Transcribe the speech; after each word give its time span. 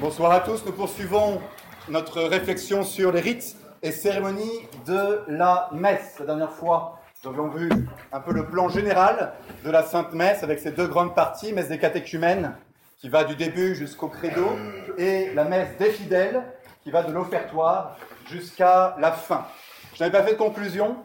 Bonsoir 0.00 0.32
à 0.32 0.40
tous, 0.40 0.64
nous 0.66 0.72
poursuivons 0.72 1.40
notre 1.88 2.22
réflexion 2.22 2.82
sur 2.82 3.12
les 3.12 3.20
rites 3.20 3.56
et 3.82 3.92
cérémonies 3.92 4.68
de 4.86 5.20
la 5.28 5.68
messe. 5.72 6.18
La 6.18 6.26
dernière 6.26 6.50
fois, 6.50 6.98
nous 7.22 7.30
avions 7.30 7.48
vu 7.48 7.70
un 8.12 8.20
peu 8.20 8.32
le 8.32 8.46
plan 8.46 8.68
général 8.68 9.32
de 9.64 9.70
la 9.70 9.84
Sainte 9.84 10.12
Messe 10.12 10.42
avec 10.42 10.58
ses 10.58 10.72
deux 10.72 10.88
grandes 10.88 11.14
parties, 11.14 11.52
messe 11.52 11.68
des 11.68 11.78
catéchumènes 11.78 12.56
qui 12.98 13.08
va 13.08 13.24
du 13.24 13.36
début 13.36 13.74
jusqu'au 13.74 14.08
credo 14.08 14.44
et 14.98 15.32
la 15.34 15.44
messe 15.44 15.76
des 15.78 15.90
fidèles 15.90 16.42
qui 16.82 16.90
va 16.90 17.02
de 17.04 17.12
l'offertoire 17.12 17.96
jusqu'à 18.26 18.96
la 18.98 19.12
fin. 19.12 19.46
Je 19.94 20.02
n'avais 20.02 20.18
pas 20.18 20.24
fait 20.24 20.32
de 20.32 20.38
conclusion, 20.38 20.96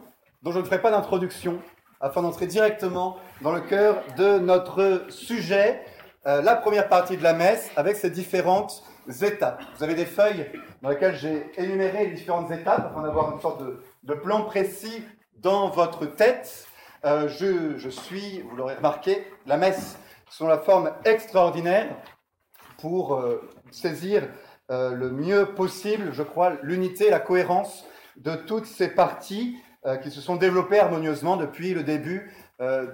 donc 0.42 0.54
je 0.54 0.58
ne 0.58 0.64
ferai 0.64 0.80
pas 0.80 0.90
d'introduction 0.90 1.60
afin 2.00 2.22
d'entrer 2.22 2.46
directement 2.46 3.16
dans 3.42 3.52
le 3.52 3.60
cœur 3.60 4.02
de 4.16 4.38
notre 4.38 5.06
sujet, 5.08 5.82
euh, 6.28 6.42
la 6.42 6.56
première 6.56 6.88
partie 6.88 7.16
de 7.16 7.22
la 7.22 7.32
messe 7.32 7.70
avec 7.74 7.96
ses 7.96 8.10
différentes 8.10 8.84
étapes. 9.22 9.62
Vous 9.76 9.82
avez 9.82 9.94
des 9.94 10.04
feuilles 10.04 10.46
dans 10.82 10.90
lesquelles 10.90 11.16
j'ai 11.16 11.50
énuméré 11.56 12.04
les 12.04 12.12
différentes 12.12 12.50
étapes 12.50 12.90
afin 12.90 13.02
d'avoir 13.02 13.32
une 13.32 13.40
sorte 13.40 13.62
de, 14.02 14.14
plan 14.14 14.42
précis 14.42 15.02
dans 15.36 15.70
votre 15.70 16.04
tête. 16.04 16.66
Euh, 17.06 17.28
je, 17.28 17.88
suis, 17.88 18.42
vous 18.42 18.56
l'aurez 18.56 18.74
remarqué, 18.74 19.26
la 19.46 19.56
messe 19.56 19.98
sous 20.28 20.46
la 20.46 20.58
forme 20.58 20.92
extraordinaire 21.06 21.96
pour 22.76 23.14
euh, 23.14 23.40
saisir 23.70 24.28
le 24.70 25.08
mieux 25.10 25.46
possible, 25.46 26.12
je 26.12 26.22
crois, 26.22 26.52
l'unité, 26.62 27.08
la 27.08 27.20
cohérence 27.20 27.86
de 28.16 28.34
toutes 28.34 28.66
ces 28.66 28.88
parties 28.88 29.56
qui 30.02 30.10
se 30.10 30.20
sont 30.20 30.36
développées 30.36 30.78
harmonieusement 30.78 31.38
depuis 31.38 31.72
le 31.72 31.82
début 31.82 32.30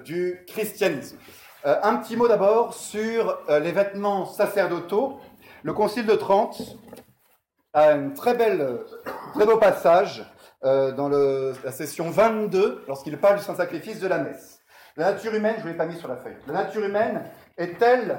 du 0.05 0.45
christianisme. 0.47 1.19
Euh, 1.67 1.79
un 1.83 1.97
petit 1.97 2.15
mot 2.15 2.29
d'abord 2.29 2.75
sur 2.75 3.39
euh, 3.49 3.59
les 3.59 3.73
vêtements 3.73 4.27
sacerdotaux. 4.27 5.19
Le 5.63 5.73
Concile 5.73 6.05
de 6.05 6.15
Trente 6.15 6.61
a 7.73 7.93
un 7.93 8.11
très, 8.11 8.37
très 8.37 9.47
beau 9.47 9.57
passage 9.57 10.31
euh, 10.65 10.93
dans 10.93 11.09
la 11.09 11.73
session 11.73 12.11
22 12.11 12.85
lorsqu'il 12.87 13.17
parle 13.17 13.39
du 13.39 13.43
Saint-Sacrifice 13.43 13.99
de 13.99 14.09
la 14.09 14.19
messe. 14.19 14.61
La 14.99 15.13
nature 15.13 15.35
humaine, 15.35 15.57
je 15.59 15.65
ne 15.65 15.71
l'ai 15.71 15.77
pas 15.77 15.87
mis 15.87 15.97
sur 15.97 16.07
la 16.07 16.17
feuille, 16.17 16.37
la 16.47 16.53
nature 16.53 16.85
humaine 16.85 17.23
est 17.57 17.79
telle 17.79 18.19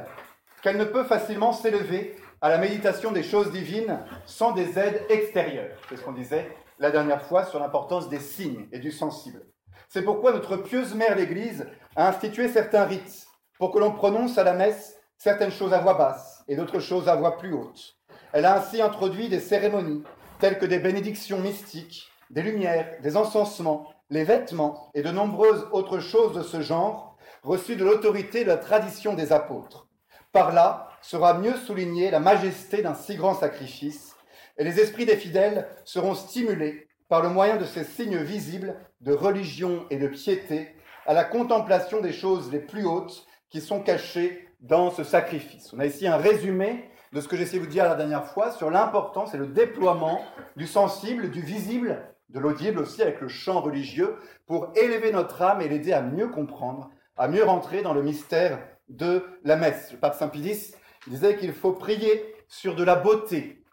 qu'elle 0.64 0.78
ne 0.78 0.84
peut 0.84 1.04
facilement 1.04 1.54
s'élever 1.54 2.16
à 2.42 2.50
la 2.50 2.58
méditation 2.58 3.12
des 3.12 3.24
choses 3.24 3.52
divines 3.52 4.00
sans 4.26 4.54
des 4.54 4.80
aides 4.80 5.04
extérieures. 5.10 5.78
C'est 5.88 5.98
ce 5.98 6.02
qu'on 6.02 6.14
disait 6.14 6.50
la 6.80 6.90
dernière 6.90 7.22
fois 7.22 7.46
sur 7.46 7.60
l'importance 7.60 8.10
des 8.10 8.20
signes 8.20 8.68
et 8.72 8.80
du 8.80 8.92
sensible. 8.92 9.44
C'est 9.88 10.02
pourquoi 10.02 10.32
notre 10.32 10.58
pieuse 10.58 10.96
mère 10.96 11.16
l'Église 11.16 11.68
a 11.96 12.10
institué 12.10 12.50
certains 12.50 12.86
rites 12.86 13.25
pour 13.58 13.72
que 13.72 13.80
l'on 13.80 13.92
prononce 13.92 14.38
à 14.38 14.44
la 14.44 14.54
messe 14.54 14.98
certaines 15.18 15.52
choses 15.52 15.74
à 15.74 15.80
voix 15.80 15.94
basse 15.96 16.44
et 16.48 16.56
d'autres 16.56 16.80
choses 16.80 17.08
à 17.08 17.16
voix 17.16 17.38
plus 17.38 17.54
haute. 17.54 17.96
Elle 18.34 18.46
a 18.46 18.58
ainsi 18.58 18.82
introduit 18.82 19.30
des 19.30 19.40
cérémonies 19.40 20.04
telles 20.40 20.60
que 20.60 20.66
des 20.66 20.80
bénédictions 20.80 21.40
mystiques, 21.40 22.10
des 22.30 22.42
lumières, 22.42 22.98
des 23.02 23.18
encensements, 23.18 23.94
les 24.10 24.24
vêtements 24.24 24.90
et 24.94 25.02
de 25.02 25.12
nombreuses 25.12 25.68
autres 25.72 26.00
choses 26.00 26.36
de 26.36 26.44
ce 26.44 26.62
genre, 26.62 27.18
reçues 27.44 27.76
de 27.76 27.86
l'autorité 27.86 28.44
de 28.44 28.50
la 28.50 28.58
tradition 28.58 29.14
des 29.14 29.32
apôtres. 29.32 29.88
Par 30.32 30.52
là 30.52 30.90
sera 31.02 31.36
mieux 31.36 31.56
soulignée 31.56 32.12
la 32.12 32.20
majesté 32.20 32.82
d'un 32.82 32.96
si 32.96 33.16
grand 33.16 33.36
sacrifice, 33.36 34.16
et 34.58 34.64
les 34.64 34.80
esprits 34.80 35.06
des 35.06 35.18
fidèles 35.18 35.68
seront 35.86 36.16
stimulés 36.16 36.88
par 37.08 37.22
le 37.22 37.30
moyen 37.30 37.58
de 37.58 37.66
ces 37.66 37.84
signes 37.84 38.18
visibles 38.18 38.76
de 39.02 39.14
religion 39.14 39.86
et 39.90 39.98
de 39.98 40.08
piété 40.08 40.76
à 41.06 41.14
la 41.14 41.24
contemplation 41.24 42.02
des 42.02 42.14
choses 42.14 42.52
les 42.52 42.60
plus 42.60 42.86
hautes 42.86 43.26
qui 43.50 43.62
sont 43.62 43.82
cachés 43.82 44.48
dans 44.62 44.92
ce 44.92 45.04
sacrifice. 45.04 45.72
On 45.74 45.80
a 45.80 45.86
ici 45.86 46.08
un 46.08 46.18
résumé 46.18 46.90
de 47.14 47.22
ce 47.22 47.28
que 47.28 47.36
essayé 47.36 47.60
de 47.60 47.64
vous 47.64 47.72
dire 47.72 47.86
la 47.86 47.96
dernière 47.96 48.26
fois 48.26 48.52
sur 48.52 48.70
l'importance 48.70 49.34
et 49.34 49.38
le 49.38 49.48
déploiement 49.48 50.22
du 50.56 50.68
sensible, 50.68 51.32
du 51.32 51.42
visible, 51.42 52.02
de 52.30 52.40
l'audible 52.40 52.80
aussi 52.80 53.02
avec 53.02 53.22
le 53.22 53.28
chant 53.28 53.62
religieux 53.62 54.18
pour 54.48 54.72
élever 54.76 55.12
notre 55.12 55.42
âme 55.42 55.62
et 55.62 55.70
l'aider 55.70 55.94
à 55.94 56.02
mieux 56.02 56.28
comprendre, 56.28 56.90
à 57.16 57.28
mieux 57.28 57.44
rentrer 57.44 57.82
dans 57.82 57.94
le 57.94 58.02
mystère 58.02 58.60
de 58.90 59.24
la 59.44 59.56
messe. 59.56 59.92
Le 59.92 59.98
pape 59.98 60.16
Saint 60.16 60.28
Pidis 60.28 60.74
disait 61.08 61.38
qu'il 61.38 61.54
faut 61.54 61.72
prier 61.72 62.36
sur 62.48 62.76
de 62.76 62.84
la 62.84 62.96
beauté. 62.96 63.64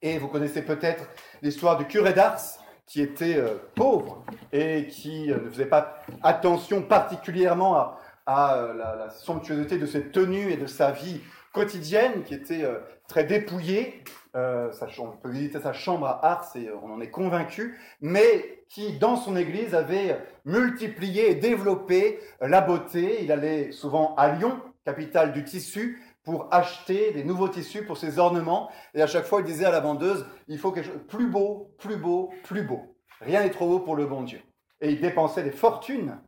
Et 0.00 0.18
vous 0.18 0.28
connaissez 0.28 0.62
peut-être 0.62 1.08
l'histoire 1.42 1.76
du 1.76 1.86
curé 1.86 2.12
d'Ars 2.12 2.40
qui 2.86 3.02
était 3.02 3.36
euh, 3.36 3.56
pauvre 3.74 4.24
et 4.52 4.86
qui 4.86 5.30
euh, 5.30 5.40
ne 5.44 5.50
faisait 5.50 5.66
pas 5.66 6.02
attention 6.22 6.82
particulièrement 6.82 7.76
à, 7.76 7.98
à 8.28 8.58
euh, 8.58 8.74
la, 8.74 9.08
somptuosité 9.08 9.78
de 9.78 9.86
ses 9.86 10.10
tenues 10.10 10.52
et 10.52 10.58
de 10.58 10.66
sa 10.66 10.92
vie 10.92 11.22
quotidienne 11.52 12.22
qui 12.24 12.34
était 12.34 12.62
euh, 12.62 12.78
très 13.08 13.24
dépouillée. 13.24 14.04
Euh, 14.36 14.70
on 14.98 15.16
peut 15.16 15.30
visiter 15.30 15.58
sa 15.58 15.72
chambre 15.72 16.06
à 16.06 16.24
Ars 16.24 16.50
et 16.54 16.70
on 16.70 16.92
en 16.92 17.00
est 17.00 17.10
convaincu, 17.10 17.80
mais 18.02 18.62
qui, 18.68 18.98
dans 18.98 19.16
son 19.16 19.34
église, 19.34 19.74
avait 19.74 20.20
multiplié 20.44 21.30
et 21.30 21.34
développé 21.34 22.20
la 22.42 22.60
beauté. 22.60 23.24
Il 23.24 23.32
allait 23.32 23.72
souvent 23.72 24.14
à 24.16 24.28
Lyon, 24.28 24.60
capitale 24.84 25.32
du 25.32 25.42
tissu, 25.42 26.02
pour 26.22 26.48
acheter 26.52 27.12
des 27.12 27.24
nouveaux 27.24 27.48
tissus 27.48 27.86
pour 27.86 27.96
ses 27.96 28.18
ornements. 28.18 28.70
Et 28.92 29.00
à 29.00 29.06
chaque 29.06 29.24
fois, 29.24 29.40
il 29.40 29.46
disait 29.46 29.64
à 29.64 29.70
la 29.70 29.80
vendeuse, 29.80 30.26
il 30.48 30.58
faut 30.58 30.70
quelque 30.70 30.84
chose 30.84 30.98
de 30.98 30.98
plus 30.98 31.28
beau, 31.28 31.74
plus 31.78 31.96
beau, 31.96 32.30
plus 32.44 32.62
beau. 32.62 32.94
Rien 33.22 33.42
n'est 33.42 33.50
trop 33.50 33.66
beau 33.66 33.80
pour 33.80 33.96
le 33.96 34.04
bon 34.04 34.22
Dieu. 34.22 34.42
Et 34.82 34.90
il 34.90 35.00
dépensait 35.00 35.42
des 35.42 35.50
fortunes 35.50 36.20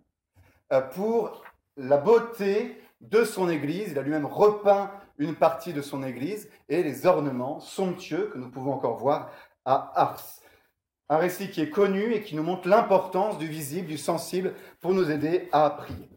pour 0.94 1.42
la 1.80 1.96
beauté 1.96 2.76
de 3.00 3.24
son 3.24 3.48
église. 3.48 3.92
Il 3.92 3.98
a 3.98 4.02
lui-même 4.02 4.26
repeint 4.26 4.90
une 5.18 5.34
partie 5.34 5.72
de 5.72 5.82
son 5.82 6.02
église 6.02 6.48
et 6.68 6.82
les 6.82 7.06
ornements 7.06 7.58
somptueux 7.60 8.30
que 8.32 8.38
nous 8.38 8.50
pouvons 8.50 8.72
encore 8.72 8.98
voir 8.98 9.30
à 9.64 9.92
Ars. 9.94 10.22
Un 11.08 11.16
récit 11.16 11.50
qui 11.50 11.60
est 11.60 11.70
connu 11.70 12.12
et 12.12 12.22
qui 12.22 12.36
nous 12.36 12.42
montre 12.42 12.68
l'importance 12.68 13.38
du 13.38 13.48
visible, 13.48 13.88
du 13.88 13.98
sensible 13.98 14.54
pour 14.80 14.92
nous 14.92 15.10
aider 15.10 15.48
à 15.52 15.70
prier. 15.70 16.08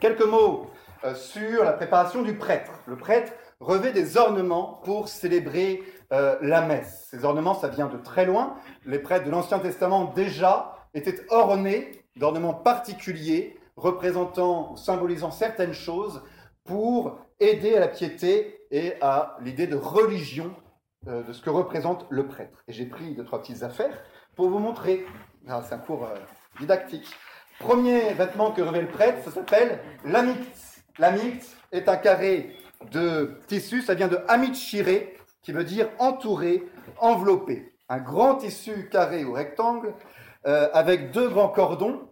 Quelques 0.00 0.24
mots 0.24 0.70
euh, 1.04 1.14
sur 1.14 1.64
la 1.64 1.72
préparation 1.72 2.22
du 2.22 2.34
prêtre. 2.34 2.72
Le 2.86 2.96
prêtre 2.96 3.32
revêt 3.60 3.92
des 3.92 4.16
ornements 4.16 4.80
pour 4.84 5.08
célébrer 5.08 5.82
euh, 6.12 6.36
la 6.40 6.62
messe. 6.62 7.08
Ces 7.10 7.24
ornements, 7.24 7.54
ça 7.54 7.68
vient 7.68 7.86
de 7.86 7.98
très 7.98 8.24
loin. 8.24 8.54
Les 8.86 8.98
prêtres 8.98 9.26
de 9.26 9.30
l'Ancien 9.30 9.58
Testament 9.58 10.12
déjà 10.16 10.74
étaient 10.94 11.26
ornés 11.28 12.04
d'ornements 12.16 12.54
particuliers 12.54 13.57
représentant, 13.78 14.76
symbolisant 14.76 15.30
certaines 15.30 15.72
choses 15.72 16.22
pour 16.64 17.18
aider 17.40 17.76
à 17.76 17.80
la 17.80 17.88
piété 17.88 18.60
et 18.70 18.94
à 19.00 19.36
l'idée 19.40 19.66
de 19.66 19.76
religion 19.76 20.54
euh, 21.06 21.22
de 21.22 21.32
ce 21.32 21.40
que 21.40 21.50
représente 21.50 22.06
le 22.10 22.26
prêtre. 22.26 22.64
Et 22.66 22.72
j'ai 22.72 22.86
pris 22.86 23.14
deux, 23.14 23.24
trois 23.24 23.40
petites 23.40 23.62
affaires 23.62 24.02
pour 24.34 24.50
vous 24.50 24.58
montrer. 24.58 25.06
Ah, 25.48 25.62
c'est 25.66 25.74
un 25.74 25.78
cours 25.78 26.04
euh, 26.04 26.16
didactique. 26.60 27.06
Premier 27.60 28.12
vêtement 28.14 28.52
que 28.52 28.62
revêt 28.62 28.82
le 28.82 28.88
prêtre, 28.88 29.22
ça 29.24 29.30
s'appelle 29.30 29.80
l'amicte. 30.04 30.84
L'amicte 30.98 31.56
est 31.72 31.88
un 31.88 31.96
carré 31.96 32.56
de 32.90 33.38
tissu, 33.46 33.82
ça 33.82 33.94
vient 33.94 34.08
de 34.08 34.18
amichiré, 34.28 35.16
qui 35.42 35.52
veut 35.52 35.64
dire 35.64 35.88
entouré, 35.98 36.64
enveloppé. 36.98 37.72
Un 37.88 37.98
grand 37.98 38.36
tissu 38.36 38.88
carré 38.90 39.24
ou 39.24 39.32
rectangle 39.32 39.94
euh, 40.46 40.68
avec 40.72 41.10
deux 41.10 41.28
grands 41.28 41.48
cordons 41.48 42.07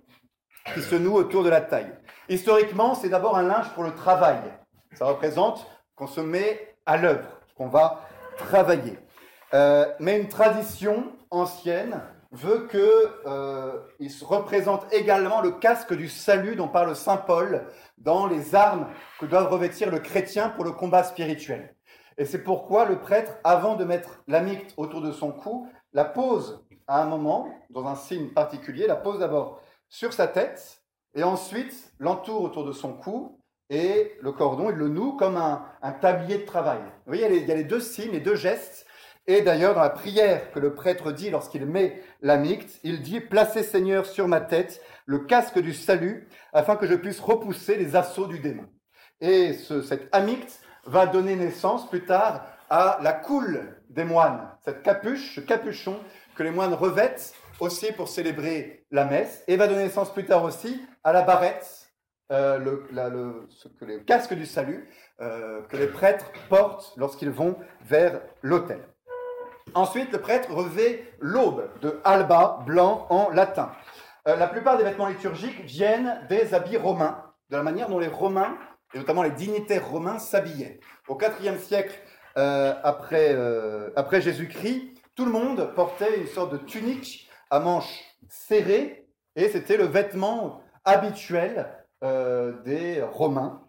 qui 0.75 0.83
se 0.83 0.95
noue 0.95 1.15
autour 1.15 1.43
de 1.43 1.49
la 1.49 1.61
taille. 1.61 1.93
Historiquement, 2.29 2.95
c'est 2.95 3.09
d'abord 3.09 3.37
un 3.37 3.43
linge 3.43 3.71
pour 3.75 3.85
le 3.85 3.95
travail. 3.95 4.39
Ça 4.95 5.07
représente 5.07 5.67
qu'on 5.95 6.07
se 6.07 6.21
met 6.21 6.77
à 6.87 6.97
l'œuvre, 6.97 7.29
qu'on 7.57 7.69
va 7.69 8.03
travailler. 8.37 8.99
Euh, 9.55 9.87
mais 10.01 10.19
une 10.19 10.29
tradition 10.29 11.13
ancienne 11.31 12.01
veut 12.33 12.67
qu'il 12.69 12.81
euh, 13.27 13.79
représente 14.23 14.93
également 14.93 15.41
le 15.41 15.53
casque 15.53 15.95
du 15.95 16.09
salut 16.09 16.57
dont 16.57 16.69
parle 16.69 16.95
Saint 16.97 17.17
Paul 17.17 17.65
dans 17.99 18.27
les 18.27 18.55
armes 18.55 18.89
que 19.21 19.27
doit 19.27 19.45
revêtir 19.45 19.91
le 19.91 20.01
chrétien 20.01 20.49
pour 20.51 20.65
le 20.65 20.73
combat 20.73 21.05
spirituel. 21.05 21.75
Et 22.19 22.25
c'est 22.25 22.43
pourquoi 22.43 22.87
le 22.87 22.99
prêtre, 22.99 23.33
avant 23.45 23.77
de 23.77 23.85
mettre 23.85 24.23
l'amicte 24.27 24.75
autour 24.77 25.03
de 25.03 25.13
son 25.13 25.33
cou, 25.33 25.69
la 25.93 26.05
pose 26.05 26.65
à 26.89 27.03
un 27.03 27.07
moment, 27.07 27.49
dans 27.71 27.87
un 27.87 27.97
signe 27.97 28.29
particulier, 28.29 28.87
la 28.87 28.97
pose 28.97 29.19
d'abord 29.19 29.61
sur 29.89 30.13
sa 30.13 30.27
tête 30.27 30.83
et 31.15 31.23
ensuite 31.23 31.93
l'entoure 31.99 32.43
autour 32.43 32.65
de 32.65 32.73
son 32.73 32.93
cou 32.93 33.41
et 33.69 34.13
le 34.21 34.33
cordon, 34.33 34.71
il 34.71 34.77
le 34.77 34.89
noue 34.89 35.13
comme 35.13 35.37
un, 35.37 35.93
tablier 36.01 36.39
de 36.39 36.45
travail. 36.45 36.79
Vous 36.79 37.13
voyez, 37.13 37.27
il 37.37 37.49
y, 37.49 37.53
a 37.53 37.55
les, 37.55 37.65
deux 37.65 37.81
signes, 37.81 38.13
les 38.13 38.21
deux 38.21 38.37
gestes. 38.37 38.87
Et 39.27 39.43
d'ailleurs, 39.43 39.75
dans 39.75 39.81
la 39.81 39.91
prière 39.91 40.53
que 40.53 40.61
le 40.61 40.75
prêtre 40.75 41.11
dit 41.11 41.31
lorsqu'il 41.31 41.67
met 41.67 42.01
l'amicte, 42.21 42.79
il 42.85 43.03
dit 43.03 43.19
Placez 43.19 43.65
Seigneur 43.65 44.07
sur 44.07 44.29
ma 44.29 44.41
tête 44.41 44.81
le 45.05 45.21
casque 45.21 45.59
du 45.59 45.75
salut, 45.75 46.29
afin 46.53 46.77
que 46.77 46.87
je 46.87 46.95
puisse 46.95 47.19
repousser 47.19 47.77
les 47.77 47.97
assauts 47.97 48.27
du 48.27 48.39
démon. 48.39 48.67
Et 49.21 49.53
ce, 49.55 49.83
cet 49.83 50.15
amicte 50.15 50.61
va 50.85 51.07
donner 51.07 51.35
naissance 51.35 51.89
plus 51.89 52.05
tard 52.05 52.47
à 52.71 52.99
la 53.03 53.13
coule 53.13 53.77
des 53.91 54.05
moines, 54.05 54.51
cette 54.65 54.83
capuche, 54.83 55.35
ce 55.37 55.41
capuchon 55.41 55.99
que 56.35 56.43
les 56.43 56.51
moines 56.51 56.75
revêtent 56.75 57.35
aussi 57.61 57.93
pour 57.93 58.09
célébrer 58.09 58.85
la 58.91 59.05
messe, 59.05 59.43
et 59.49 59.57
va 59.57 59.67
donner 59.67 59.85
naissance 59.85 60.13
plus 60.13 60.25
tard 60.25 60.45
aussi 60.45 60.81
à 61.05 61.13
la 61.13 61.23
barrette 61.23 61.87
euh, 62.33 62.59
le, 62.59 63.47
ce 63.51 63.69
que 63.69 63.85
les 63.85 64.03
casques 64.03 64.35
du 64.35 64.47
salut 64.47 64.91
euh, 65.21 65.63
que 65.69 65.77
les 65.77 65.87
prêtres 65.87 66.33
portent 66.49 66.93
lorsqu'ils 66.97 67.31
vont 67.31 67.57
vers 67.83 68.21
l'autel. 68.43 68.81
Ensuite, 69.75 70.11
le 70.11 70.21
prêtre 70.21 70.53
revêt 70.53 71.05
l'aube 71.21 71.69
de 71.83 72.01
alba, 72.03 72.65
blanc 72.67 73.07
en 73.11 73.31
latin. 73.31 73.71
Euh, 74.27 74.35
la 74.35 74.49
plupart 74.49 74.77
des 74.77 74.83
vêtements 74.83 75.07
liturgiques 75.07 75.61
viennent 75.67 76.21
des 76.29 76.53
habits 76.53 76.77
romains, 76.77 77.23
de 77.51 77.57
la 77.57 77.63
manière 77.63 77.89
dont 77.89 78.01
les 78.01 78.09
Romains, 78.09 78.59
et 78.93 78.99
notamment 78.99 79.23
les 79.23 79.31
dignitaires 79.31 79.89
romains, 79.89 80.19
s'habillaient. 80.19 80.81
Au 81.07 81.17
IVe 81.21 81.61
siècle 81.61 81.97
après 82.35 84.21
Jésus-Christ, 84.21 84.95
tout 85.15 85.25
le 85.25 85.31
monde 85.31 85.73
portait 85.75 86.19
une 86.19 86.27
sorte 86.27 86.53
de 86.53 86.59
tunique 86.59 87.26
à 87.51 87.61
manches 87.61 88.05
serrées, 88.29 89.09
et 89.37 89.49
c'était 89.49 89.77
le 89.77 89.85
vêtement 89.85 90.61
habituel 90.85 91.69
euh, 92.03 92.53
des 92.63 93.03
Romains, 93.03 93.63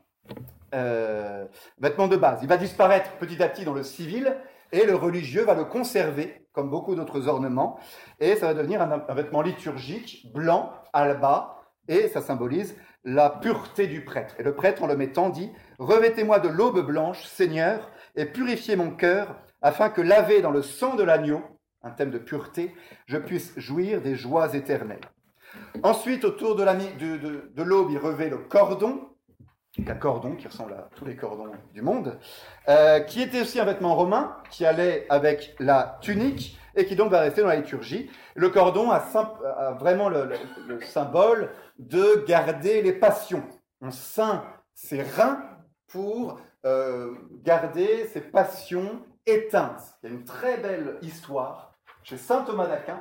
euh, 0.74 1.46
vêtement 1.80 2.08
de 2.08 2.18
base. 2.18 2.40
Il 2.42 2.50
va 2.50 2.58
disparaître 2.58 3.12
petit 3.18 3.42
à 3.42 3.50
petit 3.50 3.66
dans 3.66 3.74
le 3.74 3.84
civil 3.84 4.36
et 4.72 4.86
le 4.86 4.96
religieux 4.96 5.44
va 5.44 5.56
le 5.56 5.64
conserver 5.66 6.46
comme 6.52 6.70
beaucoup 6.70 6.96
d'autres 6.96 7.28
ornements 7.28 7.80
et 8.20 8.36
ça 8.36 8.48
va 8.48 8.54
devenir 8.54 8.82
un, 8.82 9.14
vêtement 9.14 9.42
liturgique 9.42 10.32
blanc, 10.34 10.74
alba 10.92 11.62
et 11.88 12.10
ça 12.10 12.22
symbolise 12.22 12.76
la 13.06 13.30
pureté 13.30 13.88
du 13.88 14.04
prêtre. 14.04 14.36
Et 14.40 14.44
le 14.44 14.56
prêtre 14.56 14.84
en 14.84 14.88
le 14.88 14.98
mettant 14.98 15.30
dit 15.30 15.50
Revêtez-moi 15.80 16.40
de 16.40 16.50
l'aube 16.50 16.86
blanche, 16.86 17.24
Seigneur, 17.26 17.90
et 18.16 18.26
purifiez 18.26 18.76
mon 18.76 18.92
cœur 18.92 19.36
afin 19.62 19.90
que 19.90 20.02
lavé 20.02 20.42
dans 20.42 20.52
le 20.52 20.62
sang 20.62 20.96
de 20.96 21.04
l'agneau, 21.04 21.42
un 21.88 21.92
thème 21.92 22.12
de 22.12 22.18
pureté, 22.20 22.76
je 23.06 23.18
puisse 23.18 23.58
jouir 23.58 24.02
des 24.02 24.16
joies 24.16 24.54
éternelles. 24.56 25.02
Ensuite, 25.84 26.26
autour 26.26 26.56
de 26.56 27.64
l'aube, 27.64 27.92
il 27.92 27.98
revêt 27.98 28.30
le 28.30 28.38
cordon, 28.38 29.10
un 29.86 29.96
cordon 29.96 30.36
qui 30.36 30.48
ressemble 30.48 30.74
à 30.74 30.90
tous 30.96 31.06
les 31.06 31.16
cordons 31.16 31.52
du 31.74 31.82
monde, 31.82 32.20
euh, 32.68 33.00
qui 33.02 33.22
était 33.22 33.42
aussi 33.42 33.60
un 33.60 33.66
vêtement 33.66 33.96
romain, 33.96 34.38
qui 34.50 34.66
allait 34.66 35.06
avec 35.10 35.56
la 35.60 36.00
tunique 36.02 36.58
et 36.76 36.86
qui 36.86 36.96
donc 36.96 37.12
va 37.12 37.22
rester 37.22 37.42
dans 37.42 37.48
la 37.48 37.58
liturgie. 37.58 38.10
Le 38.36 38.50
cordon 38.50 38.92
a, 38.92 39.00
vraiment 39.80 40.10
le, 40.10 40.30
symbole 40.82 41.52
de 41.80 42.26
garder 42.28 42.82
les 42.82 42.94
passions. 42.94 43.44
On 43.82 43.92
ceint 43.92 44.44
ses 44.74 45.02
reins 45.02 45.44
pour 45.88 46.40
euh, 46.66 47.14
garder 47.44 48.08
ses 48.08 48.22
passions 48.22 49.04
éteintes. 49.26 49.82
Il 50.02 50.10
y 50.10 50.12
a 50.12 50.16
une 50.16 50.24
très 50.24 50.58
belle 50.58 50.98
histoire 51.02 51.67
chez 52.08 52.18
saint 52.18 52.44
Thomas 52.44 52.68
d'Aquin 52.68 53.00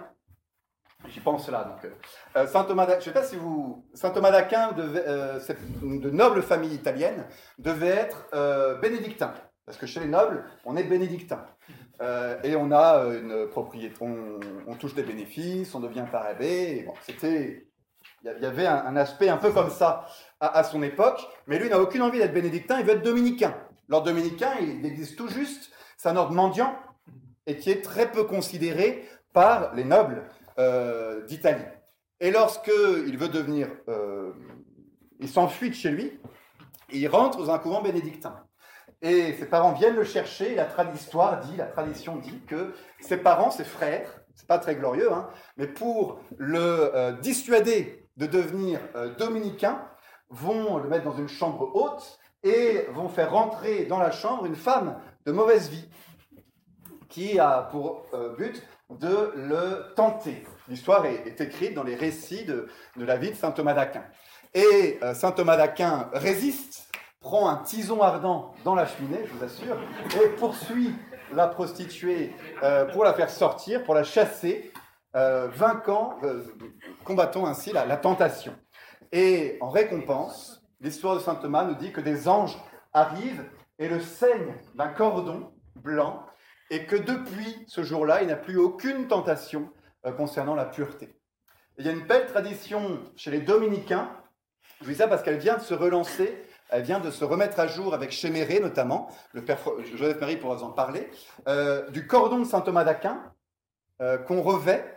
J'y 1.08 1.20
pense 1.20 1.49
là. 1.49 1.62
Donc, 1.64 1.93
euh, 2.37 2.47
Saint 2.49 2.64
Thomas, 2.64 2.99
je 2.99 3.05
sais 3.05 3.12
pas 3.12 3.23
si 3.23 3.37
vous, 3.37 3.87
Saint 3.94 4.11
Thomas 4.11 4.32
d'Aquin, 4.32 4.70
euh, 4.76 5.38
de 5.82 6.11
noble 6.11 6.43
famille 6.43 6.75
italienne, 6.75 7.26
devait 7.58 7.88
être 7.88 8.26
euh, 8.35 8.75
bénédictin, 8.81 9.32
parce 9.67 9.79
que 9.79 9.87
chez 9.87 10.00
les 10.00 10.08
nobles, 10.08 10.44
on 10.64 10.76
est 10.76 10.82
bénédictin, 10.82 11.44
et 12.43 12.56
on 12.56 12.73
a 12.73 13.05
une 13.05 13.47
propriété, 13.49 13.94
on, 14.00 14.75
touche 14.75 14.94
des 14.94 15.03
bénéfices, 15.03 15.75
on 15.75 15.81
devient 15.81 16.06
parabé. 16.11 16.88
C'était, 17.03 17.69
il 18.25 18.43
y 18.43 18.47
avait 18.47 18.67
un, 18.67 18.97
aspect 18.97 19.29
un 19.29 19.37
peu 19.37 19.53
comme 19.53 19.70
ça 19.70 20.06
à, 20.41 20.64
son 20.64 20.82
époque, 20.82 21.20
mais 21.47 21.58
lui 21.58 21.69
n'a 21.69 21.79
aucune 21.79 22.03
envie 22.03 22.19
d'être 22.19 22.35
bénédictin, 22.35 22.81
il 22.81 22.87
veut 22.87 22.94
être 22.94 23.05
dominicain. 23.05 23.55
L'ordre 23.88 24.06
dominicain, 24.06 24.55
il 24.61 24.85
existe 24.85 25.17
tout 25.17 25.29
juste, 25.29 25.70
c'est 25.97 26.08
un 26.08 26.17
ordre 26.17 26.32
mendiant 26.32 26.75
et 27.46 27.56
qui 27.56 27.70
est 27.70 27.82
très 27.82 28.10
peu 28.10 28.25
considéré 28.25 29.08
par 29.32 29.75
les 29.75 29.84
nobles. 29.84 30.22
Euh, 30.58 31.26
d'Italie. 31.26 31.66
Et 32.19 32.31
lorsqu'il 32.31 33.19
veut 33.19 33.28
devenir, 33.28 33.69
euh, 33.88 34.32
il 35.20 35.28
s'enfuit 35.28 35.69
de 35.69 35.75
chez 35.75 35.90
lui, 35.90 36.19
il 36.90 37.06
rentre 37.08 37.37
dans 37.37 37.50
un 37.50 37.58
couvent 37.58 37.82
bénédictin. 37.82 38.43
Et 39.02 39.34
ses 39.34 39.44
parents 39.44 39.72
viennent 39.72 39.96
le 39.96 40.04
chercher, 40.04 40.54
la 40.54 40.64
tradition 40.64 41.20
dit, 41.43 41.56
la 41.58 41.66
tradition 41.66 42.16
dit 42.16 42.40
que 42.46 42.72
ses 43.00 43.19
parents, 43.19 43.50
ses 43.50 43.64
frères, 43.64 44.22
c'est 44.34 44.46
pas 44.46 44.58
très 44.58 44.76
glorieux, 44.76 45.12
hein, 45.12 45.28
mais 45.58 45.66
pour 45.66 46.20
le 46.38 46.58
euh, 46.94 47.12
dissuader 47.12 48.08
de 48.16 48.25
devenir 48.25 48.81
dominicain, 49.19 49.87
vont 50.31 50.78
le 50.78 50.88
mettre 50.88 51.04
dans 51.04 51.19
une 51.19 51.28
chambre 51.28 51.70
haute 51.75 52.19
et 52.44 52.87
vont 52.93 53.10
faire 53.10 53.31
rentrer 53.31 53.84
dans 53.84 53.98
la 53.98 54.10
chambre 54.10 54.46
une 54.46 54.56
femme 54.56 54.98
de 55.26 55.32
mauvaise 55.32 55.69
vie 55.69 55.87
qui 57.17 57.41
a 57.41 57.63
pour 57.71 58.05
but 58.37 58.63
de 58.91 59.33
le 59.37 59.95
tenter. 59.95 60.45
L'histoire 60.69 61.07
est, 61.07 61.41
écrite 61.41 61.73
dans 61.73 61.83
les 61.83 61.95
récits 61.95 62.45
de, 62.45 62.69
la 62.95 63.17
vie 63.17 63.31
de 63.31 63.37
saint 63.37 63.53
Thomas 63.53 63.73
d'Aquin. 63.73 64.05
Et 64.53 64.99
euh, 65.03 65.15
saint 65.15 65.33
Thomas 65.33 65.57
d'Aquin 65.57 66.11
résiste, 66.13 66.93
prend 67.21 67.49
un 67.49 67.57
tison 67.57 68.03
ardent 68.03 68.55
dans 68.65 68.75
la 68.75 68.85
cheminée, 68.85 69.25
je 69.25 69.33
vous 69.33 69.45
assure, 69.45 69.79
et 70.23 70.29
poursuit 70.37 70.95
la 71.33 71.47
prostituée 71.47 72.35
euh, 72.63 72.85
pour 72.85 73.03
la 73.03 73.15
faire 73.15 73.31
sortir, 73.31 73.83
pour 73.85 73.95
la 73.95 74.05
chasser, 74.05 74.71
euh, 75.15 75.49
vainquant, 75.49 76.19
combattant 77.05 77.47
ainsi 77.47 77.73
la 77.73 77.97
tentation. 77.97 78.53
Et 79.11 79.57
en 79.63 79.71
récompense, 79.71 80.63
l'histoire 80.83 81.15
de 81.15 81.21
saint 81.21 81.37
Thomas 81.37 81.65
nous 81.65 81.77
dit 81.77 81.93
que 81.93 82.03
des 82.03 82.29
anges 82.29 82.59
arrivent 82.93 83.47
et 83.79 83.89
le 83.89 84.01
saignent 84.01 84.55
d'un 84.75 84.89
cordon 84.89 85.51
blanc 85.77 86.25
et 86.71 86.87
que 86.87 86.97
depuis 86.97 87.65
ce 87.67 87.83
jour-là, 87.83 88.23
il 88.23 88.29
n'a 88.29 88.37
plus 88.37 88.59
aucune 88.59 89.07
tentation 89.09 89.71
euh, 90.05 90.13
concernant 90.13 90.55
la 90.55 90.65
pureté. 90.65 91.15
il 91.79 91.87
y 91.87 91.89
a 91.89 91.93
une 91.93 92.07
belle 92.07 92.27
tradition 92.27 93.01
chez 93.17 93.31
les 93.31 93.41
dominicains, 93.41 94.11
je 94.83 94.91
dis 94.91 94.95
ça 94.95 95.09
parce 95.09 95.23
qu'elle 95.23 95.39
vient 95.39 95.57
de 95.57 95.63
se 95.63 95.75
relancer, 95.75 96.43
elle 96.69 96.83
vient 96.83 97.01
de 97.01 97.11
se 97.11 97.25
remettre 97.25 97.61
à 97.61 97.67
jour 97.67 97.95
avec 97.95 98.11
Chéméré 98.11 98.61
notamment, 98.61 99.09
le 99.33 99.45
père 99.45 99.59
Joseph 99.95 100.21
Marie 100.21 100.37
pourra 100.37 100.57
vous 100.57 100.65
en 100.65 100.73
parler, 100.73 101.09
euh, 101.49 101.89
du 101.91 102.07
cordon 102.07 102.39
de 102.39 102.45
saint 102.45 102.61
Thomas 102.61 102.85
d'Aquin 102.85 103.33
euh, 104.03 104.19
qu'on 104.19 104.43
revêt 104.43 104.93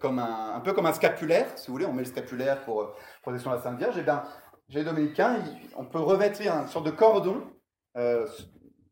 comme 0.00 0.18
un, 0.18 0.60
peu 0.60 0.74
comme 0.74 0.84
un 0.84 0.92
scapulaire, 0.92 1.46
si 1.56 1.68
vous 1.68 1.72
voulez, 1.72 1.86
on 1.86 1.92
met 1.94 2.02
le 2.02 2.08
scapulaire 2.08 2.60
pour 2.64 2.92
protection 3.22 3.50
de 3.50 3.56
la 3.56 3.62
Sainte 3.62 3.78
Vierge, 3.78 3.96
et 3.96 4.02
bien 4.02 4.24
chez 4.68 4.80
les 4.80 4.84
dominicains, 4.84 5.38
on 5.74 5.84
peut 5.84 6.00
revêtir 6.00 6.52
une 6.52 6.68
sorte 6.68 6.84
de 6.84 6.90
cordon 6.90 7.42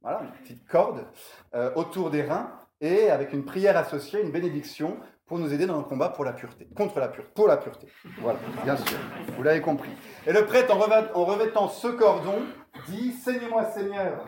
voilà, 0.05 0.21
une 0.21 0.31
petite 0.43 0.69
corde 0.69 1.07
euh, 1.55 1.73
autour 1.77 2.11
des 2.11 2.23
reins 2.23 2.53
et 2.81 3.11
avec 3.11 3.33
une 3.33 3.45
prière 3.45 3.77
associée, 3.77 4.21
une 4.23 4.31
bénédiction 4.31 4.99
pour 5.27 5.39
nous 5.39 5.55
aider 5.55 5.65
dans 5.65 5.79
le 5.79 5.85
combat 5.85 6.11
pour 6.11 6.25
la 6.25 6.35
pureté, 6.35 6.69
contre 6.77 7.01
la 7.01 7.09
pureté, 7.09 7.33
pour 7.35 7.49
la 7.49 7.57
pureté. 7.57 7.89
Voilà, 8.21 8.39
bien 8.63 8.77
sûr, 8.77 8.99
vous 9.35 9.43
l'avez 9.43 9.63
compris. 9.63 9.91
Et 10.27 10.33
le 10.33 10.45
prêtre, 10.45 10.77
en 10.77 11.25
revêtant 11.25 11.69
ce 11.69 11.89
cordon, 11.89 12.43
dit 12.89 13.13
Saignez-moi, 13.13 13.65
Seigneur, 13.71 14.27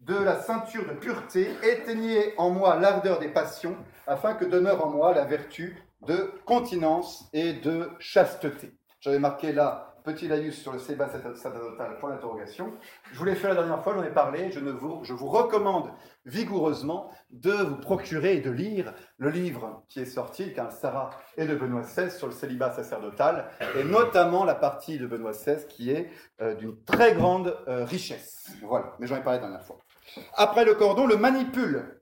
de 0.00 0.16
la 0.16 0.40
ceinture 0.40 0.84
de 0.88 0.94
pureté, 0.94 1.48
éteignez 1.62 2.34
en 2.36 2.50
moi 2.50 2.76
l'ardeur 2.80 3.20
des 3.20 3.28
passions, 3.28 3.76
afin 4.08 4.34
que 4.34 4.44
demeure 4.44 4.84
en 4.84 4.90
moi 4.90 5.14
la 5.14 5.24
vertu 5.24 5.80
de 6.04 6.34
continence 6.44 7.28
et 7.32 7.52
de 7.52 7.88
chasteté. 8.00 8.72
J'avais 8.98 9.20
marqué 9.20 9.52
là 9.52 9.91
petit 10.04 10.28
laïus 10.28 10.60
sur 10.60 10.72
le 10.72 10.78
cébat 10.78 11.08
sacerdotal, 11.08 11.98
point 11.98 12.10
d'interrogation. 12.10 12.72
Je 13.12 13.18
vous 13.18 13.24
l'ai 13.24 13.34
fait 13.34 13.48
la 13.48 13.54
dernière 13.54 13.82
fois, 13.82 13.94
j'en 13.94 14.02
ai 14.02 14.10
parlé. 14.10 14.50
Je, 14.50 14.60
ne 14.60 14.70
vous, 14.70 15.00
je 15.04 15.12
vous 15.12 15.28
recommande 15.28 15.90
vigoureusement 16.24 17.10
de 17.30 17.52
vous 17.52 17.76
procurer 17.76 18.36
et 18.36 18.40
de 18.40 18.50
lire 18.50 18.92
le 19.18 19.30
livre 19.30 19.84
qui 19.88 20.00
est 20.00 20.06
sorti, 20.06 20.52
Karl 20.52 20.72
Sarah 20.72 21.10
et 21.36 21.46
de 21.46 21.54
Benoît 21.54 21.82
XVI 21.82 22.10
sur 22.10 22.26
le 22.26 22.32
célibat 22.32 22.72
sacerdotal, 22.72 23.48
et 23.78 23.84
notamment 23.84 24.44
la 24.44 24.54
partie 24.54 24.98
de 24.98 25.06
Benoît 25.06 25.32
XVI 25.32 25.66
qui 25.68 25.90
est 25.90 26.10
euh, 26.40 26.54
d'une 26.54 26.82
très 26.84 27.14
grande 27.14 27.56
euh, 27.68 27.84
richesse. 27.84 28.50
Voilà, 28.62 28.92
mais 28.98 29.06
j'en 29.06 29.16
ai 29.16 29.22
parlé 29.22 29.38
la 29.38 29.46
dernière 29.46 29.66
fois. 29.66 29.78
Après 30.36 30.64
le 30.64 30.74
cordon, 30.74 31.06
le 31.06 31.16
manipule 31.16 32.00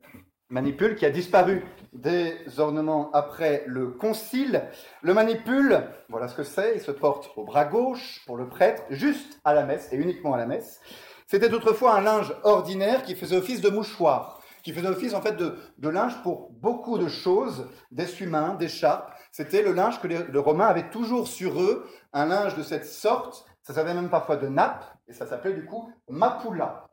manipule 0.51 0.97
qui 0.97 1.07
a 1.07 1.11
disparu 1.11 1.65
des 1.93 2.37
ornements 2.59 3.11
après 3.13 3.65
le 3.67 3.89
concile. 3.89 4.65
Le 5.03 5.15
manipule, 5.15 5.85
voilà 6.09 6.29
ce 6.29 6.35
que 6.35 6.43
c'est, 6.43 6.75
il 6.75 6.81
se 6.81 6.91
porte 6.91 7.31
au 7.37 7.45
bras 7.45 7.65
gauche 7.65 8.23
pour 8.27 8.37
le 8.37 8.49
prêtre, 8.49 8.83
juste 8.91 9.41
à 9.45 9.55
la 9.55 9.65
messe 9.65 9.89
et 9.93 9.97
uniquement 9.97 10.35
à 10.35 10.39
la 10.39 10.47
messe. 10.47 10.81
C'était 11.27 11.55
autrefois 11.55 11.95
un 11.95 12.01
linge 12.01 12.35
ordinaire 12.43 13.05
qui 13.05 13.15
faisait 13.15 13.37
office 13.37 13.61
de 13.61 13.71
mouchoir, 13.71 14.41
qui 14.65 14.73
faisait 14.73 14.89
office 14.89 15.15
en 15.15 15.23
fait 15.23 15.37
de, 15.37 15.89
linge 15.89 16.21
pour 16.23 16.51
beaucoup 16.51 16.99
de 16.99 17.09
choses, 17.09 17.69
d'essuie-mains, 17.93 18.55
d'écharpes. 18.55 19.13
C'était 19.31 19.63
le 19.63 19.73
linge 19.73 20.01
que 20.01 20.09
les, 20.09 20.19
Romains 20.39 20.67
avaient 20.67 20.91
toujours 20.91 21.29
sur 21.29 21.63
eux, 21.63 21.87
un 22.13 22.27
linge 22.27 22.57
de 22.57 22.65
cette 22.65 22.85
sorte, 22.85 23.47
ça 23.63 23.75
s'appelait 23.75 23.95
même 23.95 24.11
parfois 24.11 24.37
de 24.37 24.49
nappe, 24.49 24.85
et 25.07 25.13
ça 25.13 25.27
s'appelait 25.27 25.55
du 25.55 25.65
coup 25.65 25.93
mapula. 26.09 26.90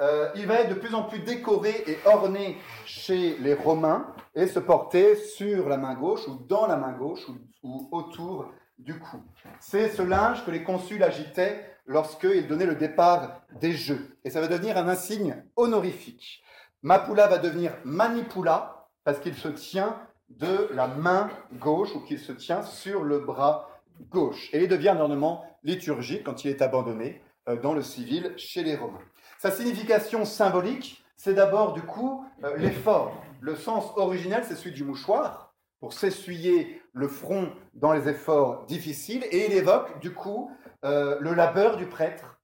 Euh, 0.00 0.30
il 0.36 0.46
va 0.46 0.60
être 0.60 0.68
de 0.70 0.78
plus 0.78 0.94
en 0.94 1.02
plus 1.02 1.18
décoré 1.20 1.82
et 1.86 1.98
orné 2.04 2.56
chez 2.86 3.36
les 3.38 3.54
Romains 3.54 4.06
et 4.34 4.46
se 4.46 4.60
porter 4.60 5.16
sur 5.16 5.68
la 5.68 5.76
main 5.76 5.94
gauche 5.94 6.28
ou 6.28 6.36
dans 6.46 6.66
la 6.66 6.76
main 6.76 6.92
gauche 6.92 7.26
ou, 7.64 7.88
autour 7.90 8.52
du 8.78 8.98
cou. 9.00 9.20
C'est 9.58 9.88
ce 9.88 10.02
linge 10.02 10.44
que 10.44 10.52
les 10.52 10.62
consuls 10.62 11.02
agitaient 11.02 11.76
lorsqu'ils 11.86 12.46
donnaient 12.46 12.66
le 12.66 12.76
départ 12.76 13.42
des 13.60 13.72
jeux. 13.72 14.16
Et 14.24 14.30
ça 14.30 14.40
va 14.40 14.46
devenir 14.46 14.76
un 14.76 14.86
insigne 14.86 15.42
honorifique. 15.56 16.44
Mapula 16.82 17.26
va 17.26 17.38
devenir 17.38 17.72
manipula 17.84 18.86
parce 19.02 19.18
qu'il 19.18 19.34
se 19.34 19.48
tient 19.48 19.98
de 20.28 20.68
la 20.74 20.86
main 20.86 21.28
gauche 21.54 21.92
ou 21.96 22.00
qu'il 22.00 22.20
se 22.20 22.30
tient 22.30 22.62
sur 22.62 23.02
le 23.02 23.18
bras 23.18 23.68
gauche. 24.10 24.48
Et 24.52 24.62
il 24.62 24.68
devient 24.68 24.90
un 24.90 25.00
ornement 25.00 25.44
liturgique 25.64 26.22
quand 26.22 26.44
il 26.44 26.50
est 26.50 26.62
abandonné 26.62 27.20
euh, 27.48 27.56
dans 27.56 27.74
le 27.74 27.82
civil 27.82 28.34
chez 28.36 28.62
les 28.62 28.76
Romains. 28.76 29.00
Sa 29.38 29.52
signification 29.52 30.24
symbolique, 30.24 31.04
c'est 31.16 31.34
d'abord 31.34 31.72
du 31.72 31.82
coup 31.82 32.24
euh, 32.42 32.56
l'effort. 32.56 33.22
Le 33.40 33.54
sens 33.54 33.92
originel, 33.96 34.42
c'est 34.44 34.56
celui 34.56 34.72
du 34.72 34.82
mouchoir, 34.82 35.54
pour 35.78 35.92
s'essuyer 35.92 36.82
le 36.92 37.06
front 37.06 37.52
dans 37.74 37.92
les 37.92 38.08
efforts 38.08 38.66
difficiles, 38.66 39.24
et 39.30 39.46
il 39.46 39.52
évoque 39.52 40.00
du 40.00 40.12
coup 40.12 40.50
euh, 40.84 41.16
le 41.20 41.34
labeur 41.34 41.76
du 41.76 41.86
prêtre, 41.86 42.34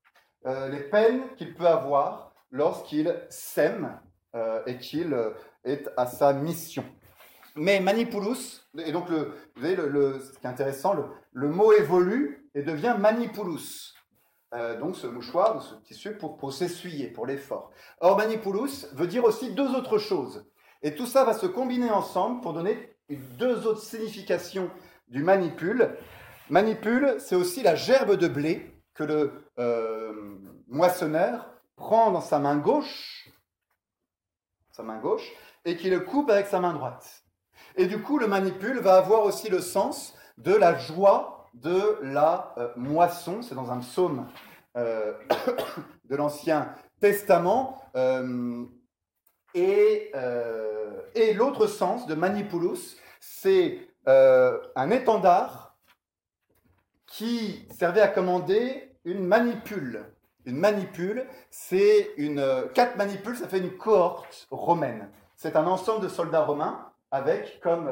les 0.47 0.81
peines 0.81 1.23
qu'il 1.37 1.55
peut 1.55 1.67
avoir 1.67 2.33
lorsqu'il 2.51 3.19
sème 3.31 3.99
et 4.67 4.77
qu'il 4.77 5.17
est 5.65 5.89
à 5.97 6.05
sa 6.05 6.35
mission. 6.35 6.85
Mais 7.57 7.81
manipulus, 7.81 8.69
et 8.77 8.93
donc 8.93 9.09
le, 9.09 9.33
vous 9.55 9.61
voyez, 9.61 9.75
le, 9.75 10.21
ce 10.21 10.39
qui 10.39 10.47
est 10.47 10.51
intéressant, 10.51 10.93
le, 10.93 11.05
le 11.33 11.49
mot 11.49 11.73
évolue 11.73 12.51
et 12.55 12.63
devient 12.63 12.95
manipulus. 12.99 13.94
Euh, 14.54 14.78
donc 14.78 14.96
ce 14.96 15.06
mouchoir, 15.06 15.61
ce 15.62 15.75
tissu 15.75 16.16
pour, 16.16 16.37
pour 16.37 16.52
s'essuyer, 16.52 17.08
pour 17.08 17.26
l'effort. 17.26 17.70
Or, 18.00 18.16
manipulus 18.16 18.87
veut 18.92 19.08
dire 19.08 19.25
aussi 19.25 19.52
deux 19.52 19.75
autres 19.75 19.99
choses. 19.99 20.46
Et 20.82 20.94
tout 20.94 21.06
ça 21.06 21.25
va 21.25 21.34
se 21.34 21.46
combiner 21.46 21.90
ensemble 21.90 22.40
pour 22.40 22.52
donner 22.52 22.96
deux 23.08 23.66
autres 23.66 23.82
significations 23.82 24.70
du 25.08 25.23
manipule. 25.23 25.96
Manipule, 26.50 27.16
c'est 27.18 27.34
aussi 27.34 27.62
la 27.62 27.75
gerbe 27.75 28.16
de 28.16 28.28
blé 28.28 28.80
que 28.94 29.02
le 29.02 29.32
euh, 29.58 30.38
moissonneur 30.68 31.50
prend 31.75 32.12
dans 32.12 32.20
sa 32.20 32.38
main 32.38 32.56
gauche, 32.56 33.28
sa 34.70 34.82
main 34.82 34.99
gauche, 34.99 35.32
et 35.64 35.76
qui 35.76 35.90
le 35.90 36.00
coupe 36.00 36.30
avec 36.30 36.46
sa 36.46 36.61
main 36.61 36.75
droite. 36.75 37.25
Et 37.76 37.87
du 37.87 38.00
coup, 38.00 38.18
le 38.18 38.28
manipule 38.28 38.78
va 38.78 38.96
avoir 38.96 39.25
aussi 39.25 39.49
le 39.49 39.61
sens 39.61 40.14
de 40.38 40.54
la 40.54 40.78
joie 40.78 41.34
de 41.54 41.99
la 42.02 42.54
euh, 42.58 42.68
moisson. 42.76 43.42
C'est 43.42 43.54
dans 43.54 43.70
un 43.70 43.78
psaume 43.78 44.26
euh, 44.76 45.12
de 46.04 46.16
l'Ancien 46.16 46.75
Testament. 47.00 47.80
Euh, 47.96 48.64
et, 49.56 50.11
et 51.14 51.32
l'autre 51.32 51.68
sens 51.68 52.08
de 52.08 52.16
manipulus, 52.16 52.96
c'est 53.20 53.88
un 54.04 54.90
étendard 54.90 55.78
qui 57.06 57.68
servait 57.70 58.00
à 58.00 58.08
commander 58.08 58.96
une 59.04 59.25
manipule. 59.25 60.06
Une 60.44 60.56
manipule, 60.56 61.25
c'est 61.50 62.11
une. 62.16 62.44
Quatre 62.75 62.96
manipules, 62.96 63.37
ça 63.37 63.46
fait 63.46 63.61
une 63.61 63.76
cohorte 63.76 64.49
romaine. 64.50 65.08
C'est 65.37 65.54
un 65.54 65.68
ensemble 65.68 66.02
de 66.02 66.08
soldats 66.08 66.44
romains 66.44 66.90
avec 67.12 67.61
comme 67.61 67.88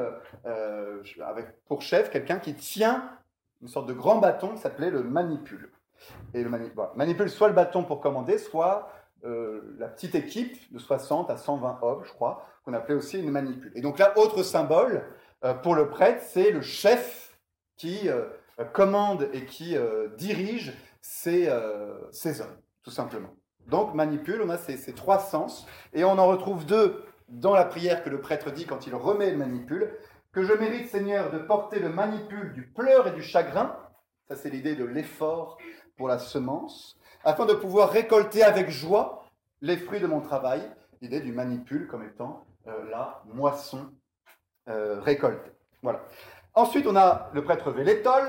avec 1.25 1.63
pour 1.63 1.81
chef 1.81 2.09
quelqu'un 2.09 2.39
qui 2.39 2.55
tient 2.55 3.09
une 3.63 3.69
sorte 3.69 3.87
de 3.87 3.93
grand 3.93 4.17
bâton 4.17 4.49
qui 4.49 4.57
s'appelait 4.57 4.91
le 4.91 5.03
manipule. 5.03 5.71
Et 6.33 6.43
le 6.43 6.49
manipule, 6.95 7.29
soit 7.29 7.47
le 7.47 7.53
bâton 7.53 7.85
pour 7.85 8.01
commander, 8.01 8.37
soit 8.37 8.89
euh, 9.23 9.61
la 9.79 9.87
petite 9.87 10.15
équipe 10.15 10.57
de 10.73 10.79
60 10.79 11.29
à 11.29 11.37
120 11.37 11.79
hommes, 11.81 12.03
je 12.03 12.11
crois, 12.11 12.45
qu'on 12.65 12.73
appelait 12.73 12.95
aussi 12.95 13.19
une 13.19 13.31
manipule. 13.31 13.71
Et 13.75 13.81
donc 13.81 13.99
là, 13.99 14.13
autre 14.17 14.43
symbole 14.43 15.05
euh, 15.45 15.53
pour 15.53 15.75
le 15.75 15.89
prêtre, 15.89 16.21
c'est 16.27 16.51
le 16.51 16.61
chef 16.61 17.39
qui 17.77 18.09
euh, 18.09 18.25
commande 18.73 19.29
et 19.31 19.45
qui 19.45 19.75
dirige 20.17 20.73
ces, 21.01 21.49
hommes, 21.49 22.57
tout 22.83 22.91
simplement. 22.91 23.33
Donc 23.67 23.93
manipule, 23.95 24.41
on 24.43 24.49
a 24.49 24.57
ces, 24.57 24.93
trois 24.93 25.19
sens, 25.19 25.65
et 25.93 26.03
on 26.03 26.17
en 26.19 26.27
retrouve 26.27 26.65
deux 26.65 27.03
dans 27.29 27.55
la 27.55 27.65
prière 27.65 28.03
que 28.03 28.09
le 28.09 28.21
prêtre 28.21 28.51
dit 28.51 28.65
quand 28.65 28.85
il 28.85 28.93
remet 28.93 29.31
le 29.31 29.37
manipule 29.37 29.89
que 30.33 30.43
je 30.43 30.53
mérite, 30.53 30.89
Seigneur, 30.89 31.31
de 31.31 31.37
porter 31.37 31.79
le 31.79 31.89
manipule 31.89 32.53
du 32.53 32.67
pleur 32.67 33.07
et 33.07 33.11
du 33.11 33.21
chagrin, 33.21 33.77
ça 34.27 34.35
c'est 34.35 34.49
l'idée 34.49 34.75
de 34.75 34.83
l'effort 34.83 35.57
pour 35.95 36.07
la 36.07 36.17
semence, 36.17 36.97
afin 37.23 37.45
de 37.45 37.53
pouvoir 37.53 37.91
récolter 37.91 38.43
avec 38.43 38.69
joie 38.69 39.25
les 39.61 39.77
fruits 39.77 39.99
de 39.99 40.07
mon 40.07 40.21
travail, 40.21 40.61
l'idée 41.01 41.21
du 41.21 41.31
manipule 41.31 41.87
comme 41.87 42.03
étant 42.03 42.45
euh, 42.67 42.89
la 42.89 43.21
moisson 43.33 43.91
euh, 44.67 44.99
récoltée. 45.01 45.51
Voilà. 45.83 46.03
Ensuite, 46.55 46.87
on 46.87 46.95
a 46.95 47.29
le 47.33 47.43
prêtre 47.43 47.71
V, 47.71 47.83
l'étole, 47.83 48.27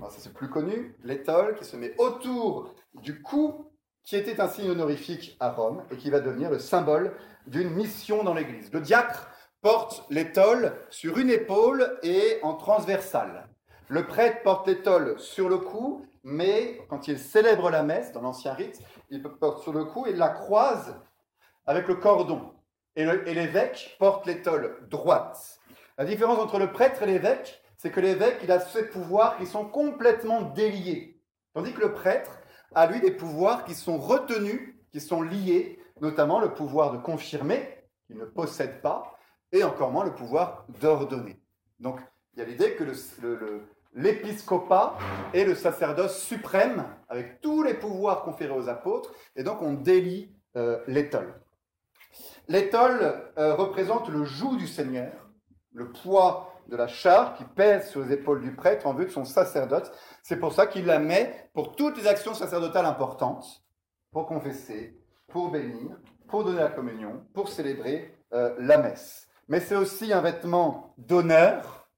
ça 0.00 0.18
c'est 0.18 0.32
plus 0.32 0.48
connu, 0.48 0.96
l'étole 1.04 1.54
qui 1.56 1.64
se 1.64 1.76
met 1.76 1.94
autour 1.98 2.74
du 2.94 3.20
cou, 3.20 3.70
qui 4.04 4.16
était 4.16 4.40
un 4.40 4.48
signe 4.48 4.70
honorifique 4.70 5.36
à 5.38 5.50
Rome 5.50 5.84
et 5.90 5.96
qui 5.96 6.10
va 6.10 6.20
devenir 6.20 6.50
le 6.50 6.58
symbole 6.58 7.14
d'une 7.46 7.70
mission 7.70 8.24
dans 8.24 8.34
l'Église. 8.34 8.72
Le 8.72 8.80
diacre 8.80 9.28
porte 9.62 10.04
l'étole 10.10 10.76
sur 10.90 11.18
une 11.18 11.30
épaule 11.30 11.98
et 12.02 12.40
en 12.42 12.54
transversale. 12.54 13.48
Le 13.88 14.06
prêtre 14.06 14.42
porte 14.42 14.66
l'étole 14.66 15.18
sur 15.20 15.48
le 15.48 15.58
cou, 15.58 16.04
mais 16.24 16.80
quand 16.88 17.06
il 17.06 17.18
célèbre 17.18 17.70
la 17.70 17.84
messe, 17.84 18.12
dans 18.12 18.22
l'ancien 18.22 18.54
rite, 18.54 18.80
il 19.08 19.22
porte 19.22 19.62
sur 19.62 19.72
le 19.72 19.84
cou 19.84 20.06
et 20.06 20.14
la 20.14 20.30
croise 20.30 20.96
avec 21.64 21.86
le 21.86 21.94
cordon. 21.94 22.52
Et 22.96 23.04
l'évêque 23.04 23.96
porte 24.00 24.26
l'étole 24.26 24.88
droite. 24.90 25.60
La 25.96 26.04
différence 26.04 26.40
entre 26.40 26.58
le 26.58 26.72
prêtre 26.72 27.04
et 27.04 27.06
l'évêque, 27.06 27.62
c'est 27.76 27.90
que 27.90 28.00
l'évêque, 28.00 28.40
il 28.42 28.50
a 28.50 28.58
ses 28.58 28.88
pouvoirs 28.88 29.36
qui 29.38 29.46
sont 29.46 29.64
complètement 29.64 30.42
déliés. 30.42 31.20
Tandis 31.54 31.72
que 31.72 31.80
le 31.80 31.92
prêtre 31.92 32.40
a, 32.74 32.86
lui, 32.86 33.00
des 33.00 33.12
pouvoirs 33.12 33.64
qui 33.64 33.74
sont 33.74 33.98
retenus, 33.98 34.74
qui 34.90 35.00
sont 35.00 35.22
liés, 35.22 35.78
notamment 36.00 36.40
le 36.40 36.52
pouvoir 36.52 36.90
de 36.92 36.98
confirmer, 36.98 37.86
qu'il 38.06 38.18
ne 38.18 38.24
possède 38.24 38.82
pas, 38.82 39.18
et 39.52 39.62
encore 39.64 39.90
moins 39.90 40.04
le 40.04 40.14
pouvoir 40.14 40.66
d'ordonner. 40.80 41.40
Donc, 41.78 42.00
il 42.34 42.40
y 42.40 42.42
a 42.42 42.46
l'idée 42.46 42.74
que 42.74 42.84
l'épiscopat 43.94 44.96
est 45.34 45.44
le 45.44 45.54
sacerdoce 45.54 46.22
suprême, 46.22 46.84
avec 47.08 47.40
tous 47.40 47.62
les 47.62 47.74
pouvoirs 47.74 48.22
conférés 48.22 48.56
aux 48.56 48.68
apôtres, 48.68 49.12
et 49.36 49.42
donc 49.42 49.60
on 49.60 49.74
délie 49.74 50.34
euh, 50.56 50.80
l'étole. 50.86 51.34
L'étole 52.48 53.30
euh, 53.38 53.54
représente 53.54 54.08
le 54.08 54.24
joug 54.24 54.56
du 54.56 54.66
Seigneur, 54.66 55.12
le 55.72 55.90
poids 55.92 56.54
de 56.68 56.76
la 56.76 56.86
charge 56.86 57.36
qui 57.36 57.44
pèse 57.44 57.90
sur 57.90 58.00
les 58.00 58.12
épaules 58.12 58.40
du 58.40 58.54
prêtre 58.54 58.86
en 58.86 58.94
vue 58.94 59.06
de 59.06 59.10
son 59.10 59.24
sacerdoce. 59.24 59.90
C'est 60.22 60.38
pour 60.38 60.52
ça 60.52 60.66
qu'il 60.66 60.86
la 60.86 60.98
met 60.98 61.50
pour 61.54 61.76
toutes 61.76 61.98
les 61.98 62.06
actions 62.06 62.34
sacerdotales 62.34 62.86
importantes, 62.86 63.62
pour 64.10 64.26
confesser, 64.26 64.98
pour 65.28 65.50
bénir, 65.50 65.98
pour 66.28 66.44
donner 66.44 66.60
la 66.60 66.70
communion, 66.70 67.26
pour 67.34 67.48
célébrer 67.48 68.14
euh, 68.32 68.54
la 68.58 68.78
messe 68.78 69.28
mais 69.48 69.60
c'est 69.60 69.76
aussi 69.76 70.12
un 70.12 70.20
vêtement 70.20 70.94
d'honneur, 70.98 71.88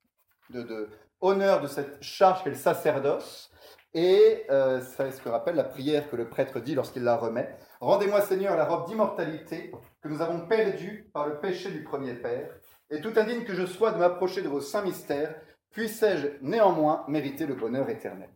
de, 0.51 0.89
honneur 1.21 1.61
de 1.61 1.67
cette 1.67 2.03
charge 2.03 2.43
qu'est 2.43 2.51
le 2.51 2.57
sacerdoce. 2.57 3.51
Et 3.97 4.45
euh, 4.51 4.81
c'est 4.81 5.13
ce 5.13 5.21
que 5.23 5.29
rappelle 5.29 5.55
la 5.55 5.65
prière 5.65 6.11
que 6.11 6.17
le 6.17 6.29
prêtre 6.29 6.59
dit 6.59 6.75
lorsqu'il 6.75 7.05
la 7.05 7.17
remet. 7.17 7.57
Rendez-moi 7.81 8.23
Seigneur 8.23 8.57
la 8.57 8.65
robe 8.65 8.89
d'immortalité 8.89 9.71
que 10.03 10.09
nous 10.09 10.21
avons 10.21 10.47
perdue 10.47 11.09
par 11.13 11.29
le 11.29 11.39
péché 11.39 11.71
du 11.71 11.85
premier 11.85 12.15
Père, 12.15 12.51
et 12.91 13.01
tout 13.01 13.13
indigne 13.17 13.45
que 13.45 13.55
je 13.55 13.67
sois 13.67 13.93
de 13.93 13.99
m'approcher 13.99 14.43
de 14.43 14.49
vos 14.49 14.61
saints 14.61 14.83
mystères, 14.83 15.35
puissé-je 15.71 16.27
néanmoins 16.43 17.05
mériter 17.07 17.47
le 17.47 17.55
bonheur 17.55 17.89
éternel. 17.89 18.31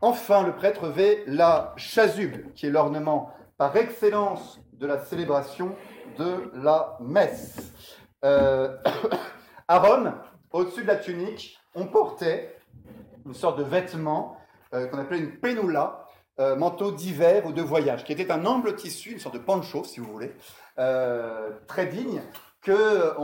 Enfin, 0.00 0.44
le 0.44 0.54
prêtre 0.54 0.88
vêt 0.88 1.24
la 1.26 1.74
chasuble, 1.76 2.52
qui 2.54 2.66
est 2.66 2.70
l'ornement 2.70 3.32
par 3.56 3.76
excellence 3.76 4.60
de 4.72 4.86
la 4.86 4.98
célébration 4.98 5.74
de 6.18 6.50
la 6.54 6.96
messe. 7.00 7.72
Euh, 8.24 8.76
à 9.68 9.78
Rome, 9.78 10.14
au-dessus 10.52 10.82
de 10.82 10.88
la 10.88 10.96
tunique, 10.96 11.58
on 11.74 11.86
portait 11.86 12.56
une 13.26 13.34
sorte 13.34 13.58
de 13.58 13.64
vêtement 13.64 14.36
euh, 14.74 14.86
qu'on 14.86 14.98
appelait 14.98 15.18
une 15.18 15.38
penula, 15.38 16.06
euh, 16.40 16.56
manteau 16.56 16.92
d'hiver 16.92 17.46
ou 17.46 17.52
de 17.52 17.62
voyage, 17.62 18.04
qui 18.04 18.12
était 18.12 18.30
un 18.30 18.44
ample 18.46 18.74
tissu, 18.74 19.12
une 19.12 19.18
sorte 19.18 19.34
de 19.34 19.40
pancho, 19.40 19.84
si 19.84 20.00
vous 20.00 20.10
voulez, 20.10 20.34
très 21.66 21.86
digne, 21.86 22.22
que 22.62 23.14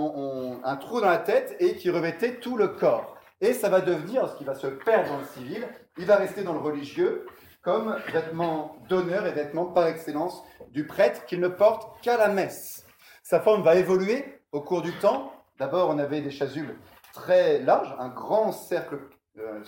un 0.65 0.77
trou 0.77 1.01
dans 1.01 1.09
la 1.09 1.19
tête 1.19 1.57
et 1.61 1.77
qui 1.77 1.91
revêtait 1.91 2.37
tout 2.37 2.57
le 2.57 2.69
corps. 2.69 3.17
Et 3.41 3.53
ça 3.53 3.69
va 3.69 3.81
devenir, 3.81 4.29
ce 4.29 4.37
qui 4.37 4.45
va 4.45 4.55
se 4.55 4.67
perdre 4.67 5.11
dans 5.11 5.19
le 5.19 5.25
civil, 5.27 5.67
il 5.99 6.07
va 6.07 6.17
rester 6.17 6.43
dans 6.43 6.53
le 6.53 6.59
religieux 6.59 7.27
comme 7.63 7.97
vêtement 8.13 8.77
d'honneur 8.89 9.27
et 9.27 9.33
vêtement 9.33 9.67
par 9.67 9.87
excellence 9.87 10.43
du 10.71 10.87
prêtre 10.87 11.25
qu'il 11.27 11.41
ne 11.41 11.49
porte 11.49 12.01
qu'à 12.03 12.17
la 12.17 12.29
messe. 12.29 12.85
Sa 13.23 13.41
forme 13.41 13.63
va 13.63 13.77
évoluer 13.77 14.34
au 14.55 14.61
cours 14.61 14.83
du 14.83 14.93
temps, 14.93 15.33
d'abord, 15.59 15.91
on 15.91 15.99
avait 15.99 16.21
des 16.21 16.31
chasubles 16.31 16.77
très 17.13 17.59
larges, 17.59 17.93
un 17.99 18.09
grand 18.09 18.53
cercle, 18.53 19.01
euh, 19.39 19.61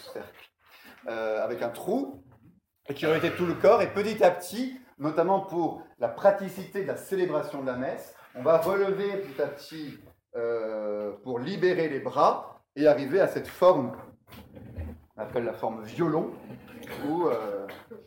euh, 1.09 1.45
avec 1.45 1.61
un 1.61 1.71
trou, 1.71 2.23
et 2.89 2.95
qui 2.95 3.05
revêtait 3.05 3.35
tout 3.35 3.47
le 3.47 3.55
corps. 3.55 3.83
Et 3.83 3.93
petit 3.93 4.23
à 4.23 4.31
petit, 4.31 4.81
notamment 4.99 5.41
pour 5.41 5.83
la 5.99 6.09
praticité 6.09 6.83
de 6.83 6.87
la 6.87 6.97
célébration 6.97 7.63
de 7.63 7.67
la 7.67 7.75
messe, 7.75 8.15
on 8.37 8.43
va 8.43 8.59
relever 8.59 9.09
petit 9.17 9.43
à 9.43 9.49
petit 9.49 9.99
euh, 10.37 11.11
pour 11.25 11.41
libérer 11.41 11.89
les 11.89 11.99
bras 11.99 12.63
et 12.77 12.87
arriver 12.87 13.21
à 13.21 13.27
cette 13.27 13.49
forme, 13.49 13.97
on 15.17 15.21
appelle 15.21 15.45
la 15.45 15.55
forme 15.55 15.83
violon, 15.83 16.31
où 17.09 17.29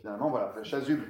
finalement, 0.00 0.30
voilà, 0.30 0.54
la 0.56 0.64
chasuble 0.64 1.04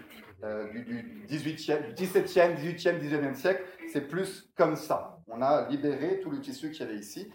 du, 0.72 0.82
du, 0.82 1.26
18e, 1.28 1.94
du 1.94 2.06
17e, 2.06 2.56
18e, 2.56 2.98
19e 2.98 3.34
siècle, 3.34 3.62
c'est 3.92 4.08
plus 4.08 4.50
comme 4.56 4.76
ça. 4.76 5.18
On 5.26 5.42
a 5.42 5.68
libéré 5.68 6.20
tout 6.20 6.30
le 6.30 6.40
tissu 6.40 6.70
qu'il 6.70 6.86
y 6.86 6.88
avait 6.88 6.98
ici. 6.98 7.30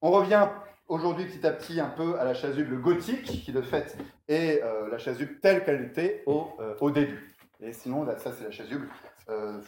On 0.00 0.10
revient 0.10 0.48
aujourd'hui 0.88 1.26
petit 1.26 1.46
à 1.46 1.52
petit 1.52 1.80
un 1.80 1.88
peu 1.88 2.18
à 2.18 2.24
la 2.24 2.34
chasuble 2.34 2.80
gothique, 2.80 3.24
qui 3.24 3.52
de 3.52 3.60
fait 3.60 3.96
est 4.28 4.62
euh, 4.62 4.88
la 4.90 4.98
chasuble 4.98 5.38
telle 5.40 5.64
qu'elle 5.64 5.82
était 5.84 6.22
au, 6.26 6.48
euh, 6.60 6.74
au, 6.80 6.90
début. 6.90 7.34
Et 7.60 7.72
sinon, 7.72 8.06
ça 8.16 8.32
c'est 8.32 8.44
la 8.44 8.50
chasuble 8.50 8.88
euh, 9.28 9.60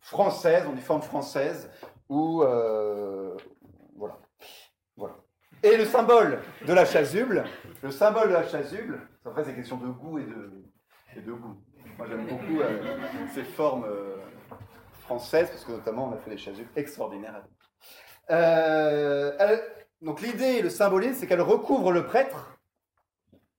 française, 0.00 0.66
en 0.66 0.76
forme 0.76 1.02
française, 1.02 1.70
ou 2.08 2.42
voilà. 3.96 4.18
voilà. 4.96 5.16
Et 5.62 5.76
le 5.76 5.84
symbole 5.84 6.40
de 6.66 6.72
la 6.72 6.84
chasuble, 6.84 7.44
le 7.82 7.90
symbole 7.90 8.28
de 8.28 8.34
la 8.34 8.48
chasuble, 8.48 9.00
après 9.24 9.44
c'est 9.44 9.54
question 9.54 9.76
de 9.76 9.86
goût 9.86 10.18
et 10.18 10.24
de, 10.24 10.64
et 11.16 11.20
de 11.20 11.32
goût. 11.32 11.56
Moi 11.96 12.06
j'aime 12.08 12.26
beaucoup 12.26 12.60
ces 13.32 13.44
formes 13.44 13.86
françaises, 15.02 15.50
parce 15.50 15.64
que 15.64 15.72
notamment 15.72 16.08
on 16.08 16.12
a 16.12 16.16
fait 16.16 16.30
des 16.30 16.38
chasubles 16.38 16.70
extraordinaires. 16.76 17.42
Euh, 18.30 19.58
donc 20.00 20.20
l'idée, 20.20 20.62
le 20.62 20.70
symbolisme, 20.70 21.14
c'est 21.14 21.26
qu'elle 21.26 21.42
recouvre 21.42 21.92
le 21.92 22.06
prêtre. 22.06 22.58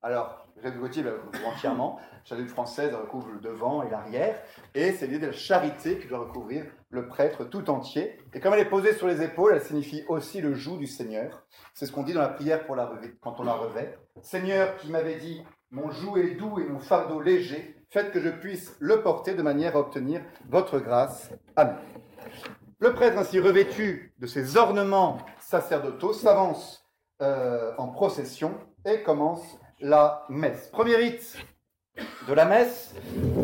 Alors, 0.01 0.43
Jacques 0.61 0.79
Gauthier 0.79 1.03
la 1.03 1.11
recouvre 1.11 1.47
entièrement. 1.47 1.99
La 2.29 2.45
française 2.45 2.89
elle 2.89 2.95
recouvre 2.95 3.29
le 3.31 3.39
devant 3.39 3.83
et 3.83 3.89
l'arrière. 3.89 4.41
Et 4.73 4.93
c'est 4.93 5.07
l'idée 5.07 5.19
de 5.19 5.25
la 5.27 5.33
charité 5.33 5.99
qui 5.99 6.07
doit 6.07 6.19
recouvrir 6.19 6.65
le 6.89 7.07
prêtre 7.07 7.43
tout 7.43 7.69
entier. 7.69 8.17
Et 8.33 8.39
comme 8.39 8.53
elle 8.53 8.61
est 8.61 8.69
posée 8.69 8.93
sur 8.93 9.07
les 9.07 9.21
épaules, 9.21 9.53
elle 9.55 9.61
signifie 9.61 10.03
aussi 10.07 10.39
le 10.39 10.53
joug 10.53 10.77
du 10.77 10.87
Seigneur. 10.87 11.45
C'est 11.73 11.85
ce 11.85 11.91
qu'on 11.91 12.03
dit 12.03 12.13
dans 12.13 12.21
la 12.21 12.29
prière 12.29 12.65
pour 12.65 12.75
la 12.75 12.89
quand 13.21 13.39
on 13.39 13.43
la 13.43 13.53
revêt. 13.53 13.97
Seigneur 14.21 14.77
qui 14.77 14.89
m'avait 14.89 15.17
dit, 15.17 15.43
mon 15.71 15.91
joug 15.91 16.17
est 16.17 16.35
doux 16.35 16.59
et 16.59 16.65
mon 16.65 16.79
fardeau 16.79 17.19
léger, 17.19 17.75
faites 17.93 18.11
que 18.11 18.19
je 18.19 18.29
puisse 18.29 18.75
le 18.79 19.03
porter 19.03 19.35
de 19.35 19.43
manière 19.43 19.75
à 19.75 19.79
obtenir 19.79 20.21
votre 20.49 20.79
grâce. 20.79 21.29
Amen. 21.55 21.75
Le 22.79 22.91
prêtre 22.91 23.19
ainsi 23.19 23.39
revêtu 23.39 24.15
de 24.17 24.25
ses 24.25 24.57
ornements 24.57 25.19
sacerdotaux 25.39 26.11
s'avance 26.11 26.87
euh, 27.21 27.71
en 27.77 27.87
procession 27.89 28.55
et 28.83 29.03
commence 29.03 29.43
la 29.79 30.25
messe. 30.27 30.69
Premier 30.69 30.95
rite 30.95 31.37
de 32.27 32.33
la 32.33 32.45
messe, 32.45 32.95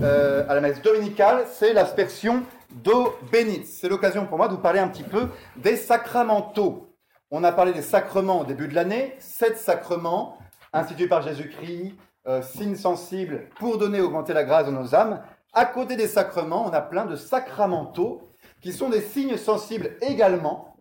euh, 0.02 0.44
à 0.50 0.56
la 0.56 0.62
messe 0.62 0.82
dominicale, 0.82 1.46
c'est 1.52 1.72
l'aspersion 1.72 2.42
d'eau 2.72 3.14
bénite. 3.32 3.68
C'est 3.68 3.88
l'occasion 3.88 4.26
pour 4.26 4.38
moi 4.38 4.48
de 4.48 4.54
vous 4.54 4.62
parler 4.62 4.80
un 4.80 4.88
petit 4.88 5.04
peu 5.04 5.28
des 5.58 5.76
sacramentaux. 5.76 6.96
On 7.30 7.44
a 7.44 7.52
parlé 7.52 7.72
des 7.72 7.84
sacrements 7.84 8.42
au 8.42 8.46
début 8.46 8.68
de 8.68 8.74
l'année, 8.74 9.16
sept 9.20 9.60
sacrements 9.60 10.40
institués 10.74 11.08
par 11.08 11.22
Jésus-Christ, 11.22 11.94
euh, 12.28 12.42
signes 12.42 12.76
sensibles 12.76 13.48
pour 13.58 13.78
donner 13.78 14.02
augmenter 14.02 14.34
la 14.34 14.44
grâce 14.44 14.66
de 14.66 14.72
nos 14.72 14.94
âmes. 14.94 15.22
À 15.54 15.66
côté 15.66 15.96
des 15.96 16.08
sacrements, 16.08 16.66
on 16.66 16.74
a 16.74 16.82
plein 16.82 17.06
de 17.06 17.16
sacramentaux 17.16 18.30
qui 18.62 18.74
sont 18.74 18.90
des 18.90 19.00
signes 19.00 19.38
sensibles 19.38 19.92
également, 20.02 20.76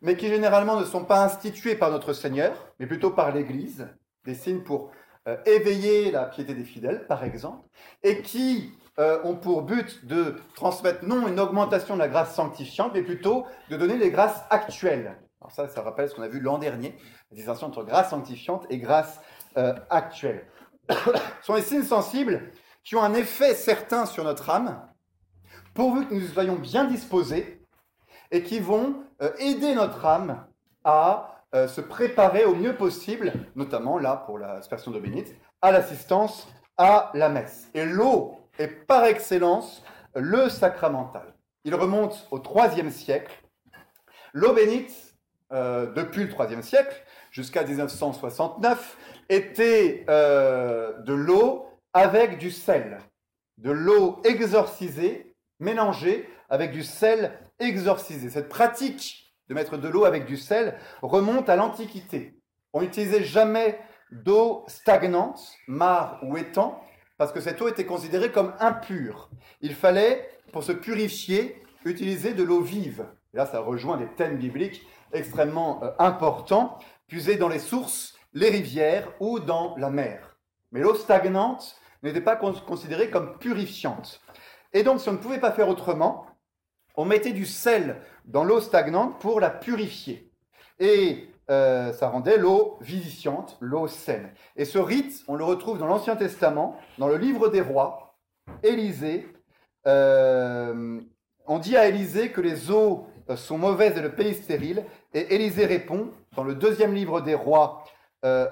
mais 0.00 0.16
qui 0.16 0.28
généralement 0.28 0.80
ne 0.80 0.86
sont 0.86 1.04
pas 1.04 1.22
institués 1.22 1.74
par 1.74 1.90
notre 1.90 2.14
Seigneur, 2.14 2.72
mais 2.80 2.86
plutôt 2.86 3.10
par 3.10 3.32
l'Église, 3.32 3.86
des 4.24 4.34
signes 4.34 4.62
pour 4.62 4.90
euh, 5.28 5.36
éveiller 5.44 6.10
la 6.10 6.24
piété 6.24 6.54
des 6.54 6.64
fidèles, 6.64 7.06
par 7.06 7.22
exemple, 7.22 7.68
et 8.02 8.22
qui 8.22 8.72
euh, 8.98 9.20
ont 9.24 9.36
pour 9.36 9.62
but 9.62 10.06
de 10.06 10.36
transmettre 10.54 11.04
non 11.04 11.28
une 11.28 11.38
augmentation 11.38 11.94
de 11.94 12.00
la 12.00 12.08
grâce 12.08 12.34
sanctifiante, 12.34 12.92
mais 12.94 13.02
plutôt 13.02 13.44
de 13.68 13.76
donner 13.76 13.98
les 13.98 14.10
grâces 14.10 14.42
actuelles. 14.48 15.18
Alors 15.42 15.52
ça, 15.52 15.68
ça 15.68 15.82
rappelle 15.82 16.08
ce 16.08 16.14
qu'on 16.14 16.22
a 16.22 16.28
vu 16.28 16.40
l'an 16.40 16.56
dernier, 16.56 16.96
la 17.30 17.36
distinction 17.36 17.66
entre 17.66 17.84
grâce 17.84 18.08
sanctifiante 18.08 18.64
et 18.70 18.78
grâce 18.78 19.20
actuelle. 19.90 20.46
sont 21.42 21.54
des 21.54 21.62
signes 21.62 21.84
sensibles 21.84 22.50
qui 22.84 22.96
ont 22.96 23.02
un 23.02 23.14
effet 23.14 23.54
certain 23.54 24.06
sur 24.06 24.24
notre 24.24 24.50
âme, 24.50 24.80
pourvu 25.74 26.06
que 26.06 26.14
nous 26.14 26.26
soyons 26.26 26.56
bien 26.56 26.84
disposés 26.84 27.62
et 28.30 28.42
qui 28.42 28.60
vont 28.60 29.04
euh, 29.22 29.30
aider 29.38 29.74
notre 29.74 30.04
âme 30.04 30.46
à 30.84 31.44
euh, 31.54 31.66
se 31.68 31.80
préparer 31.80 32.44
au 32.44 32.54
mieux 32.54 32.76
possible, 32.76 33.32
notamment 33.56 33.98
là 33.98 34.16
pour 34.26 34.38
l'aspersion 34.38 34.90
d'eau 34.90 35.00
bénite, 35.00 35.34
à 35.62 35.72
l'assistance 35.72 36.48
à 36.76 37.10
la 37.14 37.28
messe. 37.28 37.68
Et 37.74 37.84
l'eau 37.84 38.38
est 38.58 38.68
par 38.68 39.04
excellence 39.04 39.82
le 40.14 40.48
sacramental. 40.48 41.34
Il 41.64 41.74
remonte 41.74 42.26
au 42.30 42.38
IIIe 42.38 42.92
siècle. 42.92 43.42
L'eau 44.32 44.52
bénite, 44.52 44.94
euh, 45.52 45.92
depuis 45.92 46.24
le 46.24 46.30
IIIe 46.30 46.62
siècle 46.62 47.02
jusqu'à 47.30 47.64
1969, 47.64 48.96
était 49.28 50.04
de 50.08 51.12
l'eau 51.12 51.66
avec 51.92 52.38
du 52.38 52.50
sel, 52.50 52.98
de 53.58 53.70
l'eau 53.70 54.20
exorcisée, 54.24 55.34
mélangée 55.60 56.28
avec 56.48 56.72
du 56.72 56.82
sel 56.82 57.32
exorciser. 57.58 58.30
Cette 58.30 58.48
pratique 58.48 59.34
de 59.48 59.54
mettre 59.54 59.76
de 59.76 59.88
l'eau 59.88 60.04
avec 60.04 60.26
du 60.26 60.36
sel 60.36 60.78
remonte 61.02 61.48
à 61.48 61.56
l'Antiquité. 61.56 62.38
On 62.72 62.82
n'utilisait 62.82 63.24
jamais 63.24 63.78
d'eau 64.12 64.64
stagnante, 64.68 65.40
mare 65.66 66.20
ou 66.22 66.36
étang, 66.36 66.82
parce 67.16 67.32
que 67.32 67.40
cette 67.40 67.60
eau 67.60 67.68
était 67.68 67.86
considérée 67.86 68.30
comme 68.30 68.54
impure. 68.60 69.30
Il 69.60 69.74
fallait, 69.74 70.28
pour 70.52 70.62
se 70.62 70.72
purifier, 70.72 71.62
utiliser 71.84 72.34
de 72.34 72.42
l'eau 72.42 72.60
vive. 72.60 73.06
là, 73.32 73.46
ça 73.46 73.60
rejoint 73.60 73.96
des 73.96 74.06
thèmes 74.06 74.36
bibliques 74.36 74.86
extrêmement 75.12 75.82
euh, 75.82 75.90
importants, 75.98 76.78
puisés 77.06 77.36
dans 77.36 77.48
les 77.48 77.58
sources, 77.58 78.17
les 78.32 78.50
rivières 78.50 79.12
ou 79.20 79.40
dans 79.40 79.76
la 79.76 79.90
mer. 79.90 80.36
Mais 80.72 80.80
l'eau 80.80 80.94
stagnante 80.94 81.76
n'était 82.02 82.20
pas 82.20 82.36
considérée 82.36 83.10
comme 83.10 83.38
purifiante. 83.38 84.20
Et 84.72 84.82
donc, 84.82 85.00
si 85.00 85.08
on 85.08 85.12
ne 85.12 85.18
pouvait 85.18 85.40
pas 85.40 85.52
faire 85.52 85.68
autrement, 85.68 86.26
on 86.96 87.04
mettait 87.04 87.32
du 87.32 87.46
sel 87.46 87.96
dans 88.24 88.44
l'eau 88.44 88.60
stagnante 88.60 89.18
pour 89.20 89.40
la 89.40 89.50
purifier. 89.50 90.30
Et 90.78 91.28
euh, 91.50 91.92
ça 91.92 92.08
rendait 92.08 92.36
l'eau 92.36 92.76
vivifiante, 92.80 93.56
l'eau 93.60 93.88
saine. 93.88 94.30
Et 94.56 94.64
ce 94.64 94.78
rite, 94.78 95.24
on 95.28 95.34
le 95.34 95.44
retrouve 95.44 95.78
dans 95.78 95.86
l'Ancien 95.86 96.16
Testament, 96.16 96.76
dans 96.98 97.08
le 97.08 97.16
livre 97.16 97.48
des 97.48 97.62
rois. 97.62 98.18
Élisée, 98.62 99.26
euh, 99.86 101.00
on 101.46 101.58
dit 101.58 101.76
à 101.76 101.88
Élisée 101.88 102.30
que 102.30 102.40
les 102.40 102.70
eaux 102.70 103.06
euh, 103.30 103.36
sont 103.36 103.58
mauvaises 103.58 103.96
et 103.96 104.02
le 104.02 104.14
pays 104.14 104.34
stérile. 104.34 104.84
Et 105.14 105.34
Élisée 105.34 105.64
répond, 105.64 106.10
dans 106.36 106.44
le 106.44 106.54
deuxième 106.54 106.94
livre 106.94 107.20
des 107.22 107.34
rois, 107.34 107.84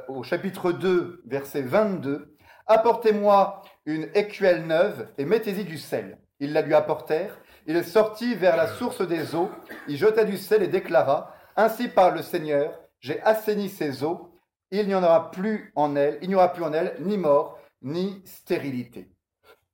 au 0.09 0.22
chapitre 0.22 0.72
2, 0.72 1.22
verset 1.26 1.62
22, 1.62 2.37
Apportez-moi 2.66 3.62
une 3.85 4.09
écuelle 4.14 4.66
neuve 4.66 5.09
et 5.18 5.24
mettez-y 5.24 5.64
du 5.64 5.79
sel. 5.79 6.18
Ils 6.40 6.52
la 6.52 6.62
lui 6.62 6.74
apportèrent 6.74 7.38
il 7.66 7.85
sortit 7.85 8.35
vers 8.35 8.57
la 8.57 8.68
source 8.68 9.07
des 9.07 9.35
eaux, 9.35 9.50
il 9.88 9.96
jeta 9.96 10.24
du 10.24 10.37
sel 10.37 10.62
et 10.62 10.68
déclara, 10.68 11.35
Ainsi 11.57 11.88
parle 11.88 12.16
le 12.16 12.22
Seigneur, 12.22 12.79
j'ai 13.00 13.20
assaini 13.22 13.68
ces 13.68 14.05
eaux, 14.05 14.31
il 14.70 14.87
n'y 14.87 14.94
en 14.94 15.02
aura 15.02 15.31
plus 15.31 15.72
en 15.74 15.96
elles, 15.96 16.18
il 16.22 16.29
n'y 16.29 16.35
aura 16.35 16.52
plus 16.52 16.62
en 16.62 16.72
elles 16.72 16.96
ni 17.00 17.16
mort, 17.16 17.59
ni 17.83 18.22
stérilité. 18.24 19.11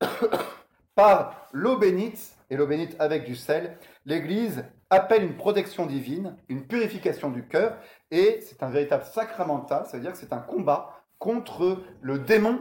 Par 0.94 1.48
l'eau 1.52 1.76
bénite, 1.76 2.35
et 2.50 2.57
l'eau 2.57 2.66
bénite 2.66 2.96
avec 2.98 3.24
du 3.24 3.35
sel, 3.35 3.78
l'Église 4.07 4.64
appelle 4.90 5.24
une 5.24 5.37
protection 5.37 5.87
divine, 5.87 6.37
une 6.48 6.66
purification 6.66 7.31
du 7.31 7.46
cœur, 7.46 7.76
et 8.12 8.40
c'est 8.42 8.62
un 8.62 8.68
véritable 8.68 9.05
sacramental, 9.05 9.85
c'est-à-dire 9.87 10.12
que 10.12 10.18
c'est 10.18 10.35
un 10.35 10.38
combat 10.38 11.03
contre 11.18 11.79
le 12.03 12.18
démon 12.18 12.61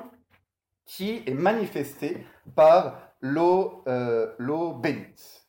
qui 0.86 1.22
est 1.28 1.34
manifesté 1.34 2.26
par 2.56 3.12
euh, 3.24 4.34
l'eau 4.38 4.74
bénite. 4.74 5.46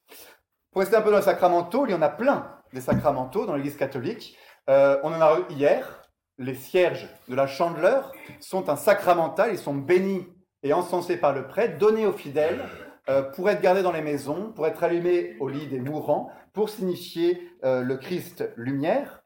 Pour 0.72 0.80
rester 0.80 0.96
un 0.96 1.02
peu 1.02 1.10
dans 1.10 1.18
les 1.18 1.22
sacramentaux, 1.22 1.86
il 1.86 1.92
y 1.92 1.94
en 1.94 2.02
a 2.02 2.08
plein 2.08 2.58
des 2.72 2.80
sacramentaux 2.80 3.46
dans 3.46 3.54
l'Église 3.54 3.76
catholique. 3.76 4.36
Euh, 4.68 4.98
on 5.04 5.12
en 5.12 5.20
a 5.20 5.38
eu 5.38 5.52
hier. 5.52 6.00
Les 6.38 6.54
cierges 6.54 7.08
de 7.28 7.36
la 7.36 7.46
chandeleur 7.46 8.10
sont 8.40 8.70
un 8.70 8.76
sacramental, 8.76 9.50
ils 9.52 9.58
sont 9.58 9.74
bénis 9.74 10.26
et 10.64 10.72
encensés 10.72 11.18
par 11.18 11.32
le 11.32 11.46
prêtre, 11.46 11.78
donnés 11.78 12.06
aux 12.06 12.12
fidèles 12.12 12.64
euh, 13.08 13.22
pour 13.22 13.50
être 13.50 13.60
gardés 13.60 13.82
dans 13.82 13.92
les 13.92 14.00
maisons, 14.00 14.50
pour 14.52 14.66
être 14.66 14.82
allumés 14.82 15.36
au 15.38 15.48
lit 15.48 15.66
des 15.66 15.78
mourants, 15.78 16.30
pour 16.52 16.70
signifier 16.70 17.48
le 17.62 17.94
Christ 17.96 18.50
lumière. 18.56 19.21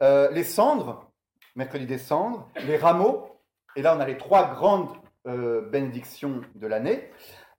Les 0.00 0.44
cendres, 0.44 1.10
mercredi 1.56 1.86
des 1.86 1.98
cendres, 1.98 2.48
les 2.66 2.76
rameaux, 2.76 3.40
et 3.76 3.82
là 3.82 3.94
on 3.96 4.00
a 4.00 4.06
les 4.06 4.18
trois 4.18 4.50
grandes 4.50 4.88
bénédictions 5.24 6.40
de 6.54 6.66
l'année. 6.66 7.10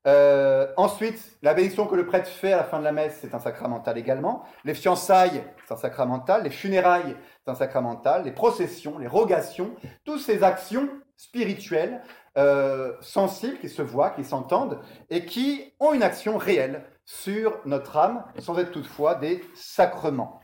Euh, 0.08 0.68
ensuite, 0.78 1.38
la 1.44 1.54
bénédiction 1.54 1.86
que 1.86 1.96
le 1.96 2.08
prêtre 2.08 2.28
fait 2.28 2.54
à 2.54 2.58
la 2.58 2.64
fin 2.64 2.80
de 2.80 2.84
la 2.84 2.92
messe, 2.92 3.20
c'est 3.22 3.36
un 3.36 3.40
sacramental 3.40 3.98
également. 3.98 4.44
Les 4.64 4.74
fiançailles, 4.74 5.44
c'est 5.66 5.74
un 5.74 5.78
sacramental. 5.78 6.44
Les 6.44 6.50
funérailles, 6.50 7.16
c'est 7.44 7.52
un 7.52 7.56
sacramental. 7.56 8.24
Les 8.24 8.32
processions, 8.32 8.98
les 8.98 9.08
rogations, 9.08 9.76
toutes 10.04 10.22
ces 10.22 10.44
actions 10.44 10.90
spirituelles, 11.18 12.02
euh, 12.38 12.94
sensibles, 13.02 13.60
qui 13.60 13.70
se 13.70 13.82
voient, 13.82 14.12
qui 14.12 14.24
s'entendent, 14.24 14.80
et 15.10 15.26
qui 15.26 15.74
ont 15.80 15.94
une 15.94 16.04
action 16.04 16.38
réelle 16.38 16.84
sur 17.06 17.60
notre 17.66 17.98
âme, 17.98 18.24
sans 18.40 18.58
être 18.58 18.72
toutefois 18.72 19.16
des 19.16 19.44
sacrements. 19.54 20.41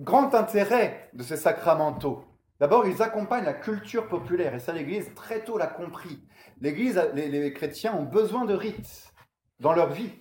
Grand 0.00 0.34
intérêt 0.34 1.10
de 1.12 1.22
ces 1.22 1.36
sacramentaux, 1.36 2.24
D'abord, 2.60 2.86
ils 2.86 3.00
accompagnent 3.00 3.46
la 3.46 3.54
culture 3.54 4.06
populaire, 4.06 4.54
et 4.54 4.58
ça 4.58 4.74
l'Église 4.74 5.14
très 5.14 5.42
tôt 5.42 5.56
l'a 5.56 5.66
compris. 5.66 6.22
L'Église, 6.60 7.00
les, 7.14 7.52
chrétiens 7.54 7.94
ont 7.94 8.04
besoin 8.04 8.44
de 8.44 8.52
rites 8.52 9.14
dans 9.60 9.72
leur 9.72 9.90
vie. 9.90 10.12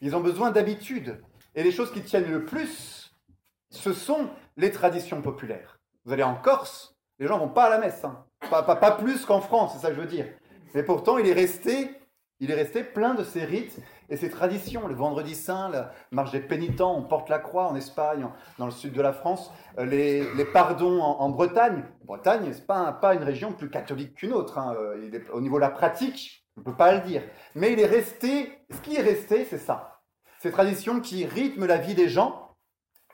Ils 0.00 0.16
ont 0.16 0.20
besoin 0.20 0.50
d'habitudes. 0.50 1.22
Et 1.54 1.62
les 1.62 1.70
choses 1.70 1.92
qui 1.92 2.02
tiennent 2.02 2.30
le 2.30 2.46
plus, 2.46 3.14
ce 3.68 3.92
sont 3.92 4.30
les 4.56 4.70
traditions 4.70 5.20
populaires. 5.20 5.78
Vous 6.06 6.14
allez 6.14 6.22
en 6.22 6.36
Corse, 6.36 6.96
les 7.18 7.26
gens 7.26 7.38
vont 7.38 7.50
pas 7.50 7.64
à 7.64 7.70
la 7.70 7.78
messe. 7.78 8.02
Hein. 8.02 8.24
Pas, 8.50 8.92
plus 8.92 9.26
qu'en 9.26 9.42
France, 9.42 9.74
c'est 9.74 9.80
ça 9.80 9.90
que 9.90 9.96
je 9.96 10.00
veux 10.00 10.06
dire. 10.06 10.26
Mais 10.74 10.82
pourtant, 10.82 11.18
il 11.18 11.28
est 11.28 11.34
resté, 11.34 11.90
il 12.40 12.50
est 12.50 12.54
resté 12.54 12.82
plein 12.82 13.14
de 13.14 13.24
ces 13.24 13.44
rites 13.44 13.78
et 14.08 14.16
ces 14.16 14.30
traditions. 14.30 14.86
Le 14.86 14.94
vendredi 14.94 15.34
saint, 15.34 15.68
la 15.68 15.92
marche 16.10 16.32
des 16.32 16.40
pénitents, 16.40 16.96
on 16.96 17.02
porte 17.02 17.28
la 17.28 17.38
croix 17.38 17.68
en 17.68 17.76
Espagne, 17.76 18.26
dans 18.58 18.66
le 18.66 18.72
sud 18.72 18.92
de 18.92 19.02
la 19.02 19.12
France. 19.12 19.52
Euh, 19.78 19.84
les, 19.84 20.44
pardons 20.44 21.00
en, 21.00 21.28
Bretagne. 21.28 21.84
Bretagne, 22.04 22.50
c'est 22.52 22.66
pas, 22.66 22.92
pas 22.92 23.14
une 23.14 23.22
région 23.22 23.52
plus 23.52 23.70
catholique 23.70 24.14
qu'une 24.14 24.32
autre. 24.32 24.58
Hein. 24.58 24.74
Euh, 24.78 25.18
au 25.32 25.40
niveau 25.40 25.56
de 25.56 25.62
la 25.62 25.70
pratique, 25.70 26.46
on 26.56 26.60
ne 26.60 26.64
peut 26.64 26.76
pas 26.76 26.94
le 26.94 27.00
dire. 27.00 27.22
Mais 27.54 27.72
il 27.72 27.80
est 27.80 27.86
resté, 27.86 28.52
ce 28.70 28.80
qui 28.80 28.96
est 28.96 29.02
resté, 29.02 29.44
c'est 29.44 29.58
ça. 29.58 30.02
Ces 30.40 30.50
traditions 30.50 31.00
qui 31.00 31.24
rythment 31.24 31.66
la 31.66 31.78
vie 31.78 31.94
des 31.94 32.08
gens 32.08 32.56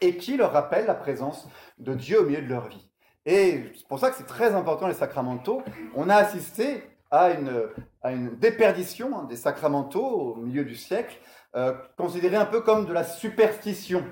et 0.01 0.17
qui 0.17 0.37
leur 0.37 0.53
rappellent 0.53 0.87
la 0.87 0.95
présence 0.95 1.49
de 1.79 1.95
Dieu 1.95 2.21
au 2.21 2.25
milieu 2.25 2.43
de 2.43 2.49
leur 2.49 2.69
vie. 2.69 2.91
Et 3.27 3.71
c'est 3.77 3.87
pour 3.87 3.99
ça 3.99 4.11
que 4.11 4.17
c'est 4.17 4.27
très 4.27 4.55
important 4.55 4.89
les 4.89 4.95
sacramentaux. 4.95 5.63
On 5.95 6.09
a 6.09 6.17
assisté 6.17 6.83
à 7.11 7.31
une, 7.31 7.69
à 8.03 8.13
déperdition 8.13 9.19
hein, 9.19 9.25
des 9.25 9.37
sacramentaux 9.37 10.35
au 10.35 10.37
milieu 10.37 10.65
du 10.65 10.77
siècle, 10.77 11.19
euh, 11.57 11.75
considérés 11.97 12.37
un 12.37 12.47
peu 12.47 12.61
comme 12.61 12.87
de 12.87 12.93
la 12.93 13.05
superstition. 13.05 14.05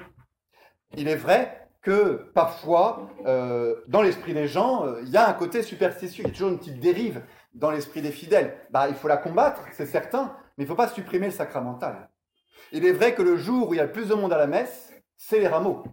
Il 0.96 1.08
est 1.08 1.16
vrai 1.16 1.68
que 1.82 2.30
parfois, 2.34 3.08
euh, 3.26 3.76
dans 3.86 4.02
l'esprit 4.02 4.34
des 4.34 4.48
gens, 4.48 4.84
euh, 4.84 5.00
il 5.02 5.10
y 5.10 5.16
a 5.16 5.28
un 5.28 5.32
côté 5.32 5.62
superstitieux, 5.62 6.24
il 6.24 6.28
y 6.28 6.30
a 6.30 6.32
toujours 6.32 6.50
une 6.50 6.58
petite 6.58 6.80
dérive 6.80 7.22
dans 7.54 7.70
l'esprit 7.70 8.02
des 8.02 8.10
fidèles. 8.10 8.56
Bah, 8.70 8.88
il 8.88 8.94
faut 8.94 9.08
la 9.08 9.16
combattre, 9.16 9.62
c'est 9.72 9.86
certain, 9.86 10.34
mais 10.56 10.64
il 10.64 10.66
ne 10.66 10.68
faut 10.68 10.76
pas 10.76 10.88
supprimer 10.88 11.26
le 11.26 11.32
sacramental. 11.32 12.10
Il 12.72 12.84
est 12.84 12.92
vrai 12.92 13.14
que 13.14 13.22
le 13.22 13.36
jour 13.36 13.68
où 13.68 13.74
il 13.74 13.78
y 13.78 13.80
a 13.80 13.84
le 13.84 13.92
plus 13.92 14.08
de 14.08 14.14
monde 14.14 14.32
à 14.32 14.38
la 14.38 14.46
messe, 14.46 14.92
c'est 15.16 15.38
les 15.38 15.48
rameaux. 15.48 15.84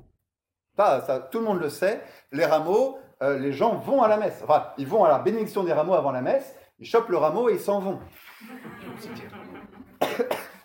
Ça, 0.78 1.30
tout 1.32 1.40
le 1.40 1.46
monde 1.46 1.62
le 1.62 1.70
sait, 1.70 2.02
les 2.32 2.46
rameaux, 2.46 2.98
euh, 3.22 3.40
les 3.40 3.54
gens 3.54 3.76
vont 3.76 4.02
à 4.02 4.08
la 4.08 4.18
messe. 4.18 4.42
Enfin, 4.44 4.68
ils 4.78 4.88
vont 4.88 5.06
à 5.06 5.10
la 5.10 5.20
bénédiction 5.20 5.64
des 5.64 5.72
rameaux 5.72 5.94
avant 5.94 6.12
la 6.12 6.22
messe, 6.22 6.54
ils 6.80 6.88
chopent 6.88 7.10
le 7.10 7.18
rameau 7.18 7.50
et 7.50 7.54
ils 7.54 7.60
s'en 7.60 7.80
vont. 7.80 8.00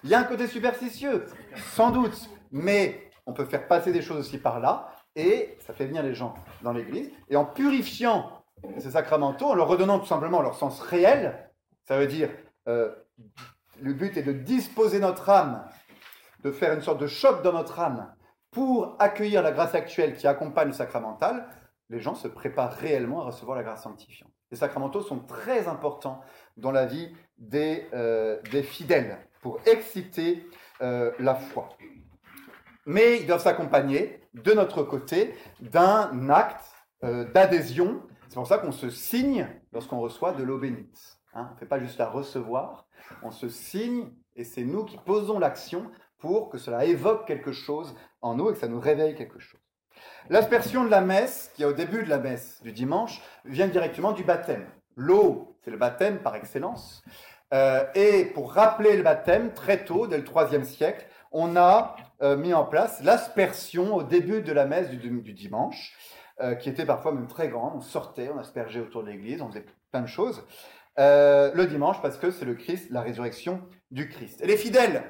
Il 0.02 0.08
y 0.10 0.14
a 0.14 0.20
un 0.20 0.24
côté 0.24 0.46
superstitieux, 0.46 1.26
sans 1.72 1.90
doute, 1.90 2.30
mais 2.50 3.10
on 3.26 3.32
peut 3.32 3.44
faire 3.44 3.68
passer 3.68 3.92
des 3.92 4.00
choses 4.00 4.18
aussi 4.18 4.38
par 4.38 4.58
là, 4.58 4.90
et 5.14 5.58
ça 5.60 5.74
fait 5.74 5.86
venir 5.86 6.02
les 6.02 6.14
gens 6.14 6.34
dans 6.62 6.72
l'église. 6.72 7.10
Et 7.28 7.36
en 7.36 7.44
purifiant 7.44 8.44
ces 8.78 8.92
sacramentaux, 8.92 9.46
en 9.46 9.54
leur 9.54 9.68
redonnant 9.68 9.98
tout 9.98 10.06
simplement 10.06 10.40
leur 10.40 10.54
sens 10.54 10.80
réel, 10.80 11.50
ça 11.86 11.98
veut 11.98 12.06
dire, 12.06 12.30
euh, 12.68 12.90
le 13.80 13.92
but 13.92 14.16
est 14.16 14.22
de 14.22 14.32
disposer 14.32 15.00
notre 15.00 15.28
âme, 15.28 15.64
de 16.42 16.50
faire 16.50 16.72
une 16.72 16.80
sorte 16.80 17.00
de 17.00 17.06
choc 17.06 17.42
dans 17.42 17.52
notre 17.52 17.78
âme 17.78 18.14
pour 18.50 18.96
accueillir 18.98 19.42
la 19.42 19.52
grâce 19.52 19.74
actuelle 19.74 20.16
qui 20.16 20.26
accompagne 20.26 20.68
le 20.68 20.74
sacramental, 20.74 21.46
les 21.88 22.00
gens 22.00 22.14
se 22.14 22.28
préparent 22.28 22.72
réellement 22.72 23.22
à 23.22 23.24
recevoir 23.26 23.56
la 23.56 23.64
grâce 23.64 23.82
sanctifiante. 23.82 24.29
Les 24.50 24.56
sacramentaux 24.56 25.00
sont 25.00 25.20
très 25.20 25.68
importants 25.68 26.20
dans 26.56 26.72
la 26.72 26.86
vie 26.86 27.14
des, 27.38 27.86
euh, 27.94 28.40
fidèles 28.62 29.18
pour 29.42 29.60
exciter 29.66 30.46
euh, 30.82 31.12
la 31.18 31.34
foi. 31.34 31.68
Mais 32.86 33.20
ils 33.20 33.26
doivent 33.26 33.42
s'accompagner, 33.42 34.20
de 34.34 34.52
notre 34.52 34.82
côté, 34.82 35.34
d'un 35.60 36.28
acte 36.30 36.64
euh, 37.04 37.24
d'adhésion. 37.30 38.02
C'est 38.28 38.34
pour 38.34 38.46
ça 38.46 38.58
qu'on 38.58 38.72
se 38.72 38.90
signe 38.90 39.46
lorsqu'on 39.72 40.00
reçoit 40.00 40.32
de 40.32 40.42
l'eau 40.42 40.58
bénite. 40.58 41.18
Hein. 41.32 41.46
on 41.50 41.54
ne 41.54 41.58
fait 41.58 41.66
pas 41.66 41.78
juste 41.78 41.98
la 41.98 42.08
recevoir, 42.08 42.88
on 43.22 43.30
se 43.30 43.48
signe 43.48 44.10
et 44.34 44.42
c'est 44.42 44.64
nous 44.64 44.84
qui 44.84 44.98
posons 44.98 45.38
l'action 45.38 45.88
pour 46.18 46.48
que 46.48 46.58
cela 46.58 46.84
évoque 46.84 47.24
quelque 47.24 47.52
chose 47.52 47.94
en 48.20 48.34
nous 48.34 48.50
et 48.50 48.52
que 48.54 48.58
ça 48.58 48.66
nous 48.66 48.80
réveille 48.80 49.14
quelque 49.14 49.38
chose. 49.38 49.59
L'aspersion 50.28 50.84
de 50.84 50.90
la 50.90 51.00
messe, 51.00 51.50
qui 51.54 51.62
est 51.62 51.66
au 51.66 51.72
début 51.72 52.02
de 52.02 52.08
la 52.08 52.18
messe 52.18 52.62
du 52.62 52.72
dimanche, 52.72 53.20
vient 53.44 53.68
directement 53.68 54.12
du 54.12 54.24
baptême. 54.24 54.66
L'eau, 54.96 55.56
c'est 55.62 55.70
le 55.70 55.76
baptême 55.76 56.18
par 56.18 56.36
excellence. 56.36 57.02
Euh, 57.52 57.84
et 57.94 58.26
pour 58.26 58.52
rappeler 58.52 58.96
le 58.96 59.02
baptême, 59.02 59.52
très 59.52 59.84
tôt, 59.84 60.06
dès 60.06 60.18
le 60.18 60.24
IIIe 60.24 60.64
siècle, 60.64 61.06
on 61.32 61.56
a 61.56 61.96
euh, 62.22 62.36
mis 62.36 62.54
en 62.54 62.64
place 62.64 63.02
l'aspersion 63.02 63.94
au 63.94 64.02
début 64.02 64.42
de 64.42 64.52
la 64.52 64.66
messe 64.66 64.90
du, 64.90 65.32
dimanche, 65.32 65.96
euh, 66.40 66.54
qui 66.54 66.68
était 66.68 66.86
parfois 66.86 67.12
même 67.12 67.26
très 67.26 67.48
grande. 67.48 67.72
On 67.76 67.80
sortait, 67.80 68.30
on 68.34 68.38
aspergeait 68.38 68.80
autour 68.80 69.02
de 69.02 69.08
l'église, 69.08 69.42
on 69.42 69.48
faisait 69.48 69.66
plein 69.90 70.02
de 70.02 70.06
choses. 70.06 70.44
le 70.96 71.64
dimanche, 71.64 72.00
parce 72.02 72.18
que 72.18 72.30
c'est 72.30 72.44
le 72.44 72.54
Christ, 72.54 72.90
la 72.90 73.00
résurrection 73.00 73.62
du 73.90 74.08
Christ. 74.08 74.40
Et 74.42 74.46
les 74.46 74.56
fidèles 74.56 75.02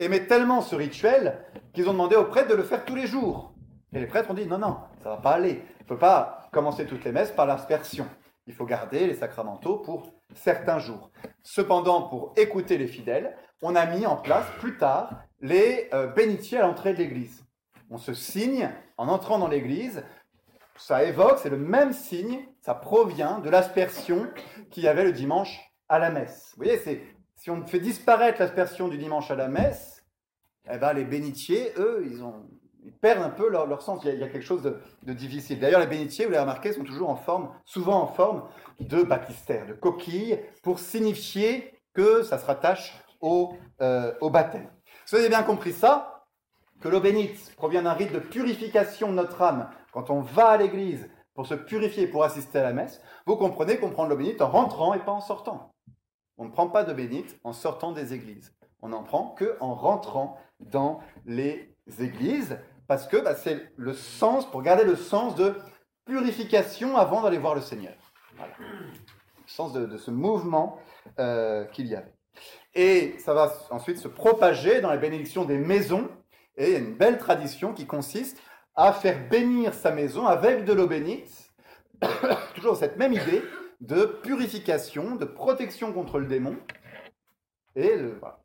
aimaient 0.00 0.26
tellement 0.26 0.62
ce 0.62 0.74
rituel 0.74 1.44
qu'ils 1.72 1.88
ont 1.88 1.92
demandé 1.92 2.16
aux 2.16 2.24
prêtres 2.24 2.48
de 2.48 2.54
le 2.54 2.62
faire 2.62 2.84
tous 2.84 2.94
les 2.94 3.06
jours. 3.06 3.54
Et 3.92 4.00
les 4.00 4.06
prêtres 4.06 4.30
ont 4.30 4.34
dit 4.34 4.46
non, 4.46 4.58
non, 4.58 4.78
ça 5.02 5.10
va 5.10 5.16
pas 5.16 5.32
aller. 5.32 5.62
On 5.80 5.84
ne 5.84 5.88
peut 5.88 5.98
pas 5.98 6.48
commencer 6.52 6.86
toutes 6.86 7.04
les 7.04 7.12
messes 7.12 7.30
par 7.30 7.46
l'aspersion. 7.46 8.06
Il 8.46 8.54
faut 8.54 8.66
garder 8.66 9.06
les 9.06 9.14
sacramentaux 9.14 9.78
pour 9.78 10.12
certains 10.34 10.78
jours. 10.78 11.10
Cependant, 11.42 12.02
pour 12.02 12.32
écouter 12.36 12.78
les 12.78 12.86
fidèles, 12.86 13.36
on 13.62 13.74
a 13.74 13.86
mis 13.86 14.06
en 14.06 14.16
place 14.16 14.46
plus 14.58 14.76
tard 14.78 15.22
les 15.40 15.88
euh, 15.92 16.06
bénitiers 16.06 16.58
à 16.58 16.62
l'entrée 16.62 16.92
de 16.92 16.98
l'église. 16.98 17.44
On 17.90 17.98
se 17.98 18.14
signe 18.14 18.70
en 18.96 19.08
entrant 19.08 19.38
dans 19.38 19.48
l'église. 19.48 20.02
Ça 20.76 21.04
évoque, 21.04 21.38
c'est 21.38 21.50
le 21.50 21.58
même 21.58 21.92
signe, 21.92 22.46
ça 22.60 22.74
provient 22.74 23.40
de 23.40 23.50
l'aspersion 23.50 24.28
qu'il 24.70 24.84
y 24.84 24.88
avait 24.88 25.04
le 25.04 25.12
dimanche 25.12 25.72
à 25.88 25.98
la 25.98 26.10
messe. 26.10 26.52
Vous 26.56 26.64
voyez, 26.64 26.78
c'est, 26.78 27.02
si 27.34 27.50
on 27.50 27.66
fait 27.66 27.80
disparaître 27.80 28.40
l'aspersion 28.40 28.88
du 28.88 28.98
dimanche 28.98 29.30
à 29.30 29.34
la 29.34 29.48
messe, 29.48 30.04
eh 30.70 30.78
ben, 30.78 30.92
les 30.92 31.04
bénitiers, 31.04 31.72
eux, 31.78 32.06
ils 32.06 32.22
ont, 32.22 32.46
perdent 32.92 33.22
un 33.22 33.30
peu 33.30 33.48
leur, 33.48 33.82
sens. 33.82 34.00
Il 34.04 34.18
y, 34.18 34.22
a, 34.22 34.28
quelque 34.28 34.44
chose 34.44 34.62
de, 34.62 35.12
difficile. 35.12 35.58
D'ailleurs, 35.60 35.80
les 35.80 35.86
bénitiers, 35.86 36.24
vous 36.24 36.32
l'avez 36.32 36.42
remarqué, 36.42 36.72
sont 36.72 36.84
toujours 36.84 37.10
en 37.10 37.16
forme, 37.16 37.50
souvent 37.64 38.02
en 38.02 38.06
forme 38.06 38.42
de 38.80 39.02
baptistère, 39.02 39.66
de 39.66 39.72
coquille, 39.72 40.38
pour 40.62 40.78
signifier 40.78 41.72
que 41.94 42.22
ça 42.22 42.38
se 42.38 42.46
rattache 42.46 42.94
au, 43.20 43.54
euh, 43.80 44.12
au 44.20 44.30
baptême. 44.30 44.68
Vous 45.10 45.16
avez 45.16 45.28
bien 45.28 45.42
compris 45.42 45.72
ça, 45.72 46.26
que 46.80 46.88
l'eau 46.88 47.00
bénite 47.00 47.54
provient 47.56 47.82
d'un 47.82 47.92
rite 47.92 48.12
de 48.12 48.18
purification 48.18 49.08
de 49.08 49.14
notre 49.14 49.42
âme, 49.42 49.70
quand 49.92 50.10
on 50.10 50.20
va 50.20 50.48
à 50.48 50.56
l'église 50.56 51.08
pour 51.34 51.46
se 51.46 51.54
purifier, 51.54 52.06
pour 52.06 52.24
assister 52.24 52.58
à 52.58 52.62
la 52.62 52.72
messe, 52.72 53.00
vous 53.26 53.36
comprenez 53.36 53.78
qu'on 53.78 53.90
prend 53.90 54.04
de 54.04 54.10
l'eau 54.10 54.16
bénite 54.16 54.42
en 54.42 54.50
rentrant 54.50 54.94
et 54.94 55.00
pas 55.00 55.12
en 55.12 55.20
sortant. 55.20 55.72
On 56.36 56.44
ne 56.44 56.50
prend 56.50 56.68
pas 56.68 56.84
de 56.84 56.92
bénite 56.92 57.38
en 57.42 57.52
sortant 57.52 57.92
des 57.92 58.14
églises. 58.14 58.54
On 58.80 58.90
n'en 58.90 59.02
prend 59.02 59.30
que 59.30 59.56
en 59.60 59.74
rentrant 59.74 60.38
dans 60.60 61.00
les 61.26 61.74
églises 62.00 62.58
parce 62.88 63.06
que 63.06 63.18
bah, 63.18 63.36
c'est 63.36 63.70
le 63.76 63.92
sens, 63.92 64.50
pour 64.50 64.62
garder 64.62 64.82
le 64.82 64.96
sens 64.96 65.36
de 65.36 65.54
purification 66.06 66.96
avant 66.96 67.22
d'aller 67.22 67.38
voir 67.38 67.54
le 67.54 67.60
Seigneur. 67.60 67.94
Voilà. 68.36 68.54
Le 68.58 69.46
sens 69.46 69.72
de, 69.72 69.96
ce 69.96 70.10
mouvement 70.10 70.80
euh, 71.20 71.64
qu'il 71.66 71.86
y 71.86 71.94
avait. 71.94 72.14
Et 72.74 73.16
ça 73.18 73.34
va 73.34 73.52
ensuite 73.70 73.98
se 73.98 74.08
propager 74.08 74.80
dans 74.80 74.88
la 74.88 74.96
bénédiction 74.96 75.44
des 75.44 75.58
maisons. 75.58 76.08
Et 76.56 76.68
il 76.68 76.72
y 76.72 76.76
a 76.76 76.78
une 76.78 76.96
belle 76.96 77.18
tradition 77.18 77.72
qui 77.72 77.86
consiste 77.86 78.40
à 78.74 78.92
faire 78.92 79.28
bénir 79.28 79.74
sa 79.74 79.90
maison 79.90 80.26
avec 80.26 80.64
de 80.64 80.72
l'eau 80.72 80.86
bénite. 80.86 81.52
Toujours 82.54 82.76
cette 82.76 82.96
même 82.96 83.12
idée 83.12 83.42
de 83.80 84.04
purification, 84.04 85.16
de 85.16 85.24
protection 85.24 85.92
contre 85.92 86.18
le 86.18 86.26
démon. 86.26 86.56
Et 87.76 87.96
de, 87.96 88.16
voilà, 88.18 88.40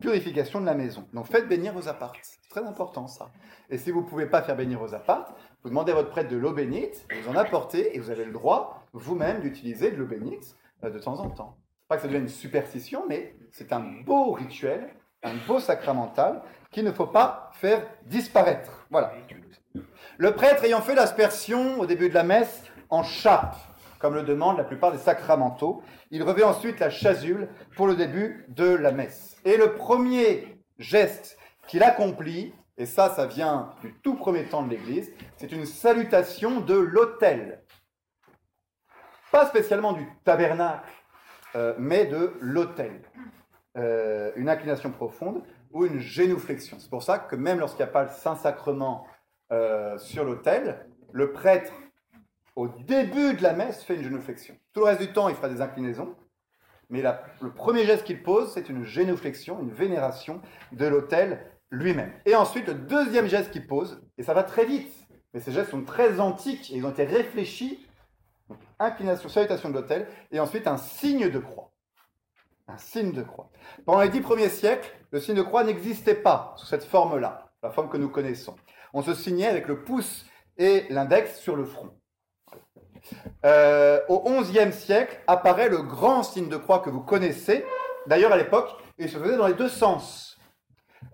purification 0.00 0.60
de 0.60 0.66
la 0.66 0.74
maison. 0.74 1.06
Donc 1.12 1.26
faites 1.26 1.48
bénir 1.48 1.72
vos 1.72 1.88
appartes. 1.88 2.16
C'est 2.22 2.48
très 2.48 2.64
important 2.64 3.06
ça. 3.06 3.30
Et 3.70 3.78
si 3.78 3.90
vous 3.90 4.02
ne 4.02 4.06
pouvez 4.06 4.26
pas 4.26 4.42
faire 4.42 4.56
bénir 4.56 4.78
vos 4.78 4.94
appartes, 4.94 5.34
vous 5.62 5.70
demandez 5.70 5.92
à 5.92 5.94
votre 5.94 6.10
prêtre 6.10 6.30
de 6.30 6.36
l'eau 6.36 6.52
bénite, 6.52 7.06
vous 7.22 7.30
en 7.30 7.36
apportez 7.36 7.96
et 7.96 8.00
vous 8.00 8.10
avez 8.10 8.24
le 8.24 8.32
droit 8.32 8.82
vous-même 8.92 9.40
d'utiliser 9.40 9.90
de 9.90 9.96
l'eau 9.96 10.06
bénite 10.06 10.56
euh, 10.84 10.90
de 10.90 10.98
temps 10.98 11.20
en 11.20 11.30
temps. 11.30 11.56
Pas 11.88 11.96
que 11.96 12.02
ça 12.02 12.08
devienne 12.08 12.24
une 12.24 12.28
superstition, 12.28 13.04
mais 13.08 13.36
c'est 13.52 13.72
un 13.72 13.80
beau 13.80 14.32
rituel, 14.32 14.88
un 15.22 15.34
beau 15.46 15.60
sacramental 15.60 16.42
qu'il 16.70 16.84
ne 16.84 16.92
faut 16.92 17.06
pas 17.06 17.50
faire 17.54 17.86
disparaître. 18.06 18.86
Voilà. 18.90 19.12
Le 20.18 20.32
prêtre 20.32 20.64
ayant 20.64 20.80
fait 20.80 20.94
l'aspersion 20.94 21.80
au 21.80 21.86
début 21.86 22.08
de 22.08 22.14
la 22.14 22.24
messe 22.24 22.64
en 22.90 23.02
chape, 23.02 23.56
comme 23.98 24.14
le 24.14 24.22
demandent 24.22 24.58
la 24.58 24.64
plupart 24.64 24.92
des 24.92 24.98
sacramentaux, 24.98 25.82
il 26.10 26.22
revêt 26.22 26.42
ensuite 26.42 26.80
la 26.80 26.90
chasule 26.90 27.48
pour 27.76 27.86
le 27.86 27.96
début 27.96 28.44
de 28.48 28.68
la 28.68 28.92
messe. 28.92 29.36
Et 29.44 29.56
le 29.56 29.74
premier 29.74 30.62
geste 30.78 31.38
qu'il 31.66 31.82
accomplit, 31.82 32.54
et 32.78 32.86
ça, 32.86 33.10
ça 33.10 33.26
vient 33.26 33.74
du 33.82 33.94
tout 34.02 34.14
premier 34.14 34.44
temps 34.44 34.62
de 34.62 34.70
l'Église, 34.70 35.12
c'est 35.36 35.52
une 35.52 35.66
salutation 35.66 36.60
de 36.60 36.74
l'autel. 36.74 37.62
Pas 39.32 39.46
spécialement 39.46 39.92
du 39.92 40.06
tabernacle, 40.24 40.88
euh, 41.54 41.74
mais 41.78 42.06
de 42.06 42.34
l'autel. 42.40 43.02
Euh, 43.76 44.32
une 44.36 44.48
inclination 44.48 44.90
profonde 44.90 45.42
ou 45.70 45.84
une 45.84 45.98
génouflexion. 45.98 46.78
C'est 46.78 46.88
pour 46.90 47.02
ça 47.02 47.18
que 47.18 47.36
même 47.36 47.58
lorsqu'il 47.58 47.84
n'y 47.84 47.90
a 47.90 47.92
pas 47.92 48.04
le 48.04 48.10
Saint-Sacrement 48.10 49.06
euh, 49.52 49.98
sur 49.98 50.24
l'autel, 50.24 50.86
le 51.12 51.32
prêtre, 51.32 51.72
au 52.56 52.68
début 52.68 53.34
de 53.34 53.42
la 53.42 53.52
messe, 53.52 53.84
fait 53.84 53.94
une 53.94 54.02
génouflexion. 54.02 54.56
Tout 54.72 54.80
le 54.80 54.86
reste 54.86 55.00
du 55.00 55.12
temps, 55.12 55.28
il 55.28 55.34
fera 55.34 55.48
des 55.48 55.60
inclinaisons, 55.60 56.16
mais 56.88 57.02
le 57.40 57.52
premier 57.52 57.84
geste 57.84 58.04
qu'il 58.04 58.22
pose, 58.22 58.52
c'est 58.52 58.68
une 58.68 58.84
génuflexion, 58.84 59.60
une 59.60 59.72
vénération 59.72 60.40
de 60.72 60.86
l'autel 60.86 61.50
lui-même. 61.70 62.12
Et 62.24 62.34
ensuite, 62.34 62.66
le 62.68 62.74
deuxième 62.74 63.26
geste 63.26 63.50
qu'il 63.50 63.66
pose, 63.66 64.02
et 64.18 64.22
ça 64.22 64.34
va 64.34 64.42
très 64.42 64.64
vite, 64.64 64.92
Mais 65.34 65.40
ces 65.40 65.52
gestes 65.52 65.70
sont 65.70 65.84
très 65.84 66.18
antiques 66.18 66.70
et 66.70 66.76
ils 66.76 66.86
ont 66.86 66.90
été 66.90 67.04
réfléchis. 67.04 67.86
Inclination, 68.78 69.28
salutation 69.28 69.68
de 69.68 69.74
l'autel, 69.74 70.08
et 70.30 70.40
ensuite 70.40 70.66
un 70.66 70.78
signe 70.78 71.28
de 71.28 71.38
croix. 71.38 71.72
Un 72.68 72.78
signe 72.78 73.12
de 73.12 73.22
croix. 73.22 73.50
Pendant 73.84 74.00
les 74.00 74.08
dix 74.08 74.22
premiers 74.22 74.48
siècles, 74.48 74.90
le 75.10 75.20
signe 75.20 75.34
de 75.34 75.42
croix 75.42 75.62
n'existait 75.62 76.14
pas 76.14 76.54
sous 76.56 76.64
cette 76.64 76.84
forme-là, 76.84 77.50
la 77.62 77.70
forme 77.70 77.90
que 77.90 77.98
nous 77.98 78.08
connaissons. 78.08 78.56
On 78.94 79.02
se 79.02 79.12
signait 79.12 79.46
avec 79.46 79.68
le 79.68 79.84
pouce 79.84 80.24
et 80.56 80.86
l'index 80.88 81.38
sur 81.38 81.54
le 81.54 81.66
front. 81.66 81.90
Euh, 83.44 84.00
au 84.08 84.22
XIe 84.42 84.72
siècle 84.72 85.20
apparaît 85.26 85.68
le 85.68 85.82
grand 85.82 86.22
signe 86.22 86.48
de 86.48 86.56
croix 86.56 86.80
que 86.80 86.90
vous 86.90 87.00
connaissez. 87.00 87.64
D'ailleurs, 88.06 88.32
à 88.32 88.36
l'époque, 88.36 88.70
il 88.98 89.08
se 89.08 89.18
faisait 89.18 89.36
dans 89.36 89.46
les 89.46 89.54
deux 89.54 89.68
sens. 89.68 90.38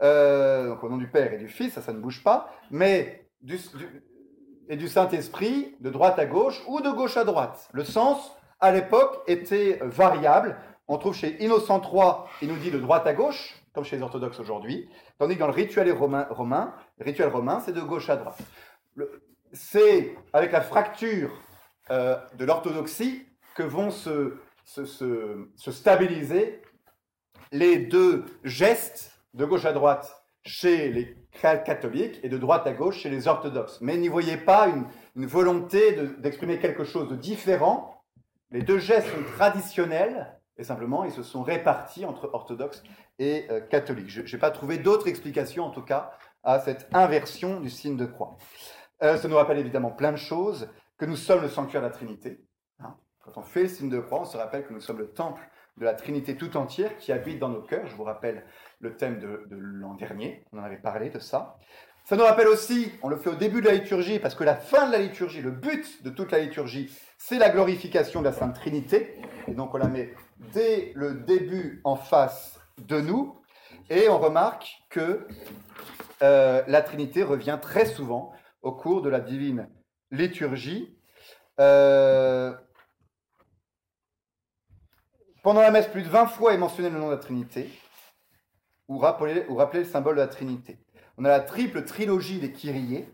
Euh, 0.02 0.68
donc 0.68 0.83
au 0.83 0.88
nom 0.88 0.96
du 0.96 1.09
Père 1.09 1.33
et 1.33 1.38
du 1.38 1.48
Fils, 1.48 1.74
ça, 1.74 1.83
ça 1.83 1.92
ne 1.92 1.98
bouge 1.98 2.22
pas, 2.22 2.52
mais 2.70 3.26
du, 3.40 3.59
et 4.68 4.76
du 4.76 4.88
Saint-Esprit, 4.88 5.76
de 5.81 5.90
droite 5.90 6.18
à 6.18 6.26
gauche 6.26 6.62
ou 6.66 6.81
de 6.81 6.90
gauche 6.90 7.16
à 7.16 7.24
droite. 7.24 7.68
Le 7.72 7.85
sens, 7.85 8.33
à 8.61 8.72
l'époque, 8.72 9.22
était 9.26 9.78
variable. 9.83 10.57
On 10.88 10.98
trouve 10.98 11.14
chez 11.14 11.42
Innocent 11.42 11.81
III, 11.83 12.28
il 12.42 12.48
nous 12.48 12.57
dit 12.57 12.70
de 12.70 12.78
droite 12.78 13.07
à 13.07 13.12
gauche, 13.12 13.62
comme 13.74 13.85
chez 13.85 13.96
les 13.96 14.02
orthodoxes 14.02 14.40
aujourd'hui, 14.40 14.88
tandis 15.18 15.35
que 15.35 15.40
dans 15.40 15.46
le 15.46 15.52
rituel 15.52 15.90
romain, 15.92 16.26
romain, 16.31 16.74
rituel 17.00 17.28
romain 17.28 17.61
c'est 17.64 17.72
de 17.72 17.81
gauche 17.81 18.11
à 18.11 18.16
droite. 18.16 18.38
C'est 19.52 20.14
avec 20.33 20.52
la 20.52 20.61
fracture 20.61 21.31
euh, 21.92 22.16
de 22.38 22.44
l'orthodoxie 22.44 23.26
que 23.55 23.62
vont 23.62 23.90
se, 23.90 24.38
se, 24.64 24.87
se, 24.87 25.70
stabiliser 25.70 26.62
les 27.50 27.76
deux 27.78 28.24
gestes 28.44 29.20
de 29.35 29.44
gauche 29.44 29.66
à 29.66 29.72
droite 29.72 30.24
chez 30.44 30.90
les 30.90 31.18
catholiques 31.40 32.18
et 32.22 32.31
de 32.31 32.38
droite 32.38 32.66
à 32.66 32.72
gauche 32.72 33.00
chez 33.00 33.11
les 33.11 33.28
orthodoxes. 33.28 33.78
Mais 33.83 33.98
n'y 33.98 34.09
voyez 34.09 34.38
pas 34.38 34.68
une, 34.68 34.87
une 35.16 35.26
volonté 35.26 35.92
d'exprimer 36.18 36.59
quelque 36.59 36.85
chose 36.85 37.09
de 37.09 37.14
différent. 37.14 38.02
Les 38.50 38.62
deux 38.62 38.78
gestes 38.78 39.09
sont 39.09 39.33
traditionnels 39.37 40.35
et 40.57 40.64
simplement 40.64 41.05
ils 41.05 41.12
se 41.12 41.22
sont 41.22 41.42
répartis 41.42 42.07
entre 42.07 42.31
orthodoxes 42.33 42.83
et 43.18 43.46
euh, 43.50 43.61
catholiques. 43.61 44.09
Je 44.09 44.35
n'ai 44.35 44.40
pas 44.40 44.50
trouvé 44.50 44.78
d'autre 44.78 45.09
explication 45.09 45.64
en 45.64 45.70
tout 45.70 45.83
cas 45.83 46.12
à 46.42 46.59
cette 46.59 46.88
inversion 46.94 47.61
du 47.61 47.68
signe 47.68 47.98
de 47.98 48.07
croix. 48.07 48.37
Euh, 49.02 49.18
ça 49.18 49.28
nous 49.28 49.37
rappelle 49.37 49.59
évidemment 49.59 49.90
plein 49.90 50.12
de 50.12 50.16
choses 50.16 50.68
que 51.02 51.06
nous 51.06 51.16
sommes 51.16 51.42
le 51.42 51.48
sanctuaire 51.48 51.82
de 51.82 51.88
la 51.88 51.92
Trinité. 51.92 52.46
Hein. 52.78 52.94
Quand 53.24 53.36
on 53.36 53.42
fait 53.42 53.62
le 53.62 53.68
signe 53.68 53.90
de 53.90 53.98
croix, 53.98 54.20
on 54.20 54.24
se 54.24 54.36
rappelle 54.36 54.64
que 54.64 54.72
nous 54.72 54.80
sommes 54.80 54.98
le 54.98 55.10
temple 55.10 55.42
de 55.76 55.84
la 55.84 55.94
Trinité 55.94 56.36
tout 56.36 56.56
entière 56.56 56.96
qui 56.96 57.10
habite 57.10 57.40
dans 57.40 57.48
nos 57.48 57.60
cœurs. 57.60 57.88
Je 57.88 57.96
vous 57.96 58.04
rappelle 58.04 58.46
le 58.78 58.96
thème 58.96 59.18
de, 59.18 59.48
l'an 59.50 59.94
dernier, 59.94 60.44
on 60.52 60.60
en 60.60 60.62
avait 60.62 60.76
parlé 60.76 61.10
de 61.10 61.18
ça. 61.18 61.58
Ça 62.04 62.14
nous 62.14 62.22
rappelle 62.22 62.46
aussi, 62.46 62.92
on 63.02 63.08
le 63.08 63.16
fait 63.16 63.30
au 63.30 63.34
début 63.34 63.60
de 63.60 63.66
la 63.66 63.74
liturgie, 63.74 64.20
parce 64.20 64.36
que 64.36 64.44
la 64.44 64.54
fin 64.54 64.86
de 64.86 64.92
la 64.92 64.98
liturgie, 64.98 65.42
le 65.42 65.50
but 65.50 66.04
de 66.04 66.10
toute 66.10 66.30
la 66.30 66.38
liturgie, 66.38 66.96
c'est 67.18 67.38
la 67.38 67.50
glorification 67.50 68.20
de 68.20 68.26
la 68.26 68.32
Sainte 68.32 68.54
Trinité. 68.54 69.20
Et 69.48 69.54
donc 69.54 69.74
on 69.74 69.78
la 69.78 69.88
met 69.88 70.14
dès 70.52 70.92
le 70.94 71.14
début 71.14 71.80
en 71.82 71.96
face 71.96 72.60
de 72.78 73.00
nous. 73.00 73.40
Et 73.90 74.08
on 74.08 74.20
remarque 74.20 74.84
que 74.88 75.26
euh, 76.22 76.62
la 76.68 76.80
Trinité 76.80 77.24
revient 77.24 77.58
très 77.60 77.86
souvent 77.86 78.30
au 78.62 78.70
cours 78.70 79.02
de 79.02 79.08
la 79.08 79.18
divine 79.18 79.68
liturgie. 80.12 80.96
Euh, 81.59 82.55
pendant 85.42 85.61
la 85.61 85.72
messe, 85.72 85.88
plus 85.88 86.03
de 86.03 86.09
20 86.09 86.27
fois 86.27 86.55
est 86.55 86.59
mentionné 86.59 86.90
le 86.90 86.98
nom 86.98 87.07
de 87.07 87.12
la 87.12 87.18
Trinité, 87.18 87.68
ou 88.87 88.98
rappeler, 88.98 89.44
ou 89.48 89.59
le 89.59 89.85
symbole 89.85 90.14
de 90.14 90.20
la 90.20 90.29
Trinité. 90.29 90.79
On 91.18 91.25
a 91.25 91.29
la 91.29 91.40
triple 91.40 91.85
trilogie 91.85 92.38
des 92.38 92.53
Kyriés, 92.53 93.09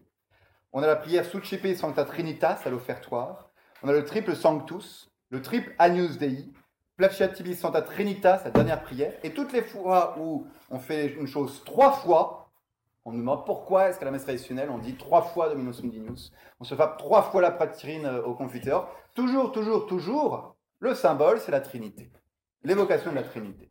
on 0.73 0.83
a 0.83 0.87
la 0.87 0.97
prière 0.97 1.25
Sucipe 1.25 1.75
Sancta 1.75 2.05
Trinitas 2.05 2.61
à 2.65 2.71
l'offertoire, 2.71 3.51
on 3.83 3.89
a 3.89 3.93
le 3.93 4.05
triple 4.05 4.37
Sanctus, 4.37 5.11
le 5.31 5.41
triple 5.41 5.75
Agnus 5.79 6.19
Dei, 6.19 6.53
Placiatibis 6.97 7.55
Santa 7.55 7.83
Trinitas, 7.83 8.43
la 8.45 8.51
dernière 8.51 8.83
prière, 8.83 9.13
et 9.23 9.33
toutes 9.33 9.53
les 9.53 9.63
fois 9.63 10.17
où 10.19 10.47
on 10.69 10.81
fait 10.81 11.15
une 11.15 11.29
chose 11.29 11.63
trois 11.65 11.93
fois, 11.93 12.48
on 13.09 13.13
nous 13.13 13.21
demande 13.21 13.47
pourquoi 13.47 13.89
est-ce 13.89 13.99
qu'à 13.99 14.05
la 14.05 14.11
messe 14.11 14.25
traditionnelle, 14.25 14.69
on 14.71 14.77
dit 14.77 14.95
trois 14.95 15.23
fois 15.23 15.49
Dominus 15.49 15.83
Mundinus, 15.83 16.31
on 16.61 16.65
se 16.65 16.75
frappe 16.75 16.99
trois 16.99 17.23
fois 17.23 17.41
la 17.41 17.51
poitrine 17.51 18.05
euh, 18.05 18.23
au 18.23 18.35
confiteur. 18.35 18.95
Toujours, 19.15 19.51
toujours, 19.51 19.87
toujours, 19.87 20.57
le 20.79 20.95
symbole, 20.95 21.41
c'est 21.41 21.51
la 21.51 21.63
Trinité. 21.63 22.13
L'évocation 22.65 23.11
de 23.11 23.17
la 23.17 23.23
Trinité. 23.23 23.71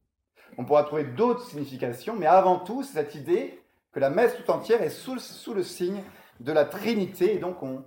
On 0.58 0.66
pourra 0.66 0.84
trouver 0.86 1.04
d'autres 1.04 1.46
significations, 1.46 2.16
mais 2.16 2.26
avant 2.26 2.58
tout, 2.58 2.82
c'est 2.82 2.94
cette 2.94 3.14
idée 3.14 3.62
que 3.92 4.00
la 4.00 4.10
messe 4.10 4.36
tout 4.36 4.50
entière 4.50 4.82
est 4.82 4.90
sous, 4.90 5.20
sous 5.20 5.54
le 5.54 5.62
signe 5.62 6.02
de 6.40 6.52
la 6.52 6.66
Trinité, 6.66 7.36
et 7.36 7.38
donc 7.38 7.62
on, 7.62 7.84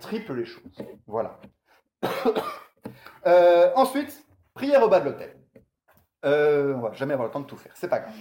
triple 0.00 0.34
les 0.34 0.44
choses. 0.44 0.76
Voilà. 1.06 1.40
Euh, 3.26 3.72
ensuite, 3.74 4.26
prière 4.52 4.82
au 4.82 4.88
bas 4.90 5.00
de 5.00 5.06
l'autel. 5.06 5.34
Euh, 6.24 6.74
on 6.74 6.80
va 6.80 6.92
jamais 6.92 7.12
avoir 7.12 7.28
le 7.28 7.32
temps 7.32 7.40
de 7.40 7.46
tout 7.46 7.56
faire, 7.56 7.72
c'est 7.74 7.88
pas 7.88 8.00
grave. 8.00 8.14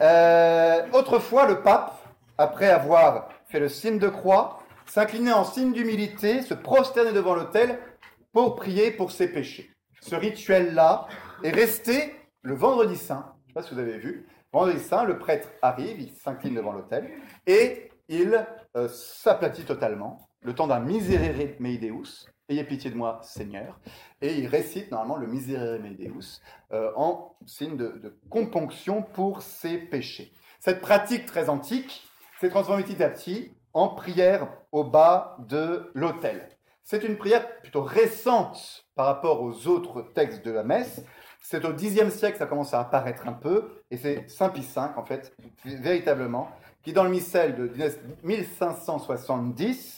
Euh, 0.00 0.82
autrefois, 0.92 1.46
le 1.46 1.62
pape, 1.62 1.96
après 2.36 2.68
avoir 2.68 3.28
fait 3.46 3.60
le 3.60 3.68
signe 3.68 3.98
de 3.98 4.08
croix, 4.08 4.60
s'inclinait 4.86 5.32
en 5.32 5.44
signe 5.44 5.72
d'humilité, 5.72 6.42
se 6.42 6.54
prosternait 6.54 7.12
devant 7.12 7.34
l'autel 7.34 7.78
pour 8.32 8.56
prier 8.56 8.90
pour 8.90 9.12
ses 9.12 9.28
péchés. 9.28 9.70
Ce 10.00 10.14
rituel-là 10.14 11.06
est 11.42 11.50
resté 11.50 12.14
le 12.42 12.54
vendredi 12.54 12.96
saint. 12.96 13.34
Je 13.36 13.42
ne 13.42 13.48
sais 13.48 13.54
pas 13.54 13.62
si 13.62 13.74
vous 13.74 13.80
avez 13.80 13.98
vu. 13.98 14.26
Vendredi 14.52 14.80
saint, 14.80 15.04
le 15.04 15.18
prêtre 15.18 15.48
arrive, 15.62 16.00
il 16.00 16.12
s'incline 16.16 16.54
devant 16.54 16.72
l'autel 16.72 17.08
et 17.46 17.90
il 18.08 18.46
euh, 18.76 18.88
s'aplatit 18.88 19.64
totalement, 19.64 20.28
le 20.42 20.54
temps 20.54 20.66
d'un 20.66 20.80
miserere 20.80 21.54
mei 21.60 21.78
Deus, 21.78 22.26
Ayez 22.50 22.64
pitié 22.64 22.90
de 22.90 22.96
moi, 22.96 23.20
Seigneur. 23.22 23.78
Et 24.22 24.38
il 24.38 24.46
récite 24.46 24.90
normalement 24.90 25.16
le 25.16 25.26
Miserere 25.26 25.78
Deus 25.80 26.40
euh, 26.72 26.90
en 26.96 27.36
signe 27.44 27.76
de, 27.76 28.18
componction 28.30 29.02
pour 29.02 29.42
ses 29.42 29.76
péchés. 29.76 30.32
Cette 30.58 30.80
pratique 30.80 31.26
très 31.26 31.50
antique 31.50 32.08
s'est 32.40 32.48
transformée 32.48 32.84
petit 32.84 33.02
à 33.02 33.10
petit 33.10 33.52
en 33.74 33.88
prière 33.88 34.48
au 34.72 34.82
bas 34.82 35.36
de 35.46 35.90
l'autel. 35.92 36.48
C'est 36.84 37.04
une 37.04 37.18
prière 37.18 37.60
plutôt 37.60 37.82
récente 37.82 38.86
par 38.94 39.04
rapport 39.04 39.42
aux 39.42 39.66
autres 39.66 40.00
textes 40.14 40.42
de 40.42 40.50
la 40.50 40.64
messe. 40.64 41.04
C'est 41.42 41.66
au 41.66 41.74
Xe 41.74 42.08
siècle 42.08 42.32
que 42.32 42.38
ça 42.38 42.46
commence 42.46 42.72
à 42.72 42.80
apparaître 42.80 43.28
un 43.28 43.34
peu, 43.34 43.82
et 43.90 43.98
c'est 43.98 44.26
Saint 44.28 44.48
Pie 44.48 44.62
V, 44.62 44.80
en 44.96 45.04
fait, 45.04 45.36
véritablement, 45.64 46.48
qui 46.82 46.94
dans 46.94 47.04
le 47.04 47.10
missel 47.10 47.56
de 47.56 47.70
1570 48.24 49.97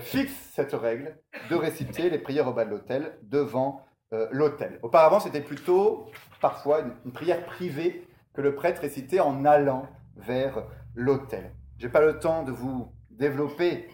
fixe 0.00 0.34
cette 0.52 0.72
règle 0.72 1.18
de 1.50 1.54
réciter 1.56 2.10
les 2.10 2.18
prières 2.18 2.48
au 2.48 2.52
bas 2.52 2.64
de 2.64 2.70
l'autel 2.70 3.18
devant 3.22 3.84
euh, 4.14 4.28
l'autel. 4.30 4.78
Auparavant, 4.82 5.18
c'était 5.18 5.40
plutôt 5.40 6.06
parfois 6.40 6.82
une, 7.04 7.12
prière 7.12 7.44
privée 7.46 8.06
que 8.32 8.42
le 8.42 8.54
prêtre 8.54 8.82
récitait 8.82 9.18
en 9.18 9.44
allant 9.44 9.88
vers 10.16 10.62
l'autel. 10.94 11.52
Je 11.78 11.86
n'ai 11.86 11.92
pas 11.92 12.00
le 12.00 12.20
temps 12.20 12.44
de 12.44 12.52
vous 12.52 12.92
développer 13.10 13.88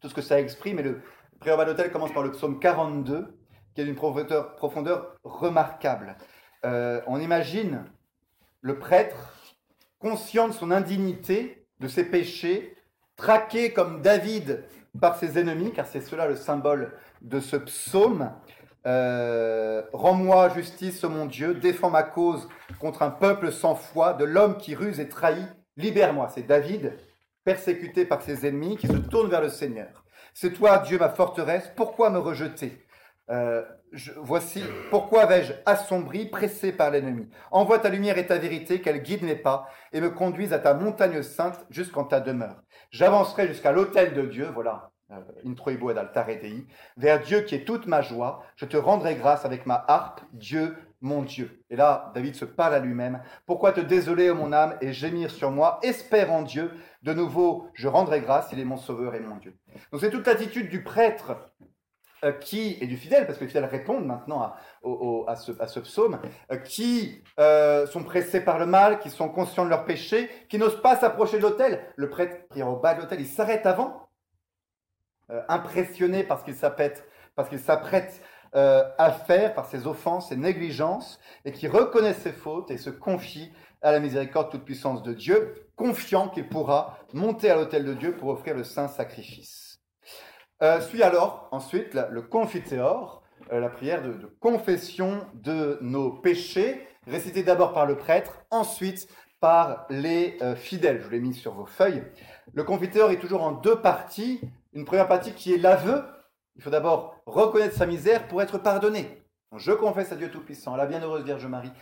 tout 0.00 0.08
ce 0.08 0.14
que 0.14 0.20
ça 0.20 0.38
exprime, 0.38 0.76
mais 0.76 0.82
le 0.82 1.00
prière 1.40 1.54
au 1.54 1.58
bas 1.58 1.64
de 1.64 1.70
l'autel 1.70 1.90
commence 1.90 2.12
par 2.12 2.22
le 2.22 2.32
psaume 2.32 2.58
42, 2.58 3.38
qui 3.74 3.80
est 3.80 3.84
d'une 3.84 3.94
profondeur, 3.94 4.54
profondeur 4.56 5.16
remarquable. 5.24 6.16
Euh, 6.66 7.00
on 7.06 7.18
imagine 7.18 7.84
le 8.60 8.78
prêtre, 8.78 9.34
conscient 9.98 10.48
de 10.48 10.52
son 10.52 10.72
indignité, 10.72 11.66
de 11.80 11.88
ses 11.88 12.04
péchés, 12.04 12.76
traqué 13.16 13.72
comme 13.72 14.02
David 14.02 14.64
par 15.00 15.16
ses 15.16 15.38
ennemis, 15.38 15.72
car 15.72 15.86
c'est 15.86 16.00
cela 16.00 16.26
le 16.26 16.36
symbole 16.36 16.92
de 17.22 17.40
ce 17.40 17.56
psaume. 17.56 18.30
Euh, 18.86 19.82
Rends-moi 19.92 20.50
justice, 20.50 21.02
mon 21.04 21.26
Dieu, 21.26 21.54
défends 21.54 21.90
ma 21.90 22.02
cause 22.02 22.48
contre 22.80 23.02
un 23.02 23.10
peuple 23.10 23.50
sans 23.50 23.74
foi, 23.74 24.12
de 24.14 24.24
l'homme 24.24 24.56
qui 24.56 24.74
ruse 24.74 25.00
et 25.00 25.08
trahit, 25.08 25.48
libère-moi. 25.76 26.28
C'est 26.34 26.46
David, 26.46 26.96
persécuté 27.44 28.04
par 28.04 28.22
ses 28.22 28.46
ennemis, 28.46 28.76
qui 28.76 28.86
se 28.86 28.96
tourne 28.96 29.30
vers 29.30 29.40
le 29.40 29.48
Seigneur. 29.48 30.04
C'est 30.34 30.52
toi, 30.52 30.78
Dieu, 30.78 30.98
ma 30.98 31.08
forteresse, 31.08 31.70
pourquoi 31.76 32.10
me 32.10 32.18
rejeter? 32.18 32.84
Euh, 33.30 33.62
voici 34.18 34.62
pourquoi 34.90 35.24
vais-je 35.26 35.52
assombri, 35.64 36.26
pressé 36.26 36.72
par 36.72 36.90
l'ennemi? 36.90 37.28
Envoie 37.50 37.78
ta 37.78 37.88
lumière 37.88 38.18
et 38.18 38.26
ta 38.26 38.38
vérité, 38.38 38.80
qu'elle 38.80 39.02
guide 39.02 39.22
mes 39.22 39.36
pas 39.36 39.68
et 39.92 40.00
me 40.00 40.10
conduise 40.10 40.52
à 40.52 40.58
ta 40.58 40.74
montagne 40.74 41.22
sainte 41.22 41.64
jusqu'en 41.70 42.04
ta 42.04 42.20
demeure. 42.20 42.63
J'avancerai 42.94 43.48
jusqu'à 43.48 43.72
l'autel 43.72 44.14
de 44.14 44.22
Dieu, 44.22 44.48
voilà, 44.54 44.92
euh, 45.10 45.16
introibo 45.44 45.88
ad 45.88 45.98
altare 45.98 46.38
Dei, 46.40 46.64
vers 46.96 47.20
Dieu 47.20 47.40
qui 47.40 47.56
est 47.56 47.64
toute 47.64 47.88
ma 47.88 48.02
joie. 48.02 48.44
Je 48.54 48.66
te 48.66 48.76
rendrai 48.76 49.16
grâce 49.16 49.44
avec 49.44 49.66
ma 49.66 49.84
harpe, 49.88 50.20
Dieu, 50.32 50.76
mon 51.00 51.22
Dieu. 51.22 51.64
Et 51.70 51.76
là, 51.76 52.12
David 52.14 52.36
se 52.36 52.44
parle 52.44 52.72
à 52.72 52.78
lui-même. 52.78 53.20
Pourquoi 53.46 53.72
te 53.72 53.80
désoler, 53.80 54.32
mon 54.32 54.52
âme, 54.52 54.76
et 54.80 54.92
gémir 54.92 55.32
sur 55.32 55.50
moi? 55.50 55.80
Espère 55.82 56.32
en 56.32 56.42
Dieu. 56.42 56.70
De 57.02 57.12
nouveau, 57.12 57.68
je 57.74 57.88
rendrai 57.88 58.20
grâce, 58.20 58.50
il 58.52 58.60
est 58.60 58.64
mon 58.64 58.76
sauveur 58.76 59.16
et 59.16 59.20
mon 59.20 59.38
Dieu. 59.38 59.58
Donc 59.90 60.00
c'est 60.00 60.10
toute 60.10 60.28
l'attitude 60.28 60.68
du 60.68 60.84
prêtre 60.84 61.50
euh, 62.24 62.32
qui, 62.32 62.78
et 62.80 62.86
du 62.86 62.96
fidèle, 62.96 63.26
parce 63.26 63.38
que 63.38 63.44
les 63.44 63.48
fidèles 63.48 63.66
répondent 63.66 64.06
maintenant 64.06 64.54
à, 65.26 65.36
ce, 65.36 65.80
psaume, 65.80 66.18
euh, 66.50 66.56
qui 66.56 67.22
euh, 67.38 67.86
sont 67.86 68.02
pressés 68.02 68.40
par 68.40 68.58
le 68.58 68.64
mal, 68.64 68.98
qui 68.98 69.10
sont 69.10 69.28
conscients 69.28 69.64
de 69.64 69.68
leurs 69.68 69.84
péchés, 69.84 70.30
qui 70.48 70.56
n'osent 70.56 70.80
pas 70.80 70.96
s'approcher 70.96 71.36
de 71.36 71.42
l'autel. 71.42 71.84
Le 71.96 72.08
prêtre 72.08 72.48
prie 72.48 72.62
au 72.62 72.76
bas 72.76 72.94
de 72.94 73.02
l'autel, 73.02 73.20
il 73.20 73.26
s'arrête 73.26 73.66
avant 73.66 74.08
impressionné 75.48 76.22
par 76.22 76.40
ce 76.40 76.44
qu'il 76.44 76.54
s'apprête, 76.54 77.06
parce 77.34 77.48
qu'il 77.48 77.58
s'apprête 77.58 78.22
à 78.52 79.10
faire, 79.26 79.54
par 79.54 79.66
ses 79.66 79.86
offenses, 79.86 80.28
ses 80.28 80.36
négligences, 80.36 81.18
et 81.46 81.52
qui 81.52 81.66
reconnaît 81.66 82.12
ses 82.12 82.32
fautes 82.32 82.70
et 82.70 82.76
se 82.76 82.90
confie 82.90 83.52
à 83.80 83.90
la 83.90 84.00
miséricorde 84.00 84.50
toute 84.50 84.64
puissance 84.64 85.02
de 85.02 85.14
Dieu, 85.14 85.66
confiant 85.76 86.28
qu'il 86.28 86.48
pourra 86.48 86.98
monter 87.14 87.50
à 87.50 87.56
l'autel 87.56 87.84
de 87.86 87.94
Dieu 87.94 88.16
pour 88.16 88.28
offrir 88.28 88.54
le 88.54 88.64
saint 88.64 88.88
sacrifice. 88.88 89.63
Euh, 90.62 90.80
suit 90.80 91.02
alors 91.02 91.48
ensuite 91.50 91.94
le 91.94 92.22
confiteor, 92.22 93.22
euh, 93.52 93.60
la 93.60 93.68
prière 93.68 94.02
de, 94.02 94.26
confession 94.40 95.26
de 95.34 95.78
nos 95.80 96.10
péchés, 96.10 96.86
récitée 97.06 97.42
d'abord 97.42 97.72
par 97.72 97.86
le 97.86 97.96
prêtre, 97.96 98.44
ensuite 98.50 99.08
par 99.40 99.86
les 99.90 100.38
fidèles. 100.56 101.02
Je 101.02 101.10
l'ai 101.10 101.20
mis 101.20 101.34
sur 101.34 101.52
vos 101.52 101.66
feuilles. 101.66 102.02
Le 102.54 102.64
confiteor 102.64 103.10
est 103.10 103.18
toujours 103.18 103.42
en 103.42 103.52
deux 103.52 103.76
parties. 103.76 104.40
Une 104.72 104.86
première 104.86 105.06
partie 105.06 105.34
qui 105.34 105.52
est 105.52 105.58
l'aveu. 105.58 106.02
Il 106.56 106.62
faut 106.62 106.70
d'abord 106.70 107.20
reconnaître 107.26 107.76
sa 107.76 107.84
misère 107.84 108.26
pour 108.26 108.40
être 108.40 108.56
pardonné. 108.56 109.22
Je 109.56 109.72
confesse 109.72 110.12
à 110.12 110.16
Dieu 110.16 110.30
Tout-Puissant, 110.30 110.76
la 110.76 110.86
bienheureuse 110.86 111.24
Vierge 111.24 111.46
Marie. 111.46 111.72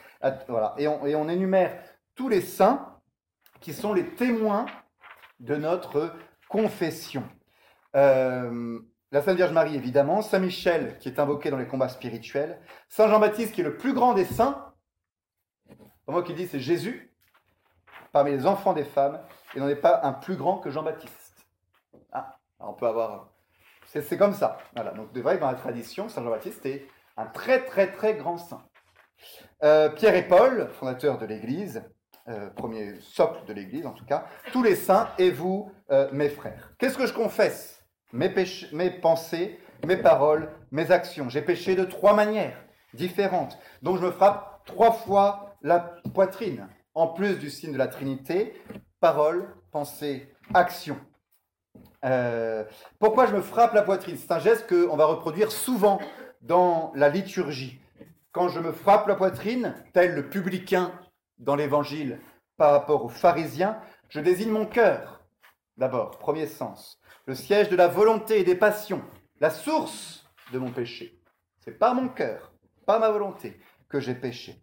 Voilà. 0.49 0.75
Et, 0.77 0.89
on, 0.89 1.07
et 1.07 1.15
on 1.15 1.29
énumère 1.29 1.79
tous 2.15 2.29
les 2.29 2.41
saints 2.41 2.99
qui 3.61 3.73
sont 3.73 3.93
les 3.95 4.07
témoins 4.15 4.67
de 5.41 5.57
notre 5.57 6.15
confession. 6.49 7.23
Euh, 7.97 8.81
la 9.11 9.21
Sainte 9.21 9.37
Vierge 9.37 9.53
Marie, 9.53 9.77
évidemment, 9.77 10.23
Saint 10.23 10.39
Michel, 10.39 10.97
qui 10.99 11.09
est 11.09 11.19
invoqué 11.19 11.51
dans 11.51 11.59
les 11.59 11.67
combats 11.67 11.89
spirituels, 11.89 12.59
Saint 12.89 13.09
Jean-Baptiste, 13.09 13.53
qui 13.53 13.61
est 13.61 13.65
le 13.65 13.77
plus 13.77 13.93
grand 13.93 14.15
des 14.15 14.25
saints, 14.25 14.73
moi 16.07 16.23
qui 16.23 16.35
dis 16.35 16.47
c'est 16.47 16.61
Jésus, 16.61 17.15
parmi 18.11 18.31
les 18.31 18.47
enfants 18.47 18.73
des 18.73 18.85
femmes, 18.85 19.21
il 19.55 19.61
n'en 19.61 19.69
est 19.69 19.77
pas 19.77 20.01
un 20.03 20.13
plus 20.13 20.37
grand 20.37 20.59
que 20.59 20.71
Jean-Baptiste. 20.71 21.47
Ah, 22.13 22.39
on 22.59 22.73
peut 22.73 22.87
avoir. 22.87 23.29
C'est 23.85 24.17
comme 24.17 24.33
ça. 24.33 24.59
Voilà. 24.75 24.93
Donc, 24.93 25.13
de 25.13 25.21
vrai, 25.21 25.37
dans 25.39 25.51
la 25.51 25.57
tradition, 25.57 26.09
Saint 26.09 26.23
Jean-Baptiste 26.23 26.65
est 26.65 26.87
un 27.19 27.27
très, 27.27 27.65
très, 27.65 27.93
très 27.93 28.15
grand 28.15 28.39
saint. 28.39 28.63
Euh, 29.63 29.91
Pierre 29.91 30.15
et 30.15 30.27
Paul, 30.27 30.71
fondateurs 30.73 31.19
de 31.19 31.27
l'Église, 31.27 31.85
euh, 32.29 32.49
premier 32.51 32.95
socle 33.01 33.45
de 33.47 33.53
l'Église 33.53 33.85
en 33.85 33.93
tout 33.93 34.07
cas, 34.07 34.27
tous 34.53 34.63
les 34.63 34.77
saints 34.77 35.11
et 35.19 35.31
vous, 35.31 35.71
mes 36.13 36.31
frères. 36.31 36.73
Qu'est-ce 36.79 36.97
que 36.97 37.07
je 37.07 37.13
confesse? 37.13 37.72
Mes, 38.13 38.91
pensées, 38.91 39.59
mes 39.87 39.97
paroles, 39.97 40.51
mes 40.71 40.91
actions. 40.91 41.29
J'ai 41.29 41.43
péché 41.43 41.75
de 41.75 41.85
trois 41.85 42.15
manières 42.15 42.57
différentes. 42.95 43.59
Donc 43.83 43.99
je 43.99 44.03
me 44.03 44.11
frappe 44.11 44.63
trois 44.67 44.93
fois 44.93 45.57
la 45.63 45.81
poitrine, 46.15 46.69
en 46.95 47.09
plus 47.09 47.39
du 47.39 47.51
signe 47.51 47.73
de 47.73 47.79
la 47.79 47.89
Trinité, 47.89 48.55
parole, 49.01 49.55
pensée, 49.71 50.29
action. 50.55 50.99
Euh, 52.05 52.65
pourquoi 52.99 53.27
je 53.27 53.35
me 53.35 53.41
frappe 53.41 53.75
la 53.75 53.83
poitrine? 53.83 54.17
C'est 54.17 54.33
un 54.33 54.39
geste 54.39 54.69
qu'on 54.69 54.97
va 54.97 55.07
reproduire 55.07 55.53
souvent 55.53 56.01
dans 56.43 56.93
la 56.95 57.09
liturgie. 57.09 57.81
Quand 58.33 58.49
je 58.49 58.61
me 58.61 58.73
frappe 58.73 59.07
la 59.07 59.15
poitrine, 59.15 59.75
tel 59.93 60.15
le 60.15 60.29
publicain 60.29 60.93
dans 61.39 61.55
l'évangile 61.55 62.21
par 62.57 62.73
rapport 62.73 63.05
aux 63.05 63.09
pharisiens, 63.09 63.79
je 64.09 64.21
désigne 64.21 64.51
mon 64.51 64.67
cœur. 64.67 65.23
D'abord, 65.77 66.19
premier 66.19 66.47
sens, 66.47 67.01
le 67.27 67.35
siège 67.35 67.69
de 67.69 67.77
la 67.77 67.89
volonté 67.89 68.41
et 68.41 68.45
des 68.45 68.55
passions, 68.55 69.03
la 69.41 69.51
source 69.51 70.27
de 70.53 70.59
mon 70.59 70.71
péché. 70.71 71.21
C'est 71.61 71.79
par 71.79 71.95
mon 71.95 72.09
cœur, 72.09 72.53
par 72.87 73.01
ma 73.01 73.11
volonté, 73.11 73.61
que 73.89 74.01
j'ai 74.01 74.15
péché. 74.15 74.61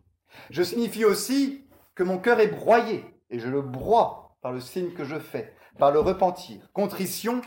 Je 0.49 0.63
signifie 0.63 1.05
aussi 1.05 1.65
que 1.95 2.03
mon 2.03 2.17
cœur 2.17 2.39
est 2.39 2.47
broyé, 2.47 3.05
et 3.29 3.39
je 3.39 3.47
le 3.47 3.61
broie 3.61 4.37
par 4.41 4.51
le 4.51 4.59
signe 4.59 4.91
que 4.91 5.05
je 5.05 5.19
fais, 5.19 5.53
par 5.77 5.91
le 5.91 5.99
repentir. 5.99 6.69
Contrition 6.73 7.41